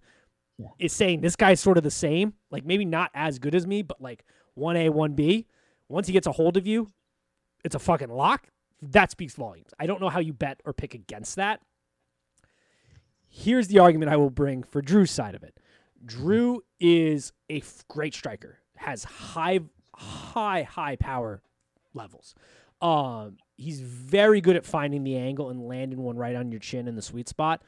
Yeah. 0.58 0.68
It's 0.80 0.94
saying 0.94 1.22
this 1.22 1.36
guy's 1.36 1.60
sort 1.60 1.78
of 1.78 1.84
the 1.84 1.92
same, 1.92 2.34
like 2.50 2.66
maybe 2.66 2.86
not 2.86 3.12
as 3.14 3.40
good 3.40 3.56
as 3.56 3.68
me, 3.68 3.82
but 3.82 4.02
like 4.02 4.26
1A, 4.58 4.90
1B. 4.90 5.46
Once 5.90 6.08
he 6.08 6.14
gets 6.14 6.28
a 6.28 6.32
hold 6.32 6.58
of 6.58 6.66
you, 6.66 6.88
it's 7.64 7.76
a 7.76 7.80
fucking 7.80 8.10
lock. 8.10 8.48
That 8.82 9.12
speaks 9.12 9.36
volumes. 9.36 9.72
I 9.80 9.86
don't 9.86 10.02
know 10.02 10.10
how 10.10 10.20
you 10.20 10.34
bet 10.34 10.62
or 10.66 10.74
pick 10.74 10.94
against 10.94 11.36
that. 11.36 11.62
Here's 13.28 13.68
the 13.68 13.80
argument 13.80 14.12
I 14.12 14.18
will 14.18 14.30
bring 14.30 14.64
for 14.64 14.82
Drew's 14.82 15.12
side 15.12 15.36
of 15.36 15.44
it. 15.44 15.58
Drew 16.04 16.64
is 16.80 17.32
a 17.50 17.60
f- 17.60 17.86
great 17.88 18.14
striker, 18.14 18.60
has 18.76 19.04
high, 19.04 19.60
high, 19.96 20.64
high 20.64 20.96
power 20.96 21.42
levels. 21.94 22.34
Um, 22.82 23.38
he's 23.58 23.80
very 23.82 24.42
good 24.42 24.56
at 24.56 24.66
finding 24.66 25.04
the 25.04 25.16
angle 25.18 25.50
and 25.50 25.68
landing 25.68 26.00
one 26.00 26.18
right 26.18 26.36
on 26.36 26.52
your 26.52 26.60
chin 26.60 26.88
in 26.88 26.96
the 26.96 27.02
sweet 27.02 27.30
spot. 27.30 27.62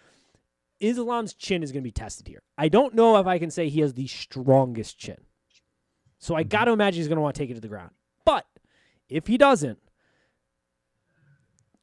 Islam's 0.79 1.33
chin 1.33 1.63
is 1.63 1.71
going 1.71 1.83
to 1.83 1.87
be 1.87 1.91
tested 1.91 2.27
here. 2.27 2.41
I 2.57 2.67
don't 2.67 2.93
know 2.95 3.17
if 3.17 3.27
I 3.27 3.37
can 3.39 3.51
say 3.51 3.69
he 3.69 3.81
has 3.81 3.93
the 3.93 4.07
strongest 4.07 4.97
chin. 4.97 5.17
So 6.17 6.35
I 6.35 6.43
Mhm. 6.43 6.49
got 6.49 6.65
to 6.65 6.71
imagine 6.71 6.97
he's 6.97 7.07
going 7.07 7.17
to 7.17 7.21
want 7.21 7.35
to 7.35 7.39
take 7.39 7.51
it 7.51 7.55
to 7.55 7.61
the 7.61 7.67
ground. 7.67 7.91
But 8.25 8.47
if 9.07 9.27
he 9.27 9.37
doesn't, 9.37 9.79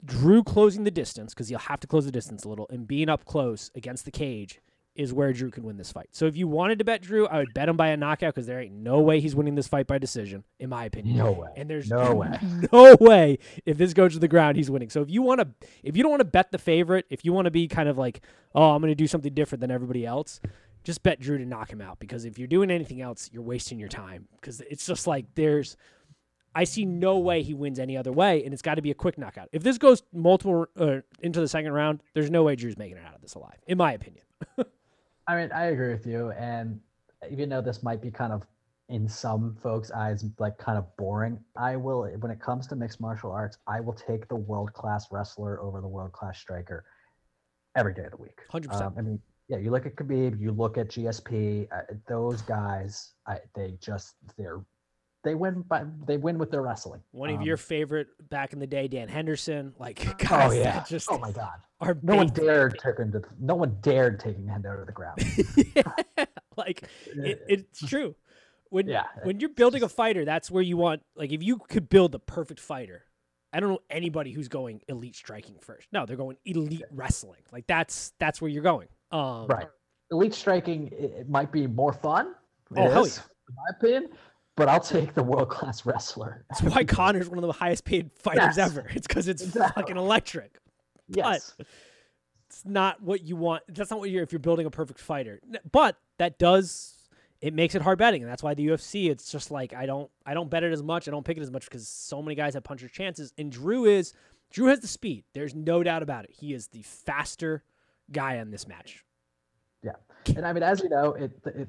Drew 0.02 0.42
closing 0.42 0.84
the 0.84 0.90
distance 0.90 1.34
because 1.34 1.48
he'll 1.48 1.58
have 1.58 1.80
to 1.80 1.86
close 1.86 2.06
the 2.06 2.12
distance 2.12 2.44
a 2.44 2.48
little, 2.48 2.66
and 2.70 2.88
being 2.88 3.10
up 3.10 3.26
close 3.26 3.70
against 3.74 4.06
the 4.06 4.10
cage 4.10 4.60
is 4.94 5.12
where 5.12 5.32
Drew 5.32 5.50
can 5.50 5.62
win 5.62 5.76
this 5.76 5.92
fight. 5.92 6.08
So 6.12 6.26
if 6.26 6.36
you 6.36 6.48
wanted 6.48 6.78
to 6.80 6.84
bet 6.84 7.00
Drew, 7.00 7.26
I 7.26 7.38
would 7.38 7.54
bet 7.54 7.68
him 7.68 7.76
by 7.76 7.88
a 7.88 7.96
knockout 7.96 8.34
because 8.34 8.46
there 8.46 8.60
ain't 8.60 8.74
no 8.74 9.00
way 9.00 9.20
he's 9.20 9.34
winning 9.34 9.54
this 9.54 9.68
fight 9.68 9.86
by 9.86 9.98
decision, 9.98 10.44
in 10.58 10.68
my 10.68 10.84
opinion. 10.84 11.16
No 11.16 11.32
way. 11.32 11.48
And 11.56 11.70
there's 11.70 11.88
No 11.88 12.14
way. 12.14 12.38
no 12.72 12.96
way 13.00 13.38
if 13.64 13.78
this 13.78 13.94
goes 13.94 14.14
to 14.14 14.18
the 14.18 14.28
ground 14.28 14.56
he's 14.56 14.70
winning. 14.70 14.90
So 14.90 15.00
if 15.00 15.10
you 15.10 15.22
want 15.22 15.40
to, 15.40 15.48
if 15.82 15.96
you 15.96 16.02
don't 16.02 16.10
want 16.10 16.20
to 16.20 16.26
bet 16.26 16.50
the 16.50 16.58
favorite, 16.58 17.06
if 17.08 17.24
you 17.24 17.32
want 17.32 17.46
to 17.46 17.50
be 17.50 17.68
kind 17.68 17.88
of 17.88 17.98
like, 17.98 18.20
oh, 18.54 18.70
I'm 18.72 18.82
going 18.82 18.90
to 18.90 18.96
do 18.96 19.06
something 19.06 19.32
different 19.32 19.60
than 19.60 19.70
everybody 19.70 20.04
else, 20.04 20.40
just 20.82 21.02
bet 21.02 21.20
Drew 21.20 21.38
to 21.38 21.44
knock 21.44 21.70
him 21.70 21.80
out 21.80 21.98
because 21.98 22.24
if 22.24 22.38
you're 22.38 22.48
doing 22.48 22.70
anything 22.70 23.00
else, 23.00 23.30
you're 23.32 23.42
wasting 23.42 23.78
your 23.78 23.88
time 23.88 24.28
because 24.40 24.60
it's 24.62 24.86
just 24.86 25.06
like 25.06 25.26
there's. 25.34 25.76
I 26.52 26.64
see 26.64 26.84
no 26.84 27.18
way 27.20 27.42
he 27.42 27.54
wins 27.54 27.78
any 27.78 27.96
other 27.96 28.10
way, 28.10 28.42
and 28.44 28.52
it's 28.52 28.60
got 28.60 28.74
to 28.74 28.82
be 28.82 28.90
a 28.90 28.94
quick 28.94 29.16
knockout. 29.16 29.48
If 29.52 29.62
this 29.62 29.78
goes 29.78 30.02
multiple 30.12 30.66
uh, 30.76 30.96
into 31.20 31.40
the 31.40 31.46
second 31.46 31.70
round, 31.70 32.02
there's 32.12 32.28
no 32.28 32.42
way 32.42 32.56
Drew's 32.56 32.76
making 32.76 32.96
it 32.96 33.04
out 33.06 33.14
of 33.14 33.20
this 33.20 33.34
alive, 33.34 33.58
in 33.68 33.78
my 33.78 33.92
opinion. 33.92 34.24
I 35.26 35.36
mean, 35.36 35.52
I 35.52 35.66
agree 35.66 35.92
with 35.92 36.06
you. 36.06 36.30
And 36.32 36.80
even 37.30 37.48
though 37.48 37.60
this 37.62 37.82
might 37.82 38.00
be 38.00 38.10
kind 38.10 38.32
of 38.32 38.42
in 38.88 39.08
some 39.08 39.56
folks' 39.62 39.90
eyes 39.92 40.24
like 40.38 40.58
kind 40.58 40.76
of 40.76 40.84
boring, 40.96 41.38
I 41.56 41.76
will 41.76 42.04
when 42.18 42.30
it 42.32 42.40
comes 42.40 42.66
to 42.68 42.76
mixed 42.76 43.00
martial 43.00 43.30
arts, 43.30 43.58
I 43.66 43.80
will 43.80 43.92
take 43.92 44.28
the 44.28 44.36
world 44.36 44.72
class 44.72 45.06
wrestler 45.12 45.60
over 45.60 45.80
the 45.80 45.88
world 45.88 46.12
class 46.12 46.38
striker 46.38 46.84
every 47.76 47.94
day 47.94 48.04
of 48.04 48.10
the 48.10 48.16
week. 48.16 48.40
100%. 48.52 48.80
Um, 48.80 48.94
I 48.98 49.00
mean, 49.02 49.20
yeah, 49.48 49.58
you 49.58 49.70
look 49.70 49.86
at 49.86 49.96
Khabib, 49.96 50.40
you 50.40 50.52
look 50.52 50.78
at 50.78 50.88
GSP, 50.88 51.68
uh, 51.72 51.82
those 52.08 52.42
guys, 52.42 53.12
I, 53.26 53.38
they 53.54 53.76
just 53.80 54.14
they're 54.36 54.60
they 55.22 55.34
win 55.34 55.62
by 55.62 55.84
they 56.06 56.16
win 56.16 56.38
with 56.38 56.50
their 56.50 56.62
wrestling. 56.62 57.02
One 57.12 57.30
of 57.30 57.40
Um, 57.40 57.42
your 57.42 57.56
favorite 57.56 58.08
back 58.30 58.52
in 58.52 58.58
the 58.58 58.66
day, 58.66 58.88
Dan 58.88 59.08
Henderson, 59.08 59.74
like 59.78 60.18
guys 60.18 60.50
oh 60.50 60.54
yeah, 60.54 60.84
just 60.84 61.08
oh 61.10 61.18
my 61.18 61.32
god, 61.32 61.60
are 61.80 61.96
no 62.02 62.16
one 62.16 62.28
dared 62.28 62.78
take 62.78 62.98
him 62.98 63.12
to 63.12 63.22
no 63.38 63.54
one 63.54 63.76
dared 63.82 64.20
taking 64.20 64.46
him 64.46 64.62
down 64.62 64.78
to 64.78 64.84
the 64.84 64.92
ground. 64.92 65.18
like 66.56 66.84
it, 67.06 67.42
it's 67.48 67.86
true. 67.86 68.14
When 68.70 68.86
Yeah, 68.86 69.04
when 69.24 69.40
you're 69.40 69.50
building 69.50 69.82
a 69.82 69.88
fighter, 69.88 70.24
that's 70.24 70.50
where 70.50 70.62
you 70.62 70.76
want. 70.76 71.02
Like 71.16 71.32
if 71.32 71.42
you 71.42 71.58
could 71.58 71.88
build 71.88 72.12
the 72.12 72.20
perfect 72.20 72.60
fighter, 72.60 73.04
I 73.52 73.60
don't 73.60 73.70
know 73.70 73.80
anybody 73.90 74.32
who's 74.32 74.48
going 74.48 74.80
elite 74.88 75.16
striking 75.16 75.56
first. 75.60 75.88
No, 75.92 76.06
they're 76.06 76.16
going 76.16 76.36
elite 76.44 76.84
wrestling. 76.92 77.40
Like 77.52 77.66
that's 77.66 78.12
that's 78.18 78.40
where 78.40 78.50
you're 78.50 78.62
going. 78.62 78.88
Um, 79.10 79.48
Right. 79.48 79.66
Elite 80.12 80.34
striking 80.34 80.88
it, 80.88 81.12
it 81.20 81.28
might 81.28 81.52
be 81.52 81.66
more 81.66 81.92
fun. 81.92 82.34
Oh, 82.76 82.88
hell 82.88 83.04
is, 83.04 83.18
In 83.18 83.54
my 83.56 83.76
opinion, 83.76 84.10
but 84.60 84.68
I'll 84.68 84.78
take 84.78 85.14
the 85.14 85.22
world 85.22 85.48
class 85.48 85.86
wrestler. 85.86 86.44
That's 86.50 86.62
why 86.62 86.84
Conor's 86.84 87.28
one 87.30 87.38
of 87.38 87.42
the 87.46 87.52
highest 87.52 87.84
paid 87.86 88.10
fighters 88.12 88.56
Yes. 88.56 88.58
ever. 88.58 88.86
It's 88.94 89.06
because 89.06 89.26
it's 89.26 89.42
Exactly. 89.42 89.80
fucking 89.82 89.96
electric. 89.96 90.58
Yes. 91.08 91.54
It's 92.46 92.64
not 92.66 93.02
what 93.02 93.22
you 93.22 93.36
want. 93.36 93.62
That's 93.68 93.90
not 93.90 94.00
what 94.00 94.10
you're 94.10 94.22
if 94.22 94.32
you're 94.32 94.38
building 94.38 94.66
a 94.66 94.70
perfect 94.70 95.00
fighter. 95.00 95.40
But 95.72 95.96
that 96.18 96.38
does 96.38 96.96
it 97.40 97.54
makes 97.54 97.74
it 97.74 97.80
hard 97.80 97.98
betting, 97.98 98.22
and 98.22 98.30
that's 98.30 98.42
why 98.42 98.52
the 98.52 98.66
UFC. 98.66 99.08
It's 99.08 99.32
just 99.32 99.50
like 99.50 99.72
I 99.72 99.86
don't 99.86 100.10
I 100.26 100.34
don't 100.34 100.50
bet 100.50 100.62
it 100.62 100.72
as 100.72 100.82
much. 100.82 101.08
I 101.08 101.10
don't 101.10 101.24
pick 101.24 101.38
it 101.38 101.40
as 101.42 101.50
much 101.50 101.64
because 101.64 101.88
so 101.88 102.20
many 102.20 102.34
guys 102.34 102.52
have 102.54 102.64
puncher 102.64 102.88
chances. 102.88 103.32
And 103.38 103.50
Drew 103.50 103.86
is 103.86 104.12
Drew 104.50 104.66
has 104.66 104.80
the 104.80 104.88
speed. 104.88 105.24
There's 105.32 105.54
no 105.54 105.82
doubt 105.82 106.02
about 106.02 106.24
it. 106.24 106.32
He 106.38 106.52
is 106.52 106.66
the 106.68 106.82
faster 106.82 107.62
guy 108.12 108.38
on 108.40 108.50
this 108.50 108.68
match. 108.68 109.04
Yeah, 109.82 109.92
and 110.36 110.44
I 110.46 110.52
mean, 110.52 110.62
as 110.62 110.80
you 110.82 110.90
know, 110.90 111.14
it 111.14 111.32
it 111.46 111.68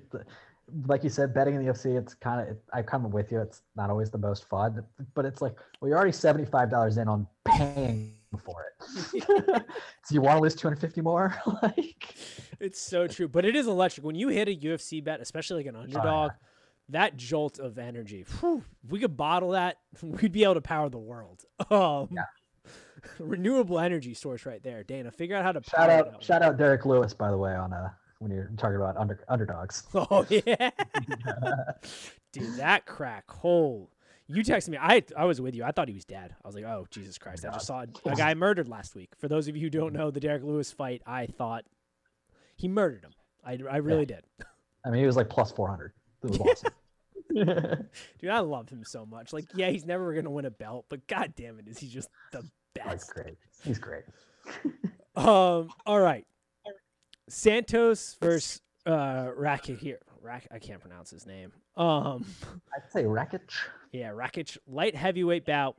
like 0.86 1.04
you 1.04 1.10
said, 1.10 1.34
betting 1.34 1.56
in 1.56 1.66
the 1.66 1.72
UFC, 1.72 1.98
it's 1.98 2.14
kind 2.14 2.42
of 2.42 2.48
it, 2.56 2.62
I 2.74 2.82
come 2.82 3.10
with 3.12 3.32
you. 3.32 3.40
It's 3.42 3.62
not 3.76 3.90
always 3.90 4.10
the 4.12 4.18
most 4.18 4.48
fun, 4.50 4.84
but 5.14 5.26
it's 5.26 5.42
like, 5.42 5.56
well, 5.80 5.90
you're 5.90 5.98
already 5.98 6.12
seventy 6.12 6.46
five 6.46 6.70
dollars 6.70 6.98
in 6.98 7.08
on 7.08 7.28
paying 7.46 8.16
for 8.44 8.66
it. 8.66 8.88
so 10.06 10.14
you 10.16 10.22
want 10.22 10.38
to 10.38 10.42
lose 10.42 10.56
two 10.56 10.68
hundred 10.68 10.80
fifty 10.80 11.02
more? 11.02 11.36
like, 11.62 12.16
It's 12.60 12.80
so 12.80 13.08
true, 13.08 13.28
but 13.28 13.46
it 13.46 13.56
is 13.56 13.68
electric 13.68 14.06
when 14.06 14.16
you 14.16 14.30
hit 14.30 14.48
a 14.48 14.56
UFC 14.56 15.04
bet, 15.04 15.20
especially 15.22 15.58
like 15.58 15.66
an 15.68 15.76
underdog. 15.76 16.32
That 16.90 17.16
jolt 17.16 17.58
of 17.58 17.78
energy, 17.78 18.26
whew, 18.42 18.64
if 18.84 18.92
we 18.92 19.00
could 19.00 19.16
bottle 19.16 19.52
that, 19.52 19.78
we'd 20.02 20.34
be 20.34 20.44
able 20.44 20.56
to 20.56 20.62
power 20.62 20.90
the 20.90 21.00
world. 21.00 21.44
Um, 21.70 22.10
Yeah. 22.12 22.24
renewable 23.18 23.80
energy 23.80 24.14
source 24.14 24.46
right 24.46 24.62
there, 24.62 24.84
Dana. 24.84 25.10
Figure 25.10 25.38
out 25.38 25.44
how 25.44 25.54
to 25.54 25.62
shout 25.64 25.90
power 25.90 25.92
out, 25.92 26.24
shout 26.24 26.42
out 26.42 26.58
Derrick 26.58 26.86
Lewis, 26.86 27.14
by 27.14 27.32
the 27.32 27.38
way, 27.38 27.56
on 27.56 27.72
uh 27.72 27.90
when 28.22 28.32
you're 28.32 28.52
talking 28.58 28.76
about 28.76 28.96
under 28.98 29.20
underdogs. 29.28 29.84
Oh 29.94 30.26
yeah, 30.30 30.70
dude, 32.32 32.56
that 32.58 32.86
crack 32.86 33.30
hole. 33.30 33.90
You 34.28 34.44
texted 34.44 34.70
me. 34.70 34.78
I 34.80 35.04
I 35.18 35.26
was 35.26 35.42
with 35.42 35.56
you. 35.56 35.64
I 35.64 35.72
thought 35.72 35.88
he 35.88 35.94
was 35.94 36.06
dead. 36.06 36.34
I 36.44 36.48
was 36.48 36.56
like, 36.56 36.64
oh 36.64 36.88
Jesus 36.90 37.18
Christ! 37.18 37.46
I 37.46 37.52
just 37.52 37.66
saw 37.68 37.84
a 38.06 38.16
guy 38.16 38.34
murdered 38.34 38.70
last 38.70 38.96
week. 38.96 39.10
For 39.18 39.28
those 39.28 39.48
of 39.48 39.58
you 39.58 39.64
who 39.64 39.70
don't 39.70 39.94
know 39.94 40.12
the 40.12 40.20
Derrick 40.20 40.44
Lewis 40.44 40.72
fight, 40.72 41.02
I 41.06 41.26
thought 41.26 41.66
he 42.56 42.68
murdered 42.68 43.04
him. 43.04 43.12
I, 43.44 43.58
I 43.70 43.78
really 43.78 44.06
did. 44.06 44.24
I 44.86 44.90
mean, 44.92 45.02
he 45.02 45.06
was 45.06 45.18
like 45.18 45.30
plus 45.30 45.52
four 45.52 45.68
hundred. 45.68 45.94
It 46.24 46.30
was 46.30 46.40
awesome. 46.40 46.74
Dude, 47.34 48.30
I 48.30 48.40
love 48.40 48.70
him 48.70 48.84
so 48.84 49.06
much. 49.06 49.34
Like, 49.34 49.46
yeah, 49.56 49.70
he's 49.70 49.86
never 49.86 50.14
gonna 50.14 50.30
win 50.30 50.46
a 50.46 50.52
belt, 50.52 50.86
but 50.90 51.08
god 51.08 51.34
damn 51.36 51.60
it, 51.60 51.68
is 51.68 51.80
he 51.80 51.88
just 51.88 52.10
the 52.32 52.44
best? 52.76 52.90
He's 52.92 53.04
great. 53.06 53.38
He's 53.64 53.80
great. 53.80 54.04
Um, 55.16 55.70
all 55.86 56.00
right. 56.00 56.26
Santos 57.32 58.18
versus 58.22 58.62
uh 58.86 59.30
Rakic 59.38 59.80
here. 59.80 60.00
Rak 60.22 60.48
I 60.52 60.60
can't 60.60 60.82
pronounce 60.82 61.10
his 61.10 61.26
name. 61.26 61.52
Um 61.78 62.26
I'd 62.76 62.92
say 62.92 63.04
Rakic. 63.04 63.42
yeah, 63.92 64.10
Rakic 64.10 64.58
light 64.68 64.96
heavyweight 64.96 65.46
bout. 65.46 65.78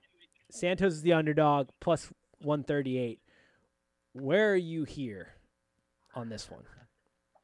Santos 0.50 0.94
is 0.94 1.02
the 1.02 1.12
underdog 1.12 1.68
plus 1.80 2.10
138. 2.40 3.20
Where 4.14 4.52
are 4.52 4.56
you 4.56 4.84
here 4.84 5.28
on 6.14 6.28
this 6.28 6.50
one? 6.50 6.62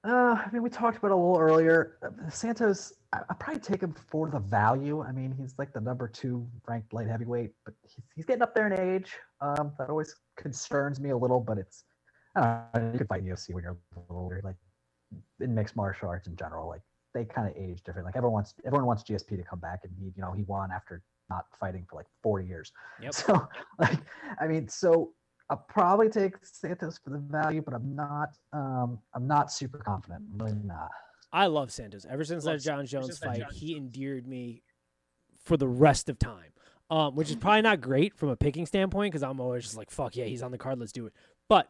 Uh, 0.05 0.37
I 0.44 0.49
mean, 0.53 0.62
we 0.62 0.71
talked 0.71 0.99
about 0.99 1.09
it 1.09 1.14
a 1.14 1.16
little 1.16 1.38
earlier. 1.38 1.99
Uh, 2.03 2.31
Santos, 2.31 2.92
I, 3.12 3.21
I'd 3.29 3.40
probably 3.40 3.61
take 3.61 3.83
him 3.83 3.94
for 4.09 4.29
the 4.29 4.38
value. 4.38 5.03
I 5.03 5.11
mean, 5.11 5.35
he's 5.37 5.55
like 5.59 5.73
the 5.73 5.81
number 5.81 6.07
two 6.07 6.47
ranked 6.68 6.92
light 6.92 7.09
heavyweight, 7.09 7.51
but 7.64 7.75
he's, 7.83 7.97
he's 8.14 8.25
getting 8.25 8.42
up 8.42 8.55
there 8.55 8.66
in 8.73 8.79
age. 8.79 9.12
Um, 9.40 9.73
that 9.79 9.90
always 9.90 10.14
concerns 10.37 11.01
me 11.01 11.11
a 11.11 11.16
little, 11.16 11.40
but 11.40 11.59
it's, 11.59 11.85
I 11.88 11.88
know, 12.40 12.90
you 12.92 12.98
could 12.98 13.09
fight 13.09 13.22
in 13.22 13.27
UFC 13.27 13.55
when 13.55 13.62
you're 13.62 13.77
a 13.96 14.01
little 14.01 14.22
older, 14.22 14.40
like 14.44 14.57
in 15.40 15.55
mixed 15.55 15.77
martial 15.77 16.09
arts 16.09 16.27
in 16.27 16.37
general. 16.37 16.68
Like 16.68 16.83
they 17.14 17.24
kind 17.24 17.48
of 17.48 17.57
age 17.57 17.83
different. 17.85 18.07
Like 18.07 18.16
everyone 18.16 18.35
wants, 18.35 18.55
everyone 18.64 18.87
wants 18.87 19.03
GSP 19.03 19.37
to 19.37 19.42
come 19.42 19.59
back, 19.59 19.81
and 19.85 19.92
he, 19.98 20.07
you 20.07 20.22
know, 20.22 20.33
he 20.33 20.42
won 20.42 20.70
after 20.72 21.03
not 21.31 21.44
fighting 21.59 21.87
for 21.88 21.96
like 21.96 22.07
40 22.22 22.46
years. 22.46 22.72
Yep. 23.03 23.14
So, 23.14 23.48
like, 23.79 23.98
I 24.40 24.46
mean, 24.46 24.68
so 24.68 25.12
I'll 25.51 25.64
probably 25.68 26.09
take 26.09 26.35
Santos 26.42 26.98
for 27.03 27.11
the 27.11 27.18
value, 27.18 27.62
but 27.62 27.74
I'm 27.74 27.94
not. 27.94 28.31
Um, 28.53 28.98
I'm 29.14 29.27
not 29.27 29.53
super 29.53 29.79
confident. 29.79 30.22
I'm 30.33 30.38
really 30.38 30.59
not. 30.64 30.90
I 31.33 31.46
love 31.46 31.70
Santos. 31.72 32.07
Ever 32.09 32.24
since 32.24 32.44
Love 32.44 32.57
that 32.57 32.62
John 32.62 32.87
Santos. 32.87 33.09
Jones 33.09 33.18
fight, 33.18 33.40
John 33.40 33.51
he 33.53 33.77
endeared 33.77 34.27
me 34.27 34.62
for 35.44 35.57
the 35.57 35.68
rest 35.68 36.09
of 36.09 36.18
time. 36.18 36.53
Um, 36.90 37.14
which 37.16 37.29
is 37.29 37.37
probably 37.37 37.61
not 37.61 37.83
great 37.83 38.16
from 38.16 38.31
a 38.31 38.37
picking 38.37 38.64
standpoint 38.64 39.12
because 39.12 39.22
I'm 39.22 39.40
always 39.40 39.64
just 39.64 39.77
like, 39.77 39.90
fuck 39.90 40.16
yeah, 40.16 40.24
he's 40.24 40.42
on 40.42 40.53
the 40.53 40.57
card, 40.57 40.79
let's 40.79 40.90
do 40.90 41.05
it. 41.05 41.12
But 41.46 41.68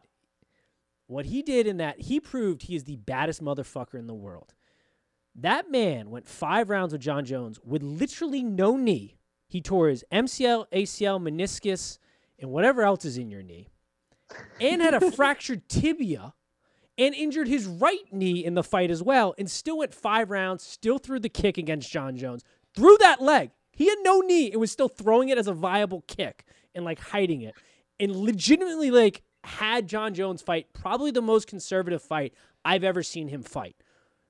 what 1.09 1.25
he 1.25 1.41
did 1.41 1.65
in 1.65 1.77
that, 1.77 2.01
he 2.01 2.19
proved 2.19 2.61
he 2.61 2.75
is 2.75 2.83
the 2.83 2.97
baddest 2.97 3.43
motherfucker 3.43 3.95
in 3.95 4.05
the 4.05 4.13
world. 4.13 4.53
That 5.33 5.71
man 5.71 6.11
went 6.11 6.27
five 6.27 6.69
rounds 6.69 6.93
with 6.93 7.01
Jon 7.01 7.25
Jones 7.25 7.59
with 7.63 7.81
literally 7.81 8.43
no 8.43 8.77
knee. 8.77 9.17
He 9.47 9.59
tore 9.59 9.89
his 9.89 10.05
MCL, 10.11 10.65
ACL, 10.71 11.19
meniscus, 11.19 11.97
and 12.37 12.51
whatever 12.51 12.83
else 12.83 13.05
is 13.05 13.17
in 13.17 13.31
your 13.31 13.41
knee, 13.41 13.69
and 14.61 14.83
had 14.83 14.93
a 14.93 15.09
fractured 15.15 15.67
tibia 15.67 16.35
and 16.95 17.15
injured 17.15 17.47
his 17.47 17.65
right 17.65 18.05
knee 18.11 18.45
in 18.45 18.53
the 18.53 18.63
fight 18.63 18.91
as 18.91 19.01
well, 19.01 19.33
and 19.39 19.49
still 19.49 19.79
went 19.79 19.95
five 19.95 20.29
rounds, 20.29 20.61
still 20.61 20.99
threw 20.99 21.19
the 21.19 21.27
kick 21.27 21.57
against 21.57 21.91
Jon 21.91 22.17
Jones, 22.17 22.43
threw 22.75 22.95
that 22.99 23.19
leg. 23.19 23.49
He 23.71 23.87
had 23.87 23.97
no 24.03 24.19
knee 24.19 24.51
and 24.51 24.61
was 24.61 24.71
still 24.71 24.89
throwing 24.89 25.29
it 25.29 25.39
as 25.39 25.47
a 25.47 25.53
viable 25.53 26.03
kick 26.07 26.45
and 26.75 26.85
like 26.85 26.99
hiding 26.99 27.41
it, 27.41 27.55
and 27.99 28.15
legitimately 28.15 28.91
like 28.91 29.23
had 29.43 29.87
Jon 29.87 30.13
Jones 30.13 30.41
fight 30.41 30.73
probably 30.73 31.11
the 31.11 31.21
most 31.21 31.47
conservative 31.47 32.01
fight 32.01 32.33
I've 32.65 32.83
ever 32.83 33.03
seen 33.03 33.29
him 33.29 33.43
fight. 33.43 33.75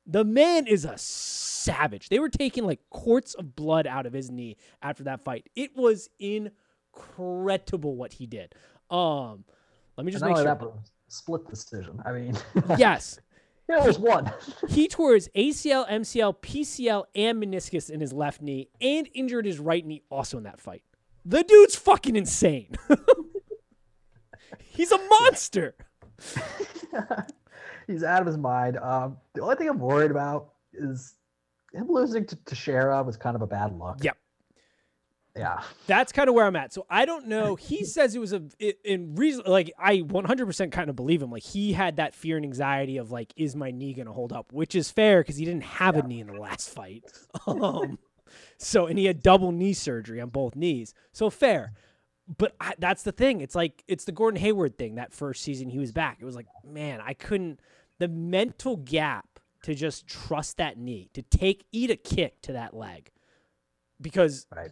The 0.05 0.23
man 0.23 0.65
is 0.67 0.85
a 0.85 0.97
savage. 0.97 2.09
They 2.09 2.19
were 2.19 2.29
taking 2.29 2.65
like 2.65 2.79
quarts 2.89 3.33
of 3.35 3.55
blood 3.55 3.85
out 3.85 4.05
of 4.05 4.13
his 4.13 4.31
knee 4.31 4.57
after 4.81 5.03
that 5.03 5.21
fight. 5.21 5.49
It 5.55 5.75
was 5.75 6.09
incredible 6.19 7.95
what 7.95 8.13
he 8.13 8.25
did. 8.25 8.55
Um, 8.89 9.43
let 9.97 10.05
me 10.05 10.11
just 10.11 10.23
make 10.23 10.35
sure. 10.35 10.45
that, 10.45 10.59
but 10.59 10.67
it 10.67 10.73
was 10.73 10.91
split 11.09 11.47
decision. 11.47 12.01
I 12.05 12.11
mean, 12.11 12.37
yes, 12.77 13.19
yeah, 13.69 13.81
there's 13.81 13.99
one. 13.99 14.31
he 14.69 14.87
tore 14.87 15.13
his 15.13 15.29
ACL, 15.35 15.87
MCL, 15.89 16.37
PCL, 16.37 17.03
and 17.13 17.43
meniscus 17.43 17.89
in 17.89 17.99
his 17.99 18.11
left 18.11 18.41
knee, 18.41 18.69
and 18.81 19.07
injured 19.13 19.45
his 19.45 19.59
right 19.59 19.85
knee 19.85 20.01
also 20.09 20.37
in 20.37 20.43
that 20.43 20.59
fight. 20.59 20.81
The 21.23 21.43
dude's 21.43 21.75
fucking 21.75 22.15
insane. 22.15 22.75
He's 24.59 24.91
a 24.91 24.97
monster. 24.97 25.75
He's 27.87 28.03
out 28.03 28.21
of 28.21 28.27
his 28.27 28.37
mind. 28.37 28.77
Um, 28.77 29.17
the 29.33 29.41
only 29.41 29.55
thing 29.55 29.67
I'm 29.69 29.79
worried 29.79 30.11
about 30.11 30.49
is 30.73 31.15
him 31.73 31.87
losing 31.89 32.25
to 32.27 32.35
Teixeira 32.45 33.01
was 33.03 33.17
kind 33.17 33.35
of 33.35 33.41
a 33.41 33.47
bad 33.47 33.77
look. 33.77 34.03
Yep. 34.03 34.17
yeah. 35.35 35.61
That's 35.87 36.11
kind 36.11 36.29
of 36.29 36.35
where 36.35 36.45
I'm 36.45 36.55
at. 36.55 36.71
So 36.71 36.85
I 36.89 37.05
don't 37.05 37.27
know. 37.27 37.55
He 37.55 37.83
says 37.85 38.15
it 38.15 38.19
was 38.19 38.33
a 38.33 38.43
in 38.83 39.15
reason 39.15 39.43
like 39.47 39.71
I 39.79 39.97
100% 40.01 40.71
kind 40.71 40.89
of 40.89 40.95
believe 40.95 41.21
him. 41.21 41.31
Like 41.31 41.43
he 41.43 41.73
had 41.73 41.95
that 41.97 42.13
fear 42.13 42.37
and 42.37 42.45
anxiety 42.45 42.97
of 42.97 43.11
like, 43.11 43.33
is 43.35 43.55
my 43.55 43.71
knee 43.71 43.93
gonna 43.93 44.13
hold 44.13 44.33
up? 44.33 44.53
Which 44.53 44.75
is 44.75 44.91
fair 44.91 45.21
because 45.21 45.37
he 45.37 45.45
didn't 45.45 45.63
have 45.63 45.95
Yeah. 45.95 46.01
a 46.03 46.07
knee 46.07 46.19
in 46.21 46.27
the 46.27 46.39
last 46.39 46.69
fight. 46.69 47.05
Um, 47.47 47.97
so 48.59 48.85
and 48.85 48.99
he 48.99 49.05
had 49.05 49.23
double 49.23 49.51
knee 49.51 49.73
surgery 49.73 50.21
on 50.21 50.29
both 50.29 50.55
knees. 50.55 50.93
So 51.11 51.31
fair. 51.31 51.73
But 52.37 52.55
I, 52.61 52.73
that's 52.77 53.03
the 53.03 53.11
thing. 53.11 53.41
It's 53.41 53.55
like 53.55 53.83
it's 53.87 54.05
the 54.05 54.11
Gordon 54.11 54.39
Hayward 54.39 54.77
thing. 54.77 54.95
That 54.95 55.13
first 55.13 55.43
season 55.43 55.69
he 55.69 55.79
was 55.79 55.91
back, 55.91 56.17
it 56.21 56.25
was 56.25 56.35
like, 56.35 56.47
man, 56.63 57.01
I 57.03 57.13
couldn't. 57.13 57.59
The 57.97 58.07
mental 58.07 58.77
gap 58.77 59.39
to 59.63 59.73
just 59.73 60.07
trust 60.07 60.57
that 60.57 60.77
knee 60.77 61.09
to 61.13 61.21
take 61.21 61.65
eat 61.71 61.89
a 61.91 61.95
kick 61.95 62.41
to 62.43 62.53
that 62.53 62.73
leg, 62.73 63.11
because 64.01 64.45
Right. 64.55 64.71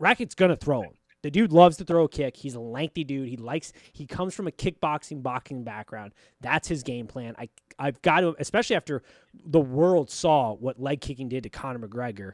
Rakic's 0.00 0.34
gonna 0.34 0.56
throw 0.56 0.82
him. 0.82 0.92
The 1.22 1.30
dude 1.32 1.52
loves 1.52 1.76
to 1.78 1.84
throw 1.84 2.04
a 2.04 2.08
kick. 2.08 2.36
He's 2.36 2.54
a 2.54 2.60
lengthy 2.60 3.02
dude. 3.02 3.28
He 3.28 3.36
likes. 3.36 3.72
He 3.92 4.06
comes 4.06 4.34
from 4.34 4.46
a 4.46 4.52
kickboxing, 4.52 5.20
boxing 5.22 5.64
background. 5.64 6.12
That's 6.40 6.68
his 6.68 6.82
game 6.84 7.06
plan. 7.08 7.34
I 7.38 7.48
I've 7.78 8.00
got 8.02 8.20
to, 8.20 8.36
especially 8.38 8.76
after 8.76 9.02
the 9.34 9.60
world 9.60 10.10
saw 10.10 10.52
what 10.54 10.78
leg 10.80 11.00
kicking 11.00 11.28
did 11.28 11.42
to 11.44 11.48
Conor 11.48 11.80
McGregor 11.88 12.32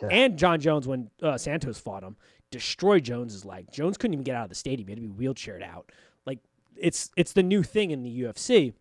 Yeah. 0.00 0.08
and 0.10 0.38
Jon 0.38 0.60
Jones 0.60 0.86
when 0.88 1.10
uh, 1.22 1.36
Santos 1.36 1.78
fought 1.78 2.02
him. 2.02 2.16
Destroyed 2.50 3.04
Jones's 3.04 3.44
leg. 3.44 3.66
Jones 3.72 3.96
couldn't 3.96 4.14
even 4.14 4.24
get 4.24 4.36
out 4.36 4.44
of 4.44 4.48
the 4.48 4.54
stadium. 4.54 4.88
He 4.88 4.92
had 4.92 5.02
to 5.02 5.08
be 5.08 5.26
wheelchaired 5.26 5.62
out. 5.62 5.90
Like 6.26 6.38
it's 6.76 7.10
it's 7.16 7.32
the 7.32 7.42
new 7.42 7.62
thing 7.62 7.90
in 7.90 8.02
the 8.02 8.22
UFC. 8.22 8.74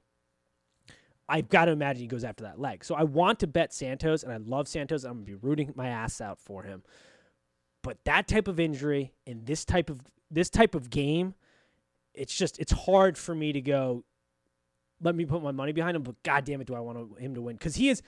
I've 1.28 1.49
got 1.49 1.65
to 1.65 1.71
imagine 1.71 2.02
he 2.02 2.08
goes 2.08 2.23
after 2.23 2.43
that 2.43 2.60
leg. 2.60 2.84
So 2.84 2.95
I 2.95 3.04
want 3.04 3.39
to 3.39 3.47
bet 3.47 3.73
Santos, 3.73 4.23
and 4.23 4.32
I 4.32 4.38
love 4.38 4.67
Santos. 4.67 5.04
I'm 5.04 5.13
gonna 5.13 5.26
be 5.26 5.36
rooting 5.36 5.73
my 5.76 5.88
ass 5.88 6.21
out 6.21 6.39
for 6.39 6.63
him. 6.63 6.84
But 7.82 7.97
that 8.06 8.28
type 8.28 8.47
of 8.47 8.60
injury 8.60 9.13
in 9.26 9.45
this 9.45 9.65
type 9.65 9.89
of 9.89 10.02
this 10.30 10.49
type 10.49 10.76
of 10.76 10.89
game, 10.89 11.36
it's 12.13 12.36
just 12.36 12.60
it's 12.60 12.71
hard 12.71 13.17
for 13.17 13.34
me 13.34 13.54
to 13.54 13.62
go. 13.62 14.04
Let 15.02 15.15
me 15.15 15.26
put 15.26 15.43
my 15.43 15.52
money 15.52 15.73
behind 15.73 15.95
him, 15.95 16.04
but 16.04 16.21
god 16.23 16.45
damn 16.45 16.62
it, 16.62 16.67
do 16.67 16.76
I 16.76 16.80
want 16.80 17.19
him 17.19 17.36
to 17.36 17.41
win? 17.41 17.56
Because 17.56 17.76
he 17.76 17.89
is 17.89 18.02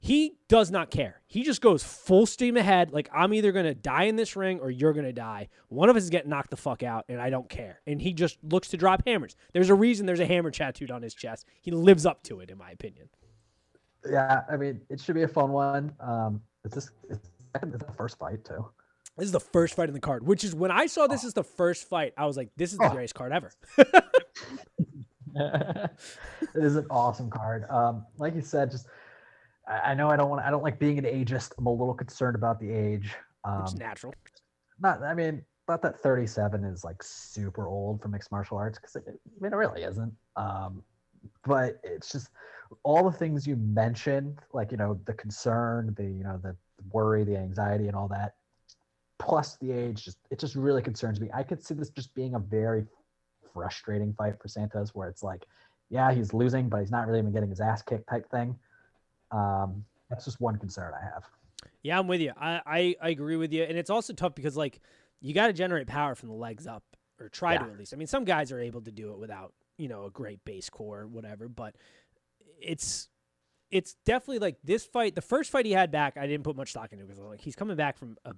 he 0.00 0.36
does 0.48 0.70
not 0.70 0.90
care. 0.90 1.20
He 1.26 1.42
just 1.42 1.60
goes 1.60 1.82
full 1.82 2.24
steam 2.26 2.56
ahead. 2.56 2.92
Like 2.92 3.08
I'm 3.12 3.34
either 3.34 3.50
gonna 3.52 3.74
die 3.74 4.04
in 4.04 4.16
this 4.16 4.36
ring 4.36 4.60
or 4.60 4.70
you're 4.70 4.92
gonna 4.92 5.12
die. 5.12 5.48
One 5.68 5.88
of 5.88 5.96
us 5.96 6.04
is 6.04 6.10
getting 6.10 6.30
knocked 6.30 6.50
the 6.50 6.56
fuck 6.56 6.82
out, 6.82 7.04
and 7.08 7.20
I 7.20 7.30
don't 7.30 7.48
care. 7.48 7.80
And 7.86 8.00
he 8.00 8.12
just 8.12 8.38
looks 8.42 8.68
to 8.68 8.76
drop 8.76 9.02
hammers. 9.06 9.34
There's 9.52 9.70
a 9.70 9.74
reason 9.74 10.06
there's 10.06 10.20
a 10.20 10.26
hammer 10.26 10.50
tattooed 10.50 10.90
on 10.90 11.02
his 11.02 11.14
chest. 11.14 11.46
He 11.60 11.70
lives 11.70 12.06
up 12.06 12.22
to 12.24 12.40
it, 12.40 12.50
in 12.50 12.58
my 12.58 12.70
opinion. 12.70 13.08
Yeah, 14.08 14.42
I 14.48 14.56
mean, 14.56 14.80
it 14.88 15.00
should 15.00 15.16
be 15.16 15.22
a 15.24 15.28
fun 15.28 15.50
one. 15.50 15.92
Um, 16.00 16.40
is 16.64 16.72
this 16.72 16.90
is 17.12 17.18
the 17.62 17.92
first 17.96 18.18
fight 18.18 18.44
too? 18.44 18.64
This 19.16 19.26
is 19.26 19.32
the 19.32 19.40
first 19.40 19.74
fight 19.74 19.88
in 19.88 19.94
the 19.94 20.00
card, 20.00 20.24
which 20.24 20.44
is 20.44 20.54
when 20.54 20.70
I 20.70 20.86
saw 20.86 21.08
this 21.08 21.24
as 21.24 21.34
the 21.34 21.42
first 21.42 21.88
fight, 21.88 22.12
I 22.16 22.24
was 22.26 22.36
like, 22.36 22.50
this 22.56 22.70
is 22.72 22.78
the 22.78 22.84
Oh. 22.88 22.90
greatest 22.94 23.16
card 23.16 23.32
ever. 23.32 23.50
it 25.34 25.90
is 26.54 26.76
an 26.76 26.86
awesome 26.90 27.28
card. 27.30 27.64
Um, 27.68 28.06
like 28.18 28.34
you 28.36 28.40
said, 28.40 28.70
just 28.70 28.86
I, 29.68 29.90
I 29.90 29.94
know 29.94 30.08
I 30.08 30.16
don't 30.16 30.30
want 30.30 30.42
I 30.44 30.50
don't 30.50 30.62
like 30.62 30.78
being 30.78 30.98
an 30.98 31.04
ageist. 31.04 31.52
I'm 31.58 31.66
a 31.66 31.70
little 31.72 31.94
concerned 31.94 32.34
about 32.34 32.58
the 32.58 32.70
age. 32.70 33.14
Um, 33.44 33.62
Which 33.62 33.72
is 33.72 33.78
natural. 33.78 34.14
not 34.80 35.02
I 35.02 35.14
mean, 35.14 35.42
not 35.68 35.82
that 35.82 36.00
37 36.00 36.64
is 36.64 36.84
like 36.84 37.02
super 37.02 37.68
old 37.68 38.00
for 38.02 38.08
mixed 38.08 38.32
martial 38.32 38.56
arts 38.56 38.78
because 38.78 38.96
I 38.96 39.10
mean 39.40 39.52
it 39.52 39.56
really 39.56 39.82
isn't. 39.82 40.12
Um, 40.36 40.82
but 41.44 41.80
it's 41.82 42.10
just 42.10 42.30
all 42.82 43.08
the 43.08 43.16
things 43.16 43.46
you 43.46 43.56
mentioned, 43.56 44.38
like 44.52 44.70
you 44.70 44.76
know 44.76 44.98
the 45.04 45.14
concern, 45.14 45.94
the 45.96 46.04
you 46.04 46.24
know 46.24 46.40
the 46.42 46.56
worry, 46.90 47.24
the 47.24 47.36
anxiety, 47.36 47.86
and 47.88 47.96
all 47.96 48.08
that, 48.08 48.34
plus 49.18 49.56
the 49.56 49.72
age. 49.72 50.04
Just 50.04 50.18
it 50.30 50.38
just 50.38 50.54
really 50.54 50.82
concerns 50.82 51.20
me. 51.20 51.28
I 51.34 51.42
could 51.42 51.64
see 51.64 51.74
this 51.74 51.90
just 51.90 52.14
being 52.14 52.34
a 52.34 52.38
very 52.38 52.84
frustrating 53.52 54.14
fight 54.14 54.34
for 54.40 54.48
Santos, 54.48 54.94
where 54.94 55.08
it's 55.08 55.22
like, 55.22 55.44
yeah, 55.90 56.12
he's 56.12 56.32
losing, 56.32 56.68
but 56.68 56.80
he's 56.80 56.90
not 56.90 57.06
really 57.06 57.20
even 57.20 57.32
getting 57.32 57.50
his 57.50 57.60
ass 57.60 57.82
kicked 57.82 58.08
type 58.08 58.30
thing. 58.30 58.56
Um, 59.30 59.84
that's 60.10 60.24
just 60.24 60.40
one 60.40 60.58
concern 60.58 60.92
I 60.94 61.04
have. 61.04 61.24
Yeah, 61.82 61.98
I'm 61.98 62.08
with 62.08 62.20
you. 62.20 62.32
I, 62.38 62.60
I, 62.66 62.94
I 63.00 63.08
agree 63.10 63.36
with 63.36 63.52
you. 63.52 63.62
And 63.62 63.76
it's 63.78 63.90
also 63.90 64.12
tough 64.12 64.34
because 64.34 64.56
like 64.56 64.80
you 65.20 65.34
got 65.34 65.48
to 65.48 65.52
generate 65.52 65.86
power 65.86 66.14
from 66.14 66.28
the 66.28 66.34
legs 66.34 66.66
up 66.66 66.82
or 67.20 67.28
try 67.28 67.56
to 67.56 67.64
at 67.64 67.78
least. 67.78 67.92
I 67.92 67.96
mean, 67.96 68.06
some 68.06 68.24
guys 68.24 68.52
are 68.52 68.60
able 68.60 68.80
to 68.82 68.92
do 68.92 69.12
it 69.12 69.18
without, 69.18 69.52
you 69.76 69.88
know, 69.88 70.04
a 70.04 70.10
great 70.10 70.44
base 70.44 70.70
core 70.70 71.00
or 71.00 71.06
whatever, 71.06 71.48
but 71.48 71.74
it's 72.60 73.08
it's 73.70 73.96
definitely 74.06 74.38
like 74.38 74.56
this 74.64 74.84
fight, 74.84 75.14
the 75.14 75.20
first 75.20 75.50
fight 75.50 75.66
he 75.66 75.72
had 75.72 75.90
back, 75.90 76.16
I 76.16 76.26
didn't 76.26 76.44
put 76.44 76.56
much 76.56 76.70
stock 76.70 76.92
into 76.92 77.04
because 77.04 77.18
like 77.18 77.40
he's 77.40 77.56
coming 77.56 77.76
back 77.76 77.98
from 77.98 78.16
a 78.24 78.32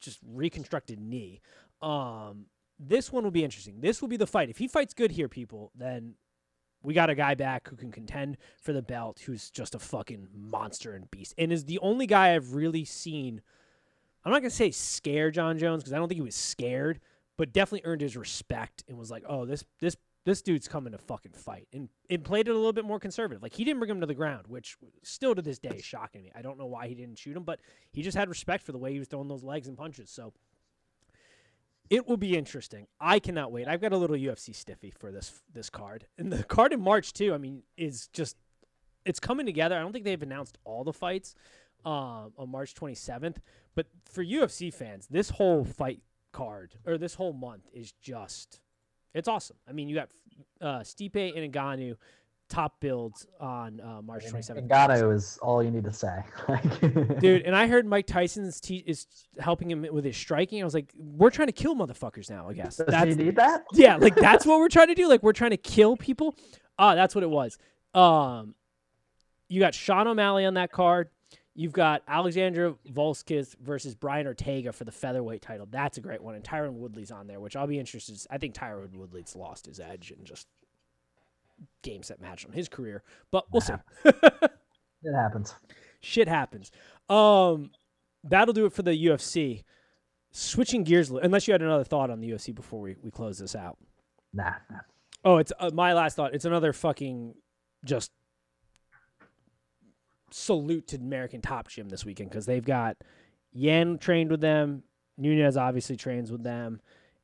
just 0.00 0.18
reconstructed 0.26 0.98
knee. 0.98 1.40
Um 1.82 2.46
this 2.78 3.12
one 3.12 3.24
will 3.24 3.30
be 3.30 3.44
interesting. 3.44 3.80
This 3.80 4.00
will 4.00 4.08
be 4.08 4.16
the 4.16 4.26
fight. 4.26 4.48
If 4.48 4.56
he 4.56 4.66
fights 4.66 4.94
good 4.94 5.10
here, 5.10 5.28
people, 5.28 5.70
then 5.74 6.14
we 6.82 6.94
got 6.94 7.10
a 7.10 7.14
guy 7.14 7.34
back 7.34 7.68
who 7.68 7.76
can 7.76 7.90
contend 7.90 8.36
for 8.60 8.72
the 8.72 8.82
belt, 8.82 9.20
who's 9.26 9.50
just 9.50 9.74
a 9.74 9.78
fucking 9.78 10.28
monster 10.34 10.92
and 10.94 11.10
beast, 11.10 11.34
and 11.36 11.52
is 11.52 11.64
the 11.64 11.78
only 11.80 12.06
guy 12.06 12.34
I've 12.34 12.54
really 12.54 12.84
seen. 12.84 13.42
I'm 14.24 14.32
not 14.32 14.40
gonna 14.40 14.50
say 14.50 14.70
scare 14.70 15.30
Jon 15.30 15.58
Jones 15.58 15.82
because 15.82 15.92
I 15.92 15.96
don't 15.96 16.08
think 16.08 16.18
he 16.18 16.22
was 16.22 16.34
scared, 16.34 17.00
but 17.36 17.52
definitely 17.52 17.88
earned 17.88 18.00
his 18.00 18.16
respect 18.16 18.84
and 18.88 18.98
was 18.98 19.10
like, 19.10 19.24
"Oh, 19.26 19.44
this 19.44 19.64
this 19.80 19.96
this 20.24 20.42
dude's 20.42 20.68
coming 20.68 20.92
to 20.92 20.98
fucking 20.98 21.32
fight," 21.32 21.68
and 21.72 21.88
and 22.08 22.24
played 22.24 22.48
it 22.48 22.52
a 22.52 22.54
little 22.54 22.72
bit 22.72 22.84
more 22.84 23.00
conservative. 23.00 23.42
Like 23.42 23.54
he 23.54 23.64
didn't 23.64 23.80
bring 23.80 23.90
him 23.90 24.00
to 24.00 24.06
the 24.06 24.14
ground, 24.14 24.46
which 24.46 24.76
still 25.02 25.34
to 25.34 25.42
this 25.42 25.58
day 25.58 25.76
is 25.76 25.84
shocking 25.84 26.22
me. 26.22 26.32
I 26.34 26.42
don't 26.42 26.58
know 26.58 26.66
why 26.66 26.88
he 26.88 26.94
didn't 26.94 27.18
shoot 27.18 27.36
him, 27.36 27.44
but 27.44 27.60
he 27.92 28.02
just 28.02 28.16
had 28.16 28.28
respect 28.28 28.64
for 28.64 28.72
the 28.72 28.78
way 28.78 28.92
he 28.92 28.98
was 28.98 29.08
throwing 29.08 29.28
those 29.28 29.44
legs 29.44 29.68
and 29.68 29.76
punches. 29.76 30.10
So 30.10 30.32
it 31.90 32.06
will 32.06 32.16
be 32.16 32.38
interesting. 32.38 32.86
I 33.00 33.18
cannot 33.18 33.50
wait. 33.50 33.66
I've 33.66 33.80
got 33.80 33.92
a 33.92 33.96
little 33.96 34.16
UFC 34.16 34.54
stiffy 34.54 34.92
for 34.96 35.10
this 35.10 35.42
this 35.52 35.68
card, 35.68 36.06
and 36.16 36.32
the 36.32 36.44
card 36.44 36.72
in 36.72 36.80
March 36.80 37.12
too. 37.12 37.34
I 37.34 37.38
mean, 37.38 37.64
is 37.76 38.08
just 38.12 38.36
it's 39.04 39.20
coming 39.20 39.44
together. 39.44 39.76
I 39.76 39.80
don't 39.80 39.92
think 39.92 40.04
they've 40.04 40.22
announced 40.22 40.56
all 40.64 40.84
the 40.84 40.92
fights 40.92 41.34
um, 41.84 42.32
on 42.38 42.50
March 42.50 42.74
27th, 42.74 43.38
but 43.74 43.86
for 44.04 44.24
UFC 44.24 44.72
fans, 44.72 45.08
this 45.08 45.30
whole 45.30 45.64
fight 45.64 46.00
card 46.32 46.74
or 46.86 46.96
this 46.96 47.14
whole 47.14 47.32
month 47.32 47.68
is 47.72 47.92
just 48.00 48.60
it's 49.12 49.28
awesome. 49.28 49.56
I 49.68 49.72
mean, 49.72 49.88
you 49.88 49.96
got 49.96 50.10
uh, 50.60 50.80
Stipe 50.80 51.36
and 51.36 51.52
Ngannou 51.52 51.96
top 52.50 52.80
builds 52.80 53.26
on 53.40 53.80
uh, 53.80 54.02
March 54.02 54.26
27th. 54.26 54.68
Ngannou 54.68 55.14
is 55.14 55.38
all 55.40 55.62
you 55.62 55.70
need 55.70 55.84
to 55.84 55.92
say. 55.92 56.22
Dude, 57.20 57.42
and 57.42 57.56
I 57.56 57.66
heard 57.68 57.86
Mike 57.86 58.06
Tyson's 58.06 58.60
te- 58.60 58.84
is 58.86 59.06
helping 59.38 59.70
him 59.70 59.86
with 59.90 60.04
his 60.04 60.16
striking. 60.16 60.60
I 60.60 60.64
was 60.64 60.74
like, 60.74 60.92
we're 60.96 61.30
trying 61.30 61.48
to 61.48 61.52
kill 61.52 61.74
motherfuckers 61.74 62.28
now. 62.28 62.48
I 62.48 62.52
guess 62.52 62.76
Does 62.76 62.86
that's 62.86 63.08
he 63.08 63.14
need 63.14 63.36
that? 63.36 63.64
yeah, 63.72 63.96
like 63.96 64.16
that's 64.16 64.44
what 64.44 64.58
we're 64.58 64.68
trying 64.68 64.88
to 64.88 64.94
do. 64.94 65.08
Like 65.08 65.22
we're 65.22 65.32
trying 65.32 65.52
to 65.52 65.56
kill 65.56 65.96
people. 65.96 66.34
Ah, 66.78 66.94
that's 66.94 67.14
what 67.14 67.24
it 67.24 67.30
was. 67.30 67.56
Um, 67.94 68.54
you 69.48 69.60
got 69.60 69.74
Sean 69.74 70.06
O'Malley 70.06 70.44
on 70.44 70.54
that 70.54 70.72
card. 70.72 71.08
You've 71.54 71.72
got 71.72 72.02
Alexandra 72.06 72.74
Volskis 72.90 73.56
versus 73.58 73.94
Brian 73.94 74.26
Ortega 74.26 74.72
for 74.72 74.84
the 74.84 74.92
featherweight 74.92 75.42
title. 75.42 75.66
That's 75.70 75.98
a 75.98 76.00
great 76.00 76.22
one. 76.22 76.34
And 76.34 76.44
Tyron 76.44 76.74
Woodley's 76.74 77.10
on 77.10 77.26
there, 77.26 77.40
which 77.40 77.56
I'll 77.56 77.66
be 77.66 77.78
interested. 77.78 78.18
I 78.30 78.38
think 78.38 78.54
Tyron 78.54 78.94
Woodley's 78.94 79.34
lost 79.34 79.66
his 79.66 79.80
edge 79.80 80.12
and 80.16 80.24
just 80.24 80.46
game 81.82 82.02
set 82.02 82.20
match 82.20 82.44
on 82.44 82.52
his 82.52 82.68
career, 82.68 83.02
but 83.30 83.44
we'll 83.52 83.60
see. 83.60 83.74
It 85.02 85.14
happens. 85.14 85.54
Shit 86.00 86.28
happens. 86.28 86.70
Um, 87.08 87.70
that'll 88.24 88.54
do 88.54 88.66
it 88.66 88.72
for 88.72 88.82
the 88.82 88.92
UFC. 88.92 89.64
Switching 90.32 90.84
gears, 90.84 91.10
unless 91.10 91.48
you 91.48 91.52
had 91.52 91.62
another 91.62 91.84
thought 91.84 92.10
on 92.10 92.20
the 92.20 92.30
UFC 92.30 92.54
before 92.54 92.80
we, 92.80 92.96
we 93.02 93.10
close 93.10 93.38
this 93.38 93.56
out. 93.56 93.78
Nah. 94.32 94.52
nah. 94.70 94.78
Oh, 95.24 95.38
it's 95.38 95.52
uh, 95.58 95.70
my 95.74 95.92
last 95.92 96.16
thought. 96.16 96.34
It's 96.34 96.44
another 96.44 96.72
fucking 96.72 97.34
just 97.84 98.12
salute 100.30 100.86
to 100.88 100.96
American 100.96 101.40
Top 101.40 101.68
Gym 101.68 101.88
this 101.88 102.04
weekend 102.04 102.30
because 102.30 102.46
they've 102.46 102.64
got 102.64 102.96
Yan 103.52 103.98
trained 103.98 104.30
with 104.30 104.40
them. 104.40 104.84
Nunes 105.18 105.56
obviously 105.56 105.96
trains 105.96 106.30
with 106.30 106.44
them. 106.44 106.80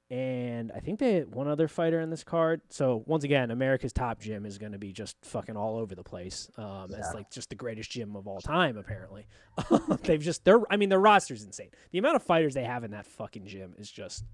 And 0.08 0.70
I 0.72 0.78
think 0.78 1.00
they 1.00 1.14
had 1.14 1.34
one 1.34 1.48
other 1.48 1.66
fighter 1.66 2.00
in 2.00 2.10
this 2.10 2.22
card. 2.22 2.60
So 2.68 3.02
once 3.06 3.24
again, 3.24 3.50
America's 3.50 3.92
Top 3.92 4.20
Gym 4.20 4.46
is 4.46 4.56
going 4.56 4.70
to 4.70 4.78
be 4.78 4.92
just 4.92 5.16
fucking 5.22 5.56
all 5.56 5.78
over 5.78 5.96
the 5.96 6.04
place. 6.04 6.48
Um, 6.56 6.90
It's 6.94 7.08
like 7.14 7.30
just 7.30 7.48
the 7.48 7.56
greatest 7.56 7.90
gym 7.90 8.14
of 8.14 8.28
all 8.28 8.40
time, 8.40 8.76
apparently. 8.76 9.26
They've 10.04 10.20
just 10.22 10.44
their 10.44 10.60
I 10.70 10.76
mean 10.76 10.90
their 10.90 11.00
roster's 11.00 11.42
insane. 11.42 11.70
The 11.90 11.98
amount 11.98 12.14
of 12.16 12.22
fighters 12.22 12.54
they 12.54 12.62
have 12.62 12.84
in 12.84 12.92
that 12.92 13.04
fucking 13.06 13.46
gym 13.46 13.74
is 13.78 13.90
just 13.90 14.24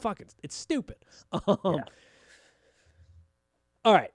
fucking 0.00 0.28
it's 0.44 0.54
stupid. 0.54 0.96
Um, 1.32 1.58
Yeah. 1.64 1.82
All 3.84 3.94
right. 3.94 4.12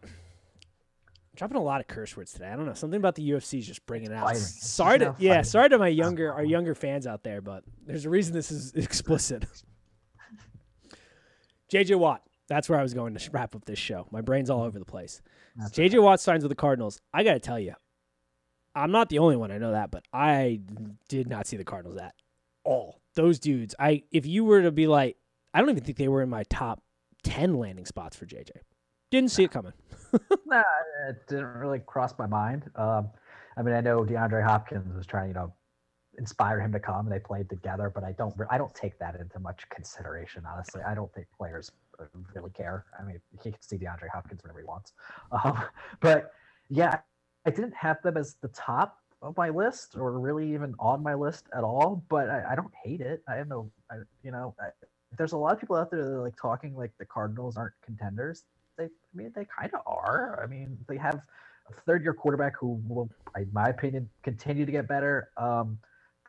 Dropping 1.35 1.57
a 1.57 1.61
lot 1.63 1.81
of 1.81 1.87
curse 1.87 2.15
words 2.15 2.33
today. 2.33 2.47
I 2.47 2.55
don't 2.55 2.65
know. 2.65 2.73
Something 2.73 2.97
about 2.99 3.15
the 3.15 3.29
UFC 3.31 3.59
is 3.59 3.67
just 3.67 3.85
bringing 3.85 4.11
it 4.11 4.15
out. 4.15 4.27
Sorry 4.37 4.99
to 4.99 5.15
yeah, 5.19 5.41
sorry 5.41 5.69
to 5.69 5.77
my 5.77 5.87
younger 5.89 6.31
our 6.31 6.43
younger 6.43 6.75
fans 6.75 7.05
out 7.05 7.23
there, 7.23 7.41
but 7.41 7.63
there's 7.85 8.05
a 8.05 8.09
reason 8.09 8.33
this 8.33 8.49
is 8.51 8.71
explicit. 8.75 9.45
JJ 11.71 11.97
Watt. 11.97 12.23
That's 12.47 12.67
where 12.67 12.79
I 12.79 12.83
was 12.83 12.93
going 12.93 13.13
to 13.15 13.31
wrap 13.31 13.55
up 13.55 13.65
this 13.65 13.79
show. 13.79 14.07
My 14.11 14.21
brain's 14.21 14.49
all 14.49 14.63
over 14.63 14.77
the 14.77 14.85
place. 14.85 15.21
That's 15.55 15.71
JJ 15.71 16.01
Watt 16.03 16.19
signs 16.19 16.43
with 16.43 16.49
the 16.49 16.55
Cardinals. 16.55 16.99
I 17.13 17.23
got 17.23 17.33
to 17.33 17.39
tell 17.39 17.59
you, 17.59 17.75
I'm 18.75 18.91
not 18.91 19.09
the 19.09 19.19
only 19.19 19.35
one. 19.35 19.51
I 19.51 19.57
know 19.57 19.71
that, 19.71 19.91
but 19.91 20.03
I 20.11 20.59
did 21.07 21.29
not 21.29 21.47
see 21.47 21.57
the 21.57 21.63
Cardinals 21.63 21.97
at 21.97 22.13
all 22.63 23.01
those 23.15 23.39
dudes, 23.39 23.75
I 23.79 24.03
if 24.11 24.25
you 24.25 24.45
were 24.45 24.61
to 24.61 24.71
be 24.71 24.87
like, 24.87 25.17
I 25.53 25.59
don't 25.59 25.69
even 25.69 25.83
think 25.83 25.97
they 25.97 26.07
were 26.07 26.21
in 26.21 26.29
my 26.29 26.43
top 26.43 26.81
ten 27.23 27.55
landing 27.55 27.85
spots 27.85 28.15
for 28.15 28.25
JJ. 28.25 28.51
Didn't 29.09 29.31
see 29.31 29.43
it 29.43 29.51
coming. 29.51 29.73
nah, 30.45 30.63
it 31.09 31.27
didn't 31.27 31.45
really 31.57 31.79
cross 31.79 32.13
my 32.17 32.27
mind. 32.27 32.69
Um, 32.75 33.09
I 33.57 33.61
mean, 33.61 33.75
I 33.75 33.81
know 33.81 33.99
DeAndre 33.99 34.43
Hopkins 34.43 34.95
was 34.95 35.05
trying, 35.05 35.23
to, 35.23 35.27
you 35.27 35.33
know, 35.33 35.53
inspire 36.21 36.61
him 36.61 36.71
to 36.71 36.79
come. 36.79 37.07
And 37.07 37.11
they 37.11 37.19
played 37.19 37.49
together, 37.49 37.91
but 37.93 38.03
I 38.03 38.13
don't, 38.13 38.33
I 38.49 38.57
don't 38.57 38.73
take 38.75 38.97
that 38.99 39.15
into 39.19 39.39
much 39.39 39.67
consideration. 39.69 40.43
Honestly, 40.49 40.81
I 40.87 40.93
don't 40.93 41.11
think 41.13 41.27
players 41.35 41.71
uh, 41.99 42.05
really 42.35 42.51
care. 42.51 42.85
I 42.97 43.03
mean, 43.03 43.19
he 43.43 43.51
can 43.51 43.61
see 43.61 43.77
DeAndre 43.77 44.07
Hopkins 44.13 44.41
whenever 44.43 44.59
he 44.59 44.65
wants. 44.65 44.93
Um, 45.43 45.63
but 45.99 46.31
yeah, 46.69 46.99
I 47.45 47.49
didn't 47.49 47.73
have 47.73 48.01
them 48.03 48.17
as 48.17 48.35
the 48.41 48.49
top 48.49 48.97
of 49.21 49.35
my 49.37 49.49
list 49.49 49.95
or 49.95 50.19
really 50.19 50.53
even 50.53 50.75
on 50.79 51.01
my 51.01 51.13
list 51.15 51.45
at 51.57 51.63
all. 51.63 52.03
But 52.09 52.29
I, 52.29 52.51
I 52.51 52.55
don't 52.55 52.73
hate 52.83 53.01
it. 53.01 53.23
I 53.27 53.35
have 53.35 53.47
no, 53.47 53.71
I, 53.89 53.95
you 54.23 54.31
know, 54.31 54.53
I, 54.59 54.67
there's 55.17 55.33
a 55.33 55.37
lot 55.37 55.53
of 55.53 55.59
people 55.59 55.75
out 55.75 55.89
there 55.89 56.03
that 56.03 56.11
are 56.11 56.21
like 56.21 56.35
talking 56.39 56.75
like 56.75 56.91
the 56.99 57.05
Cardinals 57.05 57.57
aren't 57.57 57.73
contenders. 57.83 58.43
They, 58.77 58.85
I 58.85 58.89
mean, 59.15 59.31
they 59.35 59.45
kind 59.45 59.71
of 59.73 59.81
are. 59.85 60.41
I 60.43 60.47
mean, 60.47 60.77
they 60.87 60.97
have 60.97 61.15
a 61.69 61.81
third 61.85 62.03
year 62.03 62.13
quarterback 62.13 62.53
who 62.59 62.79
will, 62.87 63.09
in 63.35 63.49
my 63.53 63.69
opinion, 63.69 64.09
continue 64.23 64.65
to 64.65 64.71
get 64.71 64.87
better. 64.87 65.29
Um, 65.37 65.79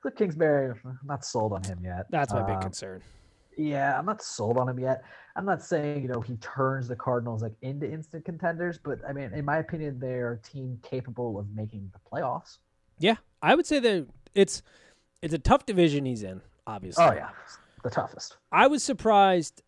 Kliff 0.04 0.16
Kingsbury, 0.16 0.74
I'm 0.84 0.98
not 1.04 1.24
sold 1.24 1.52
on 1.52 1.62
him 1.64 1.78
yet. 1.82 2.06
That's 2.10 2.32
my 2.32 2.42
big 2.42 2.56
Um, 2.56 2.62
concern. 2.62 3.02
yeah, 3.56 3.98
I'm 3.98 4.04
not 4.06 4.22
sold 4.22 4.58
on 4.58 4.68
him 4.68 4.78
yet. 4.78 5.04
I'm 5.36 5.44
not 5.44 5.62
saying, 5.62 6.02
you 6.02 6.08
know, 6.08 6.20
he 6.20 6.36
turns 6.36 6.88
the 6.88 6.96
Cardinals 6.96 7.42
like 7.42 7.54
into 7.62 7.90
instant 7.90 8.24
contenders, 8.24 8.78
but 8.78 8.98
I 9.08 9.12
mean, 9.12 9.32
in 9.32 9.44
my 9.44 9.58
opinion, 9.58 9.98
they're 9.98 10.32
a 10.32 10.38
team 10.38 10.78
capable 10.82 11.38
of 11.38 11.46
making 11.54 11.90
the 11.92 11.98
playoffs. 12.10 12.58
Yeah, 12.98 13.16
I 13.42 13.54
would 13.54 13.66
say 13.66 13.78
that 13.78 14.06
it's 14.34 14.62
it's 15.22 15.34
a 15.34 15.38
tough 15.38 15.66
division 15.66 16.04
he's 16.04 16.22
in. 16.22 16.40
Obviously. 16.66 17.04
Oh 17.04 17.12
yeah, 17.12 17.30
the 17.82 17.90
toughest. 17.90 18.36
I 18.50 18.66
was 18.66 18.82
surprised. 18.82 19.62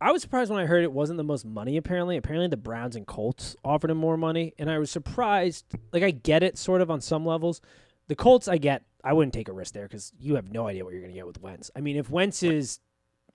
I 0.00 0.12
was 0.12 0.22
surprised 0.22 0.50
when 0.52 0.60
I 0.60 0.66
heard 0.66 0.84
it 0.84 0.92
wasn't 0.92 1.16
the 1.16 1.24
most 1.24 1.44
money. 1.44 1.76
Apparently, 1.76 2.16
apparently 2.16 2.46
the 2.46 2.56
Browns 2.56 2.94
and 2.94 3.04
Colts 3.06 3.56
offered 3.64 3.90
him 3.90 3.96
more 3.96 4.16
money, 4.16 4.54
and 4.58 4.70
I 4.70 4.78
was 4.78 4.90
surprised. 4.90 5.64
Like 5.92 6.02
I 6.04 6.10
get 6.12 6.42
it, 6.44 6.56
sort 6.56 6.80
of 6.80 6.90
on 6.90 7.00
some 7.00 7.26
levels. 7.26 7.60
The 8.08 8.16
Colts, 8.16 8.48
I 8.48 8.58
get. 8.58 8.82
I 9.04 9.12
wouldn't 9.12 9.32
take 9.32 9.48
a 9.48 9.52
risk 9.52 9.74
there 9.74 9.84
because 9.84 10.12
you 10.18 10.34
have 10.34 10.50
no 10.50 10.66
idea 10.66 10.84
what 10.84 10.92
you're 10.92 11.02
going 11.02 11.12
to 11.12 11.18
get 11.18 11.26
with 11.26 11.40
Wentz. 11.40 11.70
I 11.76 11.80
mean, 11.80 11.96
if 11.96 12.10
Wentz 12.10 12.42
is 12.42 12.80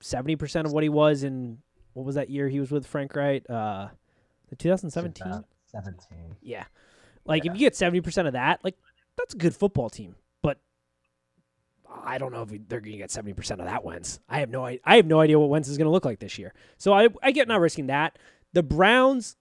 seventy 0.01 0.35
percent 0.35 0.67
of 0.67 0.73
what 0.73 0.83
he 0.83 0.89
was 0.89 1.23
in 1.23 1.59
what 1.93 2.05
was 2.05 2.15
that 2.15 2.29
year 2.29 2.49
he 2.49 2.59
was 2.59 2.71
with 2.71 2.85
Frank 2.85 3.15
Reich, 3.15 3.43
uh, 3.49 3.87
the 4.49 4.55
2017. 4.55 5.43
17. 5.67 6.35
Yeah, 6.41 6.65
like 7.25 7.45
if 7.45 7.53
you 7.53 7.59
get 7.59 7.75
seventy 7.75 8.01
percent 8.01 8.27
of 8.27 8.33
that, 8.33 8.59
like 8.63 8.75
that's 9.17 9.33
a 9.33 9.37
good 9.37 9.55
football 9.55 9.89
team. 9.89 10.15
But 10.41 10.59
I 12.03 12.17
don't 12.17 12.31
know 12.31 12.43
if 12.43 12.49
they're 12.67 12.79
going 12.79 12.91
to 12.91 12.97
get 12.97 13.11
seventy 13.11 13.33
percent 13.33 13.61
of 13.61 13.67
that 13.67 13.83
Wentz. 13.83 14.19
I 14.27 14.39
have 14.39 14.49
no 14.49 14.65
I 14.65 14.79
have 14.85 15.05
no 15.05 15.19
idea 15.19 15.39
what 15.39 15.49
Wentz 15.49 15.69
is 15.69 15.77
going 15.77 15.85
to 15.85 15.91
look 15.91 16.05
like 16.05 16.19
this 16.19 16.37
year. 16.37 16.53
So 16.77 16.93
I 16.93 17.07
I 17.21 17.31
get 17.31 17.47
not 17.47 17.61
risking 17.61 17.87
that. 17.87 18.19
The 18.53 18.63
Browns, 18.63 19.35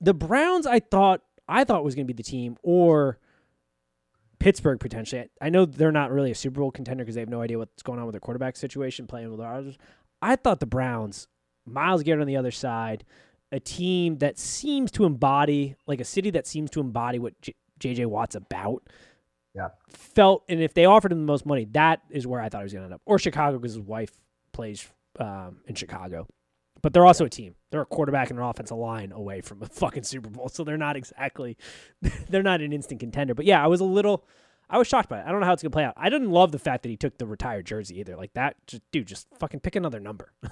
the 0.00 0.14
Browns, 0.14 0.66
I 0.66 0.80
thought 0.80 1.22
I 1.46 1.64
thought 1.64 1.84
was 1.84 1.94
going 1.94 2.06
to 2.06 2.12
be 2.12 2.16
the 2.16 2.28
team 2.28 2.56
or. 2.62 3.18
Pittsburgh 4.40 4.80
potentially. 4.80 5.28
I 5.40 5.50
know 5.50 5.66
they're 5.66 5.92
not 5.92 6.10
really 6.10 6.30
a 6.30 6.34
Super 6.34 6.60
Bowl 6.60 6.72
contender 6.72 7.04
because 7.04 7.14
they 7.14 7.20
have 7.20 7.28
no 7.28 7.42
idea 7.42 7.58
what's 7.58 7.82
going 7.82 8.00
on 8.00 8.06
with 8.06 8.14
their 8.14 8.20
quarterback 8.20 8.56
situation 8.56 9.06
playing 9.06 9.30
with 9.30 9.40
others. 9.40 9.78
I 10.20 10.36
thought 10.36 10.60
the 10.60 10.66
Browns, 10.66 11.28
Myles 11.66 12.02
Garrett 12.02 12.22
on 12.22 12.26
the 12.26 12.36
other 12.36 12.50
side, 12.50 13.04
a 13.52 13.60
team 13.60 14.18
that 14.18 14.38
seems 14.38 14.90
to 14.92 15.04
embody, 15.04 15.76
like 15.86 16.00
a 16.00 16.04
city 16.04 16.30
that 16.30 16.46
seems 16.46 16.70
to 16.70 16.80
embody 16.80 17.18
what 17.18 17.40
J- 17.42 17.54
JJ 17.78 18.06
Watt's 18.06 18.34
about. 18.34 18.82
Yeah. 19.54 19.68
Felt, 19.88 20.44
and 20.48 20.60
if 20.60 20.74
they 20.74 20.84
offered 20.84 21.12
him 21.12 21.18
the 21.18 21.24
most 21.24 21.44
money, 21.44 21.66
that 21.72 22.00
is 22.10 22.26
where 22.26 22.40
I 22.40 22.48
thought 22.48 22.60
he 22.60 22.64
was 22.64 22.72
going 22.72 22.82
to 22.82 22.86
end 22.86 22.94
up. 22.94 23.02
Or 23.04 23.18
Chicago 23.18 23.58
because 23.58 23.74
his 23.74 23.84
wife 23.84 24.12
plays 24.52 24.86
um, 25.18 25.58
in 25.66 25.74
Chicago. 25.74 26.26
But 26.82 26.92
they're 26.92 27.06
also 27.06 27.24
a 27.24 27.30
team. 27.30 27.54
They're 27.70 27.82
a 27.82 27.86
quarterback 27.86 28.30
and 28.30 28.38
an 28.38 28.44
offensive 28.44 28.76
line 28.76 29.12
away 29.12 29.40
from 29.40 29.62
a 29.62 29.66
fucking 29.70 30.04
Super 30.04 30.30
Bowl. 30.30 30.48
So 30.48 30.64
they're 30.64 30.78
not 30.78 30.96
exactly, 30.96 31.56
they're 32.28 32.42
not 32.42 32.60
an 32.60 32.72
instant 32.72 33.00
contender. 33.00 33.34
But 33.34 33.44
yeah, 33.44 33.62
I 33.62 33.66
was 33.66 33.80
a 33.80 33.84
little, 33.84 34.24
I 34.68 34.78
was 34.78 34.86
shocked 34.86 35.08
by 35.08 35.20
it. 35.20 35.24
I 35.26 35.32
don't 35.32 35.40
know 35.40 35.46
how 35.46 35.52
it's 35.52 35.62
going 35.62 35.72
to 35.72 35.74
play 35.74 35.84
out. 35.84 35.94
I 35.96 36.08
didn't 36.08 36.30
love 36.30 36.52
the 36.52 36.58
fact 36.58 36.82
that 36.84 36.88
he 36.88 36.96
took 36.96 37.18
the 37.18 37.26
retired 37.26 37.66
jersey 37.66 37.98
either. 38.00 38.16
Like 38.16 38.32
that, 38.34 38.56
just, 38.66 38.82
dude, 38.92 39.06
just 39.06 39.26
fucking 39.38 39.60
pick 39.60 39.76
another 39.76 40.00
number. 40.00 40.32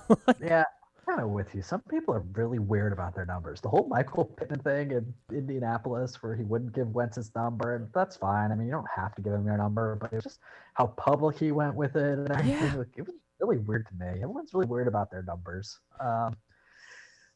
Yeah, 0.41 0.65
I'm 1.09 1.15
kind 1.15 1.21
of 1.21 1.31
with 1.31 1.55
you. 1.55 1.63
Some 1.63 1.81
people 1.91 2.15
are 2.15 2.25
really 2.35 2.59
weird 2.59 2.93
about 2.93 3.15
their 3.15 3.27
numbers. 3.27 3.61
The 3.61 3.69
whole 3.69 3.89
Michael 3.89 4.25
Pittman 4.25 4.61
thing 4.61 4.91
in 4.91 5.15
Indianapolis, 5.37 6.23
where 6.23 6.37
he 6.37 6.45
wouldn't 6.45 6.75
give 6.75 6.89
Wentz 6.95 7.17
his 7.17 7.35
number, 7.35 7.77
and 7.77 7.89
that's 7.95 8.17
fine. 8.17 8.53
I 8.53 8.55
mean, 8.55 8.67
you 8.67 8.73
don't 8.73 8.87
have 8.95 9.15
to 9.17 9.23
give 9.23 9.33
him 9.33 9.47
your 9.47 9.57
number, 9.57 9.97
but 10.01 10.13
it's 10.13 10.25
just 10.25 10.39
how 10.75 10.87
public 10.87 11.39
he 11.39 11.51
went 11.51 11.75
with 11.75 11.97
it 11.97 12.19
and 12.19 12.31
everything. 12.31 12.51
Yeah. 12.51 12.75
Like, 12.75 12.89
it 12.97 13.07
was 13.07 13.15
really 13.41 13.59
weird 13.59 13.87
to 13.87 13.95
me. 13.95 14.07
Everyone's 14.23 14.53
really 14.55 14.67
weird 14.67 14.89
about 14.89 15.11
their 15.11 15.23
numbers. 15.23 15.79
Um, 16.01 16.37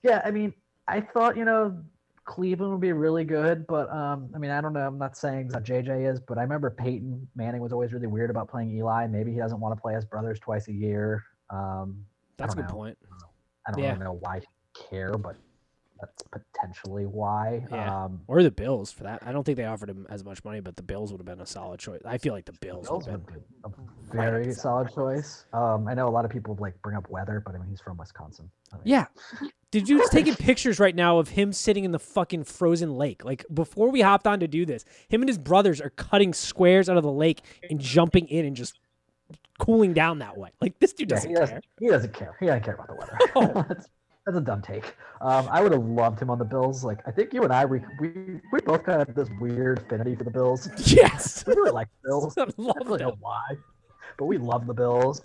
yeah, 0.03 0.21
I 0.25 0.31
mean, 0.31 0.53
I 0.89 1.01
thought 1.01 1.37
you 1.37 1.45
know 1.45 1.81
Cleveland 2.25 2.73
would 2.73 2.81
be 2.81 2.93
really 2.93 3.25
good, 3.25 3.67
but 3.67 3.91
um, 3.91 4.31
I 4.35 4.39
mean, 4.39 4.51
I 4.51 4.61
don't 4.61 4.73
know. 4.73 4.87
I'm 4.87 4.99
not 4.99 5.17
saying 5.17 5.49
that 5.49 5.65
JJ 5.65 6.11
is, 6.11 6.21
but 6.21 6.39
I 6.39 6.43
remember 6.43 6.71
Peyton 6.71 7.27
Manning 7.35 7.61
was 7.61 7.73
always 7.73 7.93
really 7.93 8.07
weird 8.07 8.31
about 8.31 8.49
playing 8.51 8.71
Eli. 8.77 9.07
Maybe 9.07 9.33
he 9.33 9.39
doesn't 9.39 9.61
want 9.61 9.77
to 9.77 9.81
play 9.81 9.95
his 9.95 10.05
brothers 10.05 10.39
twice 10.41 10.69
a 10.69 10.73
year. 10.73 11.23
Um, 11.51 12.05
That's 12.39 12.55
a 12.55 12.57
good 12.59 12.69
know. 12.69 12.75
point. 12.75 12.99
I 13.67 13.71
don't 13.73 13.81
Yeah. 13.83 13.93
really 13.93 14.05
know 14.05 14.13
why 14.21 14.41
he 14.41 14.47
care, 14.89 15.17
but 15.19 15.37
that's 16.03 16.23
potentially 16.25 17.07
why. 17.07 17.65
Yeah. 17.71 18.05
Um, 18.05 18.21
Or 18.27 18.43
the 18.43 18.51
Bills 18.51 18.91
for 18.93 19.05
that. 19.05 19.23
I 19.25 19.31
don't 19.33 19.45
think 19.45 19.57
they 19.57 19.65
offered 19.65 19.89
him 19.89 20.07
as 20.11 20.25
much 20.25 20.45
money, 20.45 20.61
but 20.61 20.77
the 20.77 20.83
Bills 20.83 21.13
would 21.13 21.19
have 21.21 21.27
been 21.27 21.41
a 21.41 21.47
solid 21.47 21.79
choice. 21.81 22.01
I 22.05 22.19
feel 22.19 22.35
like 22.35 22.45
the 22.45 22.53
Bills, 22.61 22.89
Bills 22.89 23.07
would 23.07 23.13
have 23.13 23.27
been. 23.27 23.43
a 23.65 23.71
very 24.13 24.53
solid 24.53 24.93
choice. 24.93 25.47
Um, 25.53 25.87
I 25.89 25.95
know 25.95 26.09
a 26.09 26.11
lot 26.11 26.25
of 26.25 26.31
people 26.31 26.57
like 26.61 26.81
bring 26.83 26.97
up 26.97 27.09
weather, 27.09 27.41
but 27.47 27.55
I 27.55 27.59
mean 27.59 27.69
he's 27.71 27.81
from 27.81 27.97
Wisconsin. 27.97 28.51
I 28.73 28.77
mean, 28.77 28.83
Yeah. 28.85 29.07
Did 29.71 29.89
you 29.89 30.07
taking 30.11 30.35
pictures 30.35 30.79
right 30.79 30.95
now 30.95 31.19
of 31.19 31.29
him 31.29 31.53
sitting 31.53 31.85
in 31.85 31.93
the 31.93 31.99
fucking 31.99 32.45
frozen 32.45 32.95
lake? 32.97 33.25
Like 33.25 33.47
before 33.55 33.91
we 33.91 34.03
hopped 34.03 34.27
on 34.27 34.41
to 34.41 34.49
do 34.49 34.67
this, 34.67 34.85
him 35.09 35.23
and 35.23 35.29
his 35.31 35.39
brothers 35.39 35.81
are 35.81 35.89
cutting 35.91 36.35
squares 36.35 36.91
out 36.91 36.99
of 36.99 37.03
the 37.05 37.13
lake 37.13 37.41
and 37.71 37.81
jumping 37.81 38.27
in 38.29 38.45
and 38.45 38.55
just 38.55 38.79
cooling 39.59 39.95
down 39.95 40.19
that 40.19 40.37
way. 40.37 40.51
Like 40.61 40.79
this 40.79 40.93
dude 40.93 41.09
doesn't 41.09 41.31
he 41.31 41.35
care. 41.37 41.47
doesn't. 41.47 41.65
He 41.81 41.89
doesn't 41.89 42.13
care. 42.13 42.37
He 42.41 42.47
doesn't 42.47 42.65
care 42.65 42.75
about 42.75 42.89
the 42.89 42.95
weather. 42.97 43.19
Oh. 43.37 43.77
that's, 44.27 44.37
a 44.37 44.41
dumb 44.41 44.63
take. 44.63 44.95
Um, 45.21 45.49
I 45.51 45.63
would 45.63 45.73
have 45.73 45.85
loved 45.85 46.21
him 46.21 46.31
on 46.31 46.39
the 46.39 46.45
Bills. 46.45 46.85
Like 46.85 47.01
I 47.07 47.11
think 47.11 47.33
you 47.33 47.43
and 47.45 47.53
I, 47.53 47.65
we 47.65 47.81
we, 48.01 48.41
we 48.53 48.61
both 48.65 48.85
kind 48.85 49.01
of 49.03 49.09
have 49.09 49.17
this 49.17 49.29
weird 49.41 49.79
affinity 49.79 50.15
for 50.15 50.25
the 50.25 50.31
Bills. 50.31 50.69
Yes. 50.93 51.45
We 51.47 51.55
really 51.55 51.71
like 51.71 51.89
the 52.03 52.09
Bills. 52.09 52.35
I 52.39 52.43
I 52.43 52.45
love 52.57 52.77
don't 52.77 52.87
really 52.87 53.03
know 53.05 53.17
why, 53.21 53.57
but 54.19 54.27
we 54.27 54.39
love 54.39 54.67
the 54.67 54.75
Bills. 54.75 55.23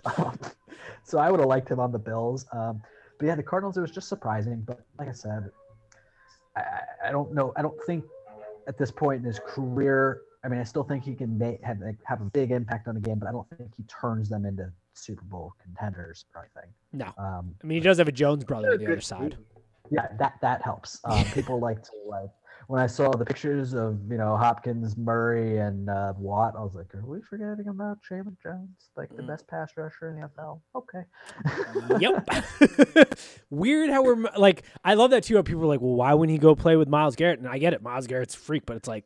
so 1.04 1.18
I 1.18 1.30
would 1.30 1.40
have 1.40 1.48
liked 1.48 1.70
him 1.70 1.80
on 1.80 1.92
the 1.92 1.98
Bills. 1.98 2.46
Um, 2.52 2.82
but 3.18 3.26
yeah, 3.26 3.34
the 3.34 3.42
Cardinals. 3.42 3.76
It 3.76 3.80
was 3.80 3.90
just 3.90 4.08
surprising. 4.08 4.62
But 4.66 4.80
like 4.98 5.08
I 5.08 5.12
said, 5.12 5.50
I, 6.56 6.60
I- 6.60 7.08
I 7.08 7.10
don't 7.12 7.32
know. 7.32 7.52
I 7.56 7.62
don't 7.62 7.80
think 7.86 8.04
at 8.66 8.76
this 8.76 8.90
point 8.90 9.20
in 9.20 9.24
his 9.24 9.40
career. 9.46 10.22
I 10.44 10.48
mean, 10.48 10.60
I 10.60 10.64
still 10.64 10.84
think 10.84 11.02
he 11.04 11.14
can 11.14 11.36
make, 11.36 11.62
have 11.64 11.80
like, 11.80 11.96
have 12.04 12.20
a 12.20 12.24
big 12.24 12.52
impact 12.52 12.86
on 12.86 12.94
the 12.94 13.00
game, 13.00 13.18
but 13.18 13.28
I 13.28 13.32
don't 13.32 13.48
think 13.56 13.72
he 13.76 13.82
turns 13.84 14.28
them 14.28 14.44
into 14.44 14.70
Super 14.98 15.24
Bowl 15.24 15.52
contenders 15.62 16.24
or 16.34 16.42
anything. 16.54 16.72
No. 16.92 17.06
Um, 17.22 17.54
I 17.62 17.66
mean, 17.66 17.76
he 17.76 17.80
does 17.80 17.98
have 17.98 18.08
a 18.08 18.12
Jones 18.12 18.44
brother 18.44 18.72
on 18.72 18.78
the 18.78 18.86
other 18.86 19.00
side. 19.00 19.36
yeah, 19.90 20.06
that 20.18 20.34
that 20.42 20.62
helps. 20.62 21.00
Um, 21.04 21.24
people 21.32 21.60
like 21.60 21.82
to 21.84 21.92
like 22.06 22.30
when 22.66 22.80
I 22.82 22.86
saw 22.86 23.10
the 23.10 23.24
pictures 23.24 23.72
of 23.74 23.98
you 24.10 24.18
know 24.18 24.36
Hopkins, 24.36 24.96
Murray, 24.96 25.58
and 25.58 25.88
uh, 25.88 26.12
Watt. 26.18 26.54
I 26.58 26.60
was 26.62 26.74
like, 26.74 26.94
are 26.94 27.04
we 27.06 27.20
forgetting 27.22 27.68
about 27.68 27.98
Shaman 28.02 28.36
Jones, 28.42 28.90
like 28.96 29.08
the 29.16 29.22
Mm. 29.22 29.28
best 29.28 29.46
pass 29.48 29.70
rusher 29.76 30.10
in 30.10 30.20
the 30.20 30.28
NFL? 30.28 30.60
Okay. 30.74 31.04
yep. 32.00 32.28
Weird 33.50 33.90
how 33.90 34.02
we're 34.02 34.30
like. 34.36 34.64
I 34.84 34.94
love 34.94 35.10
that 35.12 35.22
too. 35.24 35.36
How 35.36 35.42
people 35.42 35.62
are 35.62 35.66
like, 35.66 35.80
"Well, 35.80 35.94
why 35.94 36.12
wouldn't 36.14 36.32
he 36.32 36.38
go 36.38 36.54
play 36.54 36.76
with 36.76 36.88
Myles 36.88 37.16
Garrett?" 37.16 37.38
And 37.38 37.48
I 37.48 37.58
get 37.58 37.72
it. 37.72 37.82
Myles 37.82 38.06
Garrett's 38.06 38.34
a 38.34 38.38
freak, 38.38 38.66
but 38.66 38.76
it's 38.76 38.88
like 38.88 39.04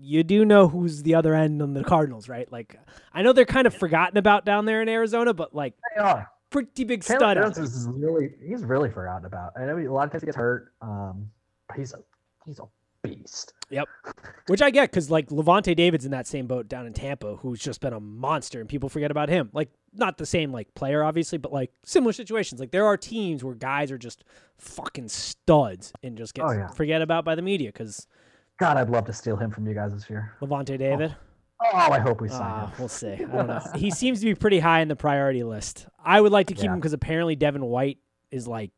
you 0.00 0.22
do 0.22 0.44
know 0.44 0.68
who's 0.68 1.02
the 1.02 1.14
other 1.14 1.34
end 1.34 1.60
on 1.62 1.74
the 1.74 1.84
Cardinals, 1.84 2.28
right? 2.28 2.50
Like 2.50 2.78
I 3.12 3.22
know 3.22 3.32
they're 3.32 3.44
kind 3.44 3.66
of 3.66 3.74
forgotten 3.74 4.16
about 4.18 4.44
down 4.44 4.64
there 4.64 4.80
in 4.82 4.88
Arizona, 4.88 5.34
but 5.34 5.54
like 5.54 5.74
They 5.96 6.00
are. 6.02 6.30
pretty 6.50 6.84
big 6.84 7.04
Caleb 7.04 7.20
stud. 7.20 7.38
out 7.38 7.42
Jones 7.44 7.56
there. 7.56 7.64
is 7.64 7.88
really 7.90 8.30
he's 8.46 8.64
really 8.64 8.90
forgotten 8.90 9.26
about. 9.26 9.52
I 9.56 9.64
know 9.66 9.76
he- 9.76 9.86
a 9.86 9.92
lot 9.92 10.04
of 10.06 10.10
times 10.12 10.22
he 10.22 10.26
gets 10.26 10.36
hurt. 10.36 10.72
Um, 10.80 11.30
but 11.68 11.78
he's 11.78 11.92
a 11.92 11.98
he's 12.46 12.58
a 12.58 12.64
beast. 13.02 13.52
Yep, 13.70 13.86
which 14.46 14.62
I 14.62 14.70
get 14.70 14.90
because 14.90 15.10
like 15.10 15.28
Lavonte 15.28 15.76
David's 15.76 16.04
in 16.06 16.10
that 16.12 16.26
same 16.26 16.46
boat 16.46 16.68
down 16.68 16.86
in 16.86 16.92
Tampa, 16.94 17.36
who's 17.36 17.60
just 17.60 17.80
been 17.80 17.92
a 17.92 18.00
monster, 18.00 18.60
and 18.60 18.68
people 18.68 18.88
forget 18.88 19.10
about 19.10 19.28
him. 19.28 19.50
Like 19.52 19.68
not 19.92 20.16
the 20.16 20.24
same 20.26 20.52
like 20.52 20.72
player, 20.74 21.04
obviously, 21.04 21.36
but 21.38 21.52
like 21.52 21.70
similar 21.84 22.12
situations. 22.12 22.60
Like 22.60 22.70
there 22.70 22.86
are 22.86 22.96
teams 22.96 23.44
where 23.44 23.54
guys 23.54 23.90
are 23.92 23.98
just 23.98 24.24
fucking 24.56 25.08
studs 25.08 25.92
and 26.02 26.16
just 26.16 26.32
get 26.34 26.44
Oh, 26.46 26.52
yeah. 26.52 26.68
forget 26.68 27.02
about 27.02 27.24
by 27.26 27.34
the 27.34 27.42
media 27.42 27.68
because 27.68 28.06
God, 28.58 28.76
I'd 28.76 28.90
love 28.90 29.04
to 29.06 29.12
steal 29.12 29.36
him 29.36 29.50
from 29.50 29.66
you 29.66 29.74
guys 29.74 29.92
this 29.92 30.08
year. 30.10 30.32
Lavonte 30.40 30.76
David. 30.78 31.14
Oh, 31.60 31.76
I 31.76 31.98
hope 31.98 32.20
we 32.20 32.28
sign 32.28 32.40
Uh, 32.42 32.66
him. 32.66 32.72
we'll 32.78 32.88
see. 32.88 33.12
I 33.12 33.16
don't 33.16 33.46
know. 33.46 33.60
he 33.74 33.90
seems 33.90 34.20
to 34.20 34.26
be 34.26 34.34
pretty 34.34 34.58
high 34.60 34.80
in 34.80 34.88
the 34.88 34.96
priority 34.96 35.42
list. 35.44 35.86
I 36.02 36.20
would 36.20 36.32
like 36.32 36.48
to 36.48 36.54
keep 36.54 36.64
Yeah. 36.64 36.72
him 36.72 36.78
because 36.78 36.92
apparently 36.92 37.36
Devin 37.36 37.64
White 37.64 37.98
is 38.30 38.46
like 38.46 38.70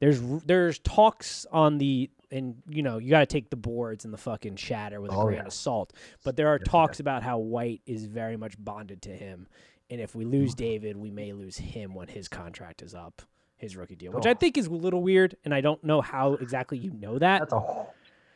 there's 0.00 0.20
there's 0.44 0.78
talks 0.80 1.46
on 1.52 1.78
the 1.78 2.10
and 2.30 2.56
you 2.68 2.82
know 2.82 2.98
you 2.98 3.10
got 3.10 3.20
to 3.20 3.26
take 3.26 3.50
the 3.50 3.56
boards 3.56 4.04
and 4.04 4.12
the 4.14 4.18
fucking 4.18 4.56
shatter 4.56 5.00
with 5.00 5.12
a 5.12 5.14
Oh, 5.14 5.24
grain 5.24 5.38
yeah. 5.38 5.46
of 5.46 5.52
salt. 5.52 5.92
But 6.24 6.36
there 6.36 6.48
are 6.48 6.58
talks 6.58 7.00
about 7.00 7.22
how 7.22 7.38
White 7.38 7.82
is 7.86 8.04
very 8.06 8.36
much 8.36 8.54
bonded 8.62 9.02
to 9.02 9.10
him, 9.10 9.46
and 9.90 10.00
if 10.00 10.14
we 10.14 10.24
Mm. 10.24 10.30
lose 10.32 10.54
David, 10.54 10.96
we 10.96 11.10
may 11.10 11.32
lose 11.32 11.56
him 11.58 11.94
when 11.94 12.08
his 12.08 12.28
contract 12.28 12.82
is 12.82 12.94
up, 12.94 13.22
his 13.56 13.76
rookie 13.76 13.96
deal, 13.96 14.12
which 14.12 14.26
I 14.26 14.30
Oh. 14.32 14.34
think 14.34 14.56
is 14.58 14.66
a 14.66 14.72
little 14.72 15.02
weird, 15.02 15.36
and 15.44 15.54
I 15.54 15.60
don't 15.60 15.82
know 15.84 16.00
how 16.00 16.34
exactly 16.34 16.78
you 16.78 16.90
know 16.92 17.18
that. 17.18 17.40
That's 17.40 17.52
a 17.52 17.86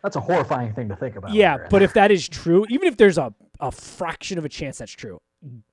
that's 0.05 0.16
a 0.16 0.20
horrifying 0.20 0.74
thing 0.74 0.88
to 0.90 0.96
think 0.96 1.16
about. 1.16 1.32
Yeah, 1.32 1.57
but 1.70 1.80
if 1.82 1.94
that 1.94 2.11
is 2.11 2.28
true, 2.28 2.66
even 2.68 2.86
if 2.86 2.98
there's 2.98 3.16
a, 3.16 3.32
a 3.59 3.72
fraction 3.72 4.36
of 4.36 4.44
a 4.44 4.50
chance 4.50 4.76
that's 4.78 4.92
true, 4.92 5.18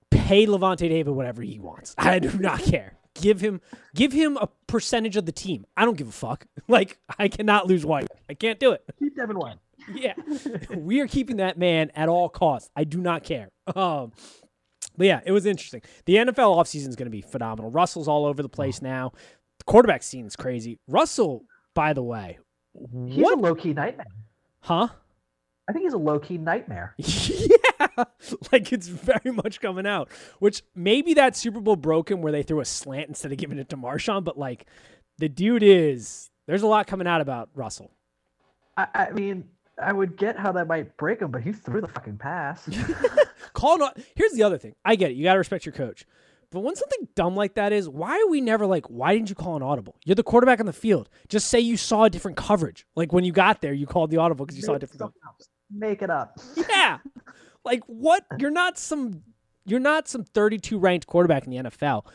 pay 0.10 0.48
Lavonte 0.48 0.78
David 0.90 1.12
whatever 1.12 1.42
he 1.42 1.60
wants. 1.60 1.94
I 1.98 2.20
do 2.20 2.32
not 2.40 2.60
care. 2.64 2.94
Give 3.16 3.42
him 3.42 3.60
give 3.94 4.14
him 4.14 4.38
a 4.38 4.48
percentage 4.68 5.18
of 5.18 5.26
the 5.26 5.34
team. 5.34 5.66
I 5.76 5.84
don't 5.84 5.98
give 5.98 6.08
a 6.08 6.14
fuck. 6.14 6.46
Like 6.68 6.98
I 7.20 7.28
cannot 7.28 7.68
lose 7.68 7.86
White. 7.86 8.08
I 8.30 8.34
can't 8.34 8.58
do 8.58 8.72
it. 8.72 8.86
keep 8.98 9.16
Devin 9.18 9.38
White. 9.38 9.58
Yeah. 9.94 10.14
we 10.78 11.02
are 11.02 11.08
keeping 11.08 11.38
that 11.38 11.58
man 11.58 11.92
at 11.96 12.08
all 12.08 12.30
costs. 12.30 12.70
I 12.74 12.86
do 12.86 13.02
not 13.02 13.26
care. 13.26 13.50
Um 13.76 14.14
but 14.98 15.08
yeah, 15.08 15.20
it 15.26 15.34
was 15.34 15.46
interesting. 15.46 15.82
The 16.06 16.16
NFL 16.16 16.56
offseason 16.56 16.88
is 16.88 16.96
going 16.96 17.08
to 17.08 17.12
be 17.12 17.22
phenomenal. 17.22 17.72
Russell's 17.72 18.08
all 18.08 18.26
over 18.26 18.42
the 18.42 18.50
place 18.50 18.82
now. 18.82 19.12
The 19.58 19.64
quarterback 19.66 20.04
scene 20.04 20.26
is 20.26 20.36
crazy. 20.36 20.80
Russell, 20.88 21.44
by 21.74 21.94
the 21.94 22.04
way, 22.04 22.40
He's 23.08 23.24
what? 23.24 23.38
a 23.38 23.42
low 23.42 23.56
key 23.56 23.74
nightmare. 23.74 24.08
Huh? 24.62 24.88
I 25.68 25.74
think 25.74 25.84
he's 25.84 25.94
a 25.94 25.98
low 25.98 26.20
key 26.20 26.38
nightmare. 26.38 26.96
yeah, 26.98 27.88
like 28.52 28.72
it's 28.74 28.88
very 28.88 29.32
much 29.32 29.62
coming 29.62 29.86
out. 29.86 30.10
Which 30.40 30.64
maybe 30.76 31.14
that 31.16 31.36
Super 31.36 31.60
Bowl 31.60 31.76
broke 31.76 32.12
him 32.12 32.22
where 32.22 32.32
they 32.32 32.44
threw 32.44 32.60
a 32.60 32.66
slant 32.66 33.10
instead 33.10 33.32
of 33.32 33.38
giving 33.38 33.58
it 33.58 33.70
to 33.70 33.78
Marshawn, 33.78 34.24
but 34.24 34.38
like 34.38 34.66
the 35.18 35.30
dude 35.30 35.64
is 35.64 36.30
there's 36.48 36.64
a 36.64 36.68
lot 36.68 36.88
coming 36.88 37.08
out 37.08 37.22
about 37.22 37.50
Russell. 37.56 37.92
I, 38.76 38.88
I 38.94 39.12
mean, 39.12 39.46
I 39.82 39.94
would 39.94 40.18
get 40.18 40.38
how 40.38 40.52
that 40.54 40.68
might 40.68 40.98
break 40.98 41.22
him, 41.22 41.32
but 41.32 41.42
he 41.42 41.52
threw 41.52 41.82
the 41.82 41.88
fucking 41.88 42.18
pass. 42.18 42.70
Call 43.54 43.78
not. 43.78 43.98
here's 44.16 44.34
the 44.34 44.44
other 44.44 44.58
thing. 44.58 44.76
I 44.84 44.96
get 44.96 45.12
it. 45.12 45.14
You 45.16 45.24
got 45.24 45.34
to 45.34 45.40
respect 45.40 45.66
your 45.66 45.74
coach. 45.74 46.06
But 46.52 46.60
when 46.62 46.76
something 46.76 47.08
dumb 47.16 47.36
like 47.36 47.54
that 47.56 47.72
is, 47.72 47.88
why 47.88 48.20
are 48.20 48.28
we 48.30 48.42
never 48.42 48.66
like, 48.66 48.86
why 48.88 49.14
didn't 49.16 49.30
you 49.30 49.36
call 49.36 49.56
an 49.56 49.64
audible? 49.64 49.96
You're 50.04 50.16
the 50.16 50.24
quarterback 50.24 50.60
on 50.60 50.66
the 50.66 50.74
field. 50.74 51.10
Just 51.30 51.48
say 51.48 51.60
you 51.62 51.78
saw 51.78 52.04
a 52.04 52.10
different 52.10 52.36
coverage. 52.38 52.86
Like 52.96 53.14
when 53.14 53.24
you 53.24 53.32
got 53.32 53.62
there, 53.62 53.72
you 53.74 53.88
called 53.88 54.12
the 54.12 54.18
audible 54.18 54.46
because 54.46 54.58
you 54.58 54.64
saw 54.64 54.74
a 54.74 54.80
different 54.80 55.00
coverage. 55.00 55.48
Make 55.74 56.02
it 56.02 56.10
up. 56.10 56.38
Yeah. 56.70 56.98
like 57.64 57.82
what? 57.88 58.26
You're 58.38 58.52
not 58.52 58.78
some 58.78 59.24
you're 59.64 59.80
not 59.80 60.08
some 60.10 60.24
32 60.26 60.78
ranked 60.78 61.08
quarterback 61.08 61.46
in 61.46 61.52
the 61.52 61.70
NFL. 61.70 62.06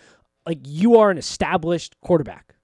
Like 0.44 0.58
you 0.64 0.98
are 0.98 1.10
an 1.10 1.16
established 1.16 1.96
quarterback. 2.02 2.56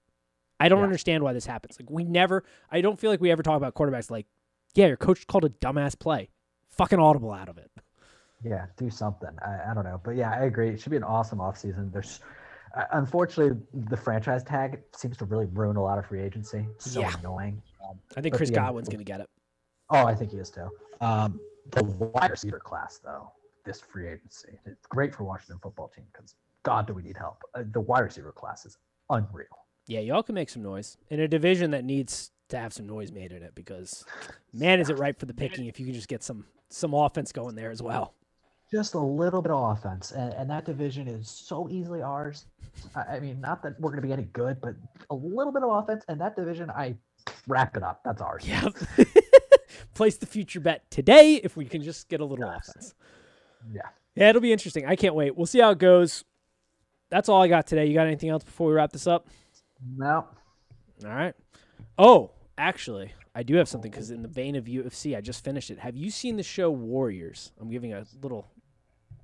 I 0.59 0.69
don't 0.69 0.79
Yeah. 0.79 0.83
understand 0.85 1.23
why 1.23 1.33
this 1.33 1.47
happens. 1.47 1.77
Like 1.79 1.89
we 1.89 2.03
never 2.03 2.43
I 2.71 2.81
don't 2.81 2.99
feel 2.99 3.09
like 3.09 3.19
we 3.21 3.31
ever 3.31 3.41
talk 3.41 3.57
about 3.57 3.73
quarterbacks 3.73 4.11
like, 4.11 4.27
yeah, 4.75 4.85
your 4.87 4.97
coach 4.97 5.25
called 5.25 5.45
a 5.45 5.49
dumbass 5.49 5.97
play. 5.97 6.29
Fucking 6.69 6.99
audible 6.99 7.31
out 7.31 7.49
of 7.49 7.57
it. 7.57 7.71
Yeah, 8.43 8.65
do 8.77 8.89
something. 8.89 9.29
I, 9.45 9.71
I 9.71 9.73
don't 9.73 9.83
know, 9.85 10.01
but 10.03 10.15
yeah, 10.15 10.31
I 10.31 10.45
agree. 10.45 10.69
It 10.69 10.81
should 10.81 10.89
be 10.89 10.97
an 10.97 11.03
awesome 11.03 11.39
offseason. 11.39 11.91
There's, 11.91 12.19
uh, 12.75 12.83
unfortunately, 12.91 13.59
the 13.73 13.97
franchise 13.97 14.43
tag 14.43 14.81
seems 14.95 15.17
to 15.17 15.25
really 15.25 15.45
ruin 15.45 15.77
a 15.77 15.81
lot 15.81 15.97
of 15.97 16.05
free 16.05 16.21
agency. 16.21 16.67
It's 16.75 16.91
so 16.91 17.01
Yeah. 17.01 17.17
annoying. 17.19 17.61
Um, 17.87 17.99
I 18.17 18.21
think 18.21 18.35
Chris 18.35 18.49
Godwin's 18.49 18.89
gonna 18.89 19.03
get 19.03 19.21
it. 19.21 19.29
oh, 19.89 20.05
I 20.05 20.15
think 20.15 20.31
he 20.31 20.37
is 20.37 20.49
too. 20.49 20.69
Um, 21.01 21.39
the 21.71 21.83
wide 21.83 22.31
receiver 22.31 22.59
class, 22.59 22.99
though, 22.99 23.31
this 23.63 23.79
free 23.79 24.07
agency, 24.07 24.59
it's 24.65 24.87
great 24.87 25.13
for 25.13 25.23
Washington 25.23 25.59
football 25.61 25.87
team 25.89 26.05
because 26.11 26.35
God, 26.63 26.87
do 26.87 26.93
we 26.93 27.03
need 27.03 27.17
help? 27.17 27.43
Uh, 27.53 27.63
the 27.71 27.79
wide 27.81 28.01
receiver 28.01 28.31
class 28.31 28.65
is 28.65 28.77
unreal. 29.09 29.45
Yeah, 29.85 29.99
y'all 29.99 30.23
can 30.23 30.35
make 30.35 30.49
some 30.49 30.63
noise 30.63 30.97
in 31.09 31.19
a 31.19 31.27
division 31.27 31.71
that 31.71 31.83
needs 31.83 32.31
to 32.49 32.57
have 32.57 32.73
some 32.73 32.87
noise 32.87 33.11
made 33.11 33.31
in 33.31 33.43
it 33.43 33.53
because 33.55 34.05
man, 34.53 34.79
is 34.79 34.89
it 34.89 34.97
ripe 34.97 35.19
for 35.19 35.25
the 35.25 35.33
picking 35.33 35.65
if 35.65 35.79
you 35.79 35.85
can 35.85 35.93
just 35.93 36.07
get 36.07 36.23
some 36.23 36.45
some 36.69 36.93
offense 36.93 37.31
going 37.31 37.55
there 37.55 37.71
as 37.71 37.81
well. 37.81 38.13
Just 38.73 38.95
a 38.95 38.99
little 38.99 39.41
bit 39.43 39.51
of 39.51 39.77
offense, 39.77 40.11
and, 40.11 40.33
and 40.33 40.49
that 40.49 40.65
division 40.65 41.07
is 41.07 41.29
so 41.29 41.69
easily 41.69 42.01
ours. 42.01 42.47
I, 42.95 43.17
I 43.17 43.19
mean, 43.19 43.39
not 43.39 43.61
that 43.61 43.79
we're 43.79 43.91
going 43.91 44.01
to 44.01 44.07
be 44.07 44.11
any 44.13 44.23
good, 44.33 44.59
but 44.59 44.73
a 45.11 45.15
little 45.15 45.53
bit 45.53 45.61
of 45.61 45.69
offense, 45.69 46.03
and 46.07 46.19
that 46.19 46.35
division, 46.35 46.71
I 46.71 46.95
wrap 47.47 47.77
it 47.77 47.83
up. 47.83 48.01
That's 48.03 48.19
ours. 48.19 48.43
Yeah. 48.47 48.67
Place 49.93 50.17
the 50.17 50.25
future 50.25 50.59
bet 50.59 50.89
today 50.89 51.35
if 51.43 51.55
we 51.55 51.65
can 51.65 51.83
just 51.83 52.09
get 52.09 52.19
a 52.19 52.25
little 52.25 52.45
Yes. 52.51 52.69
offense. 52.69 52.93
Yeah. 53.71 53.81
Yeah, 54.15 54.29
it'll 54.29 54.41
be 54.41 54.51
interesting. 54.51 54.87
I 54.87 54.95
can't 54.95 55.13
wait. 55.13 55.35
We'll 55.37 55.45
see 55.45 55.59
how 55.59 55.69
it 55.69 55.77
goes. 55.77 56.23
That's 57.11 57.29
all 57.29 57.43
I 57.43 57.47
got 57.47 57.67
today. 57.67 57.85
You 57.85 57.93
got 57.93 58.07
anything 58.07 58.29
else 58.29 58.43
before 58.43 58.69
we 58.69 58.73
wrap 58.73 58.91
this 58.91 59.05
up? 59.05 59.27
No. 59.95 60.25
All 61.05 61.11
right. 61.11 61.35
Oh, 61.99 62.31
actually, 62.57 63.11
I 63.35 63.43
do 63.43 63.55
have 63.55 63.67
something 63.69 63.91
because 63.91 64.09
in 64.09 64.23
the 64.23 64.27
vein 64.27 64.55
of 64.55 64.65
UFC, 64.65 65.15
I 65.15 65.21
just 65.21 65.43
finished 65.43 65.69
it. 65.69 65.77
Have 65.79 65.95
you 65.95 66.09
seen 66.09 66.37
the 66.37 66.43
show 66.43 66.71
Warriors? 66.71 67.51
I'm 67.61 67.69
giving 67.69 67.93
a 67.93 68.05
little 68.21 68.47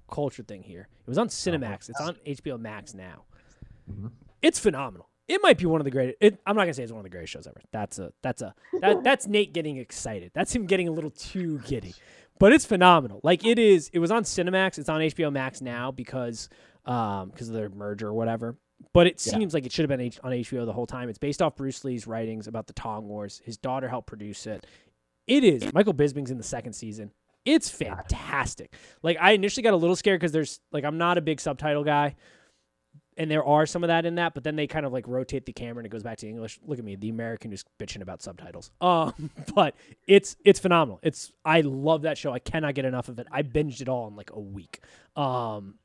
culture 0.09 0.43
thing 0.43 0.63
here. 0.63 0.87
It 1.01 1.07
was 1.09 1.17
on 1.17 1.27
Cinemax. 1.29 1.89
It's 1.89 2.01
on 2.01 2.15
HBO 2.25 2.59
Max 2.59 2.93
now. 2.93 3.23
Mhm. 3.89 4.11
It's 4.41 4.59
phenomenal. 4.59 5.09
It 5.27 5.41
might 5.43 5.57
be 5.59 5.65
one 5.67 5.79
of 5.79 5.85
the 5.85 5.91
greatest. 5.91 6.17
It, 6.21 6.39
I'm 6.45 6.55
not 6.55 6.63
gonna 6.63 6.73
say 6.73 6.83
it's 6.83 6.91
one 6.91 6.99
of 6.99 7.03
the 7.03 7.09
greatest 7.09 7.33
shows 7.33 7.45
ever. 7.47 7.61
That's 7.71 7.99
a 7.99 8.11
that's 8.23 8.41
a 8.41 8.53
that, 8.81 9.03
that's 9.03 9.27
Nate 9.27 9.53
getting 9.53 9.77
excited. 9.77 10.31
That's 10.33 10.53
him 10.55 10.65
getting 10.65 10.87
a 10.87 10.91
little 10.91 11.11
too 11.11 11.59
giddy. 11.59 11.93
But 12.39 12.53
it's 12.53 12.65
phenomenal. 12.65 13.19
Like 13.23 13.45
it 13.45 13.59
is. 13.59 13.89
It 13.93 13.99
was 13.99 14.11
on 14.11 14.23
Cinemax. 14.23 14.79
It's 14.79 14.89
on 14.89 15.01
HBO 15.01 15.31
Max 15.31 15.61
now 15.61 15.91
because 15.91 16.49
um 16.85 17.29
because 17.29 17.47
of 17.49 17.53
their 17.55 17.69
merger 17.69 18.07
or 18.07 18.13
whatever. 18.13 18.57
But 18.93 19.07
it 19.07 19.23
Yeah. 19.25 19.33
seems 19.33 19.53
like 19.53 19.65
it 19.65 19.71
should 19.73 19.83
have 19.83 19.89
been 19.95 20.05
H- 20.07 20.19
on 20.23 20.31
HBO 20.31 20.65
the 20.65 20.73
whole 20.73 20.87
time. 20.87 21.09
It's 21.09 21.19
based 21.19 21.41
off 21.41 21.55
Bruce 21.57 21.83
Lee's 21.83 22.07
writings 22.07 22.47
about 22.47 22.67
the 22.67 22.73
Tong 22.73 23.07
Wars. 23.07 23.41
His 23.43 23.57
daughter 23.57 23.89
helped 23.89 24.07
produce 24.07 24.47
it. 24.47 24.65
It 25.27 25.43
is. 25.43 25.73
Michael 25.73 25.93
Bisping's 25.93 26.31
in 26.31 26.37
the 26.37 26.43
second 26.43 26.73
season. 26.73 27.11
It's 27.45 27.69
fantastic. 27.69 28.73
Like 29.01 29.17
I 29.19 29.31
initially 29.31 29.63
got 29.63 29.73
a 29.73 29.77
little 29.77 29.95
scared 29.95 30.19
because 30.19 30.31
there's 30.31 30.59
like 30.71 30.83
I'm 30.83 30.97
not 30.97 31.17
a 31.17 31.21
big 31.21 31.39
subtitle 31.39 31.83
guy, 31.83 32.15
and 33.17 33.29
there 33.29 33.43
are 33.43 33.65
some 33.65 33.83
of 33.83 33.87
that 33.87 34.05
in 34.05 34.15
that. 34.15 34.33
But 34.33 34.43
then 34.43 34.55
they 34.55 34.67
kind 34.67 34.85
of 34.85 34.93
like 34.93 35.07
rotate 35.07 35.45
the 35.45 35.53
camera 35.53 35.79
and 35.79 35.85
it 35.85 35.89
goes 35.89 36.03
back 36.03 36.17
to 36.19 36.27
English. 36.27 36.59
Look 36.65 36.79
at 36.79 36.85
me, 36.85 36.95
the 36.95 37.09
American 37.09 37.51
who's 37.51 37.63
bitching 37.79 38.01
about 38.01 38.21
subtitles. 38.21 38.71
Um, 38.81 39.29
but 39.55 39.75
it's 40.07 40.35
it's 40.43 40.59
phenomenal. 40.59 40.99
It's 41.03 41.31
I 41.45 41.61
love 41.61 42.03
that 42.03 42.17
show. 42.17 42.31
I 42.31 42.39
cannot 42.39 42.75
get 42.75 42.85
enough 42.85 43.09
of 43.09 43.19
it. 43.19 43.27
I 43.31 43.43
binged 43.43 43.81
it 43.81 43.89
all 43.89 44.07
in 44.07 44.15
like 44.15 44.31
a 44.31 44.39
week. 44.39 44.81
Um, 45.15 45.75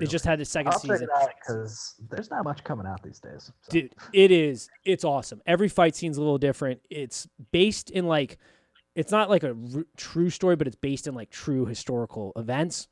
it 0.00 0.08
just 0.08 0.24
had 0.24 0.38
the 0.40 0.44
2nd 0.44 0.66
I'll 0.66 0.78
season. 0.78 1.08
because 1.40 1.94
there's 2.10 2.30
not 2.30 2.44
much 2.44 2.64
coming 2.64 2.86
out 2.86 3.02
these 3.02 3.20
days. 3.20 3.52
so. 3.62 3.70
Dude, 3.70 3.94
it 4.12 4.30
is. 4.30 4.68
It's 4.84 5.04
awesome. 5.04 5.40
Every 5.46 5.68
fight 5.68 5.94
scene's 5.94 6.16
a 6.16 6.20
little 6.20 6.38
different. 6.38 6.80
It's 6.90 7.28
based 7.52 7.90
in 7.90 8.06
like, 8.06 8.38
it's 8.94 9.10
not 9.10 9.28
like 9.30 9.42
a 9.42 9.50
r- 9.74 9.84
true 9.96 10.30
story, 10.30 10.56
but 10.56 10.66
it's 10.66 10.76
based 10.76 11.06
in 11.06 11.14
like 11.14 11.30
true 11.30 11.66
historical 11.66 12.32
events. 12.36 12.88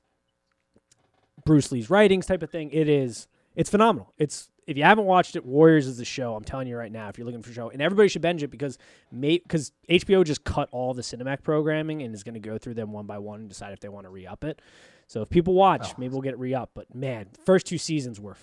Bruce 1.44 1.72
Lee's 1.72 1.90
writings 1.90 2.26
type 2.26 2.42
of 2.42 2.50
thing. 2.50 2.70
It 2.72 2.88
is. 2.88 3.26
It's 3.56 3.70
phenomenal. 3.70 4.12
It's 4.18 4.48
if 4.66 4.76
you 4.76 4.84
haven't 4.84 5.06
watched 5.06 5.34
it, 5.34 5.44
Warriors 5.44 5.86
is 5.88 5.96
the 5.98 6.04
show. 6.04 6.34
I'm 6.36 6.44
telling 6.44 6.68
you 6.68 6.76
right 6.76 6.92
now, 6.92 7.08
if 7.08 7.18
you're 7.18 7.24
looking 7.26 7.42
for 7.42 7.50
a 7.50 7.54
show, 7.54 7.70
and 7.70 7.82
everybody 7.82 8.08
should 8.08 8.22
binge 8.22 8.42
it 8.42 8.48
because 8.50 8.78
may 9.10 9.38
because 9.38 9.72
HBO 9.90 10.24
just 10.24 10.44
cut 10.44 10.68
all 10.72 10.94
the 10.94 11.02
Cinemax 11.02 11.42
programming 11.42 12.02
and 12.02 12.14
is 12.14 12.22
going 12.22 12.34
to 12.34 12.40
go 12.40 12.58
through 12.58 12.74
them 12.74 12.92
one 12.92 13.06
by 13.06 13.18
one 13.18 13.40
and 13.40 13.48
decide 13.48 13.72
if 13.72 13.80
they 13.80 13.88
want 13.88 14.06
to 14.06 14.10
re 14.10 14.26
up 14.26 14.44
it. 14.44 14.62
So 15.08 15.20
if 15.22 15.28
people 15.30 15.54
watch, 15.54 15.90
Oh. 15.90 15.94
maybe 15.98 16.12
we'll 16.12 16.22
get 16.22 16.38
re 16.38 16.54
up. 16.54 16.70
But 16.74 16.94
man, 16.94 17.26
first 17.44 17.66
two 17.66 17.78
seasons 17.78 18.20
were 18.20 18.36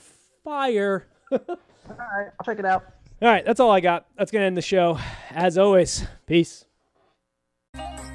fire. 0.44 1.08
All 1.32 1.40
right, 1.90 2.28
I'll 2.40 2.46
check 2.46 2.60
it 2.60 2.66
out. 2.66 2.84
All 3.22 3.28
right, 3.28 3.44
that's 3.44 3.60
all 3.60 3.72
I 3.72 3.80
got. 3.82 4.06
That's 4.18 4.32
going 4.32 4.42
to 4.44 4.46
end 4.46 4.56
the 4.56 4.62
show. 4.62 4.98
As 5.32 5.58
always, 5.58 6.06
peace. 6.26 6.64
Thank 7.80 8.00
you. 8.00 8.09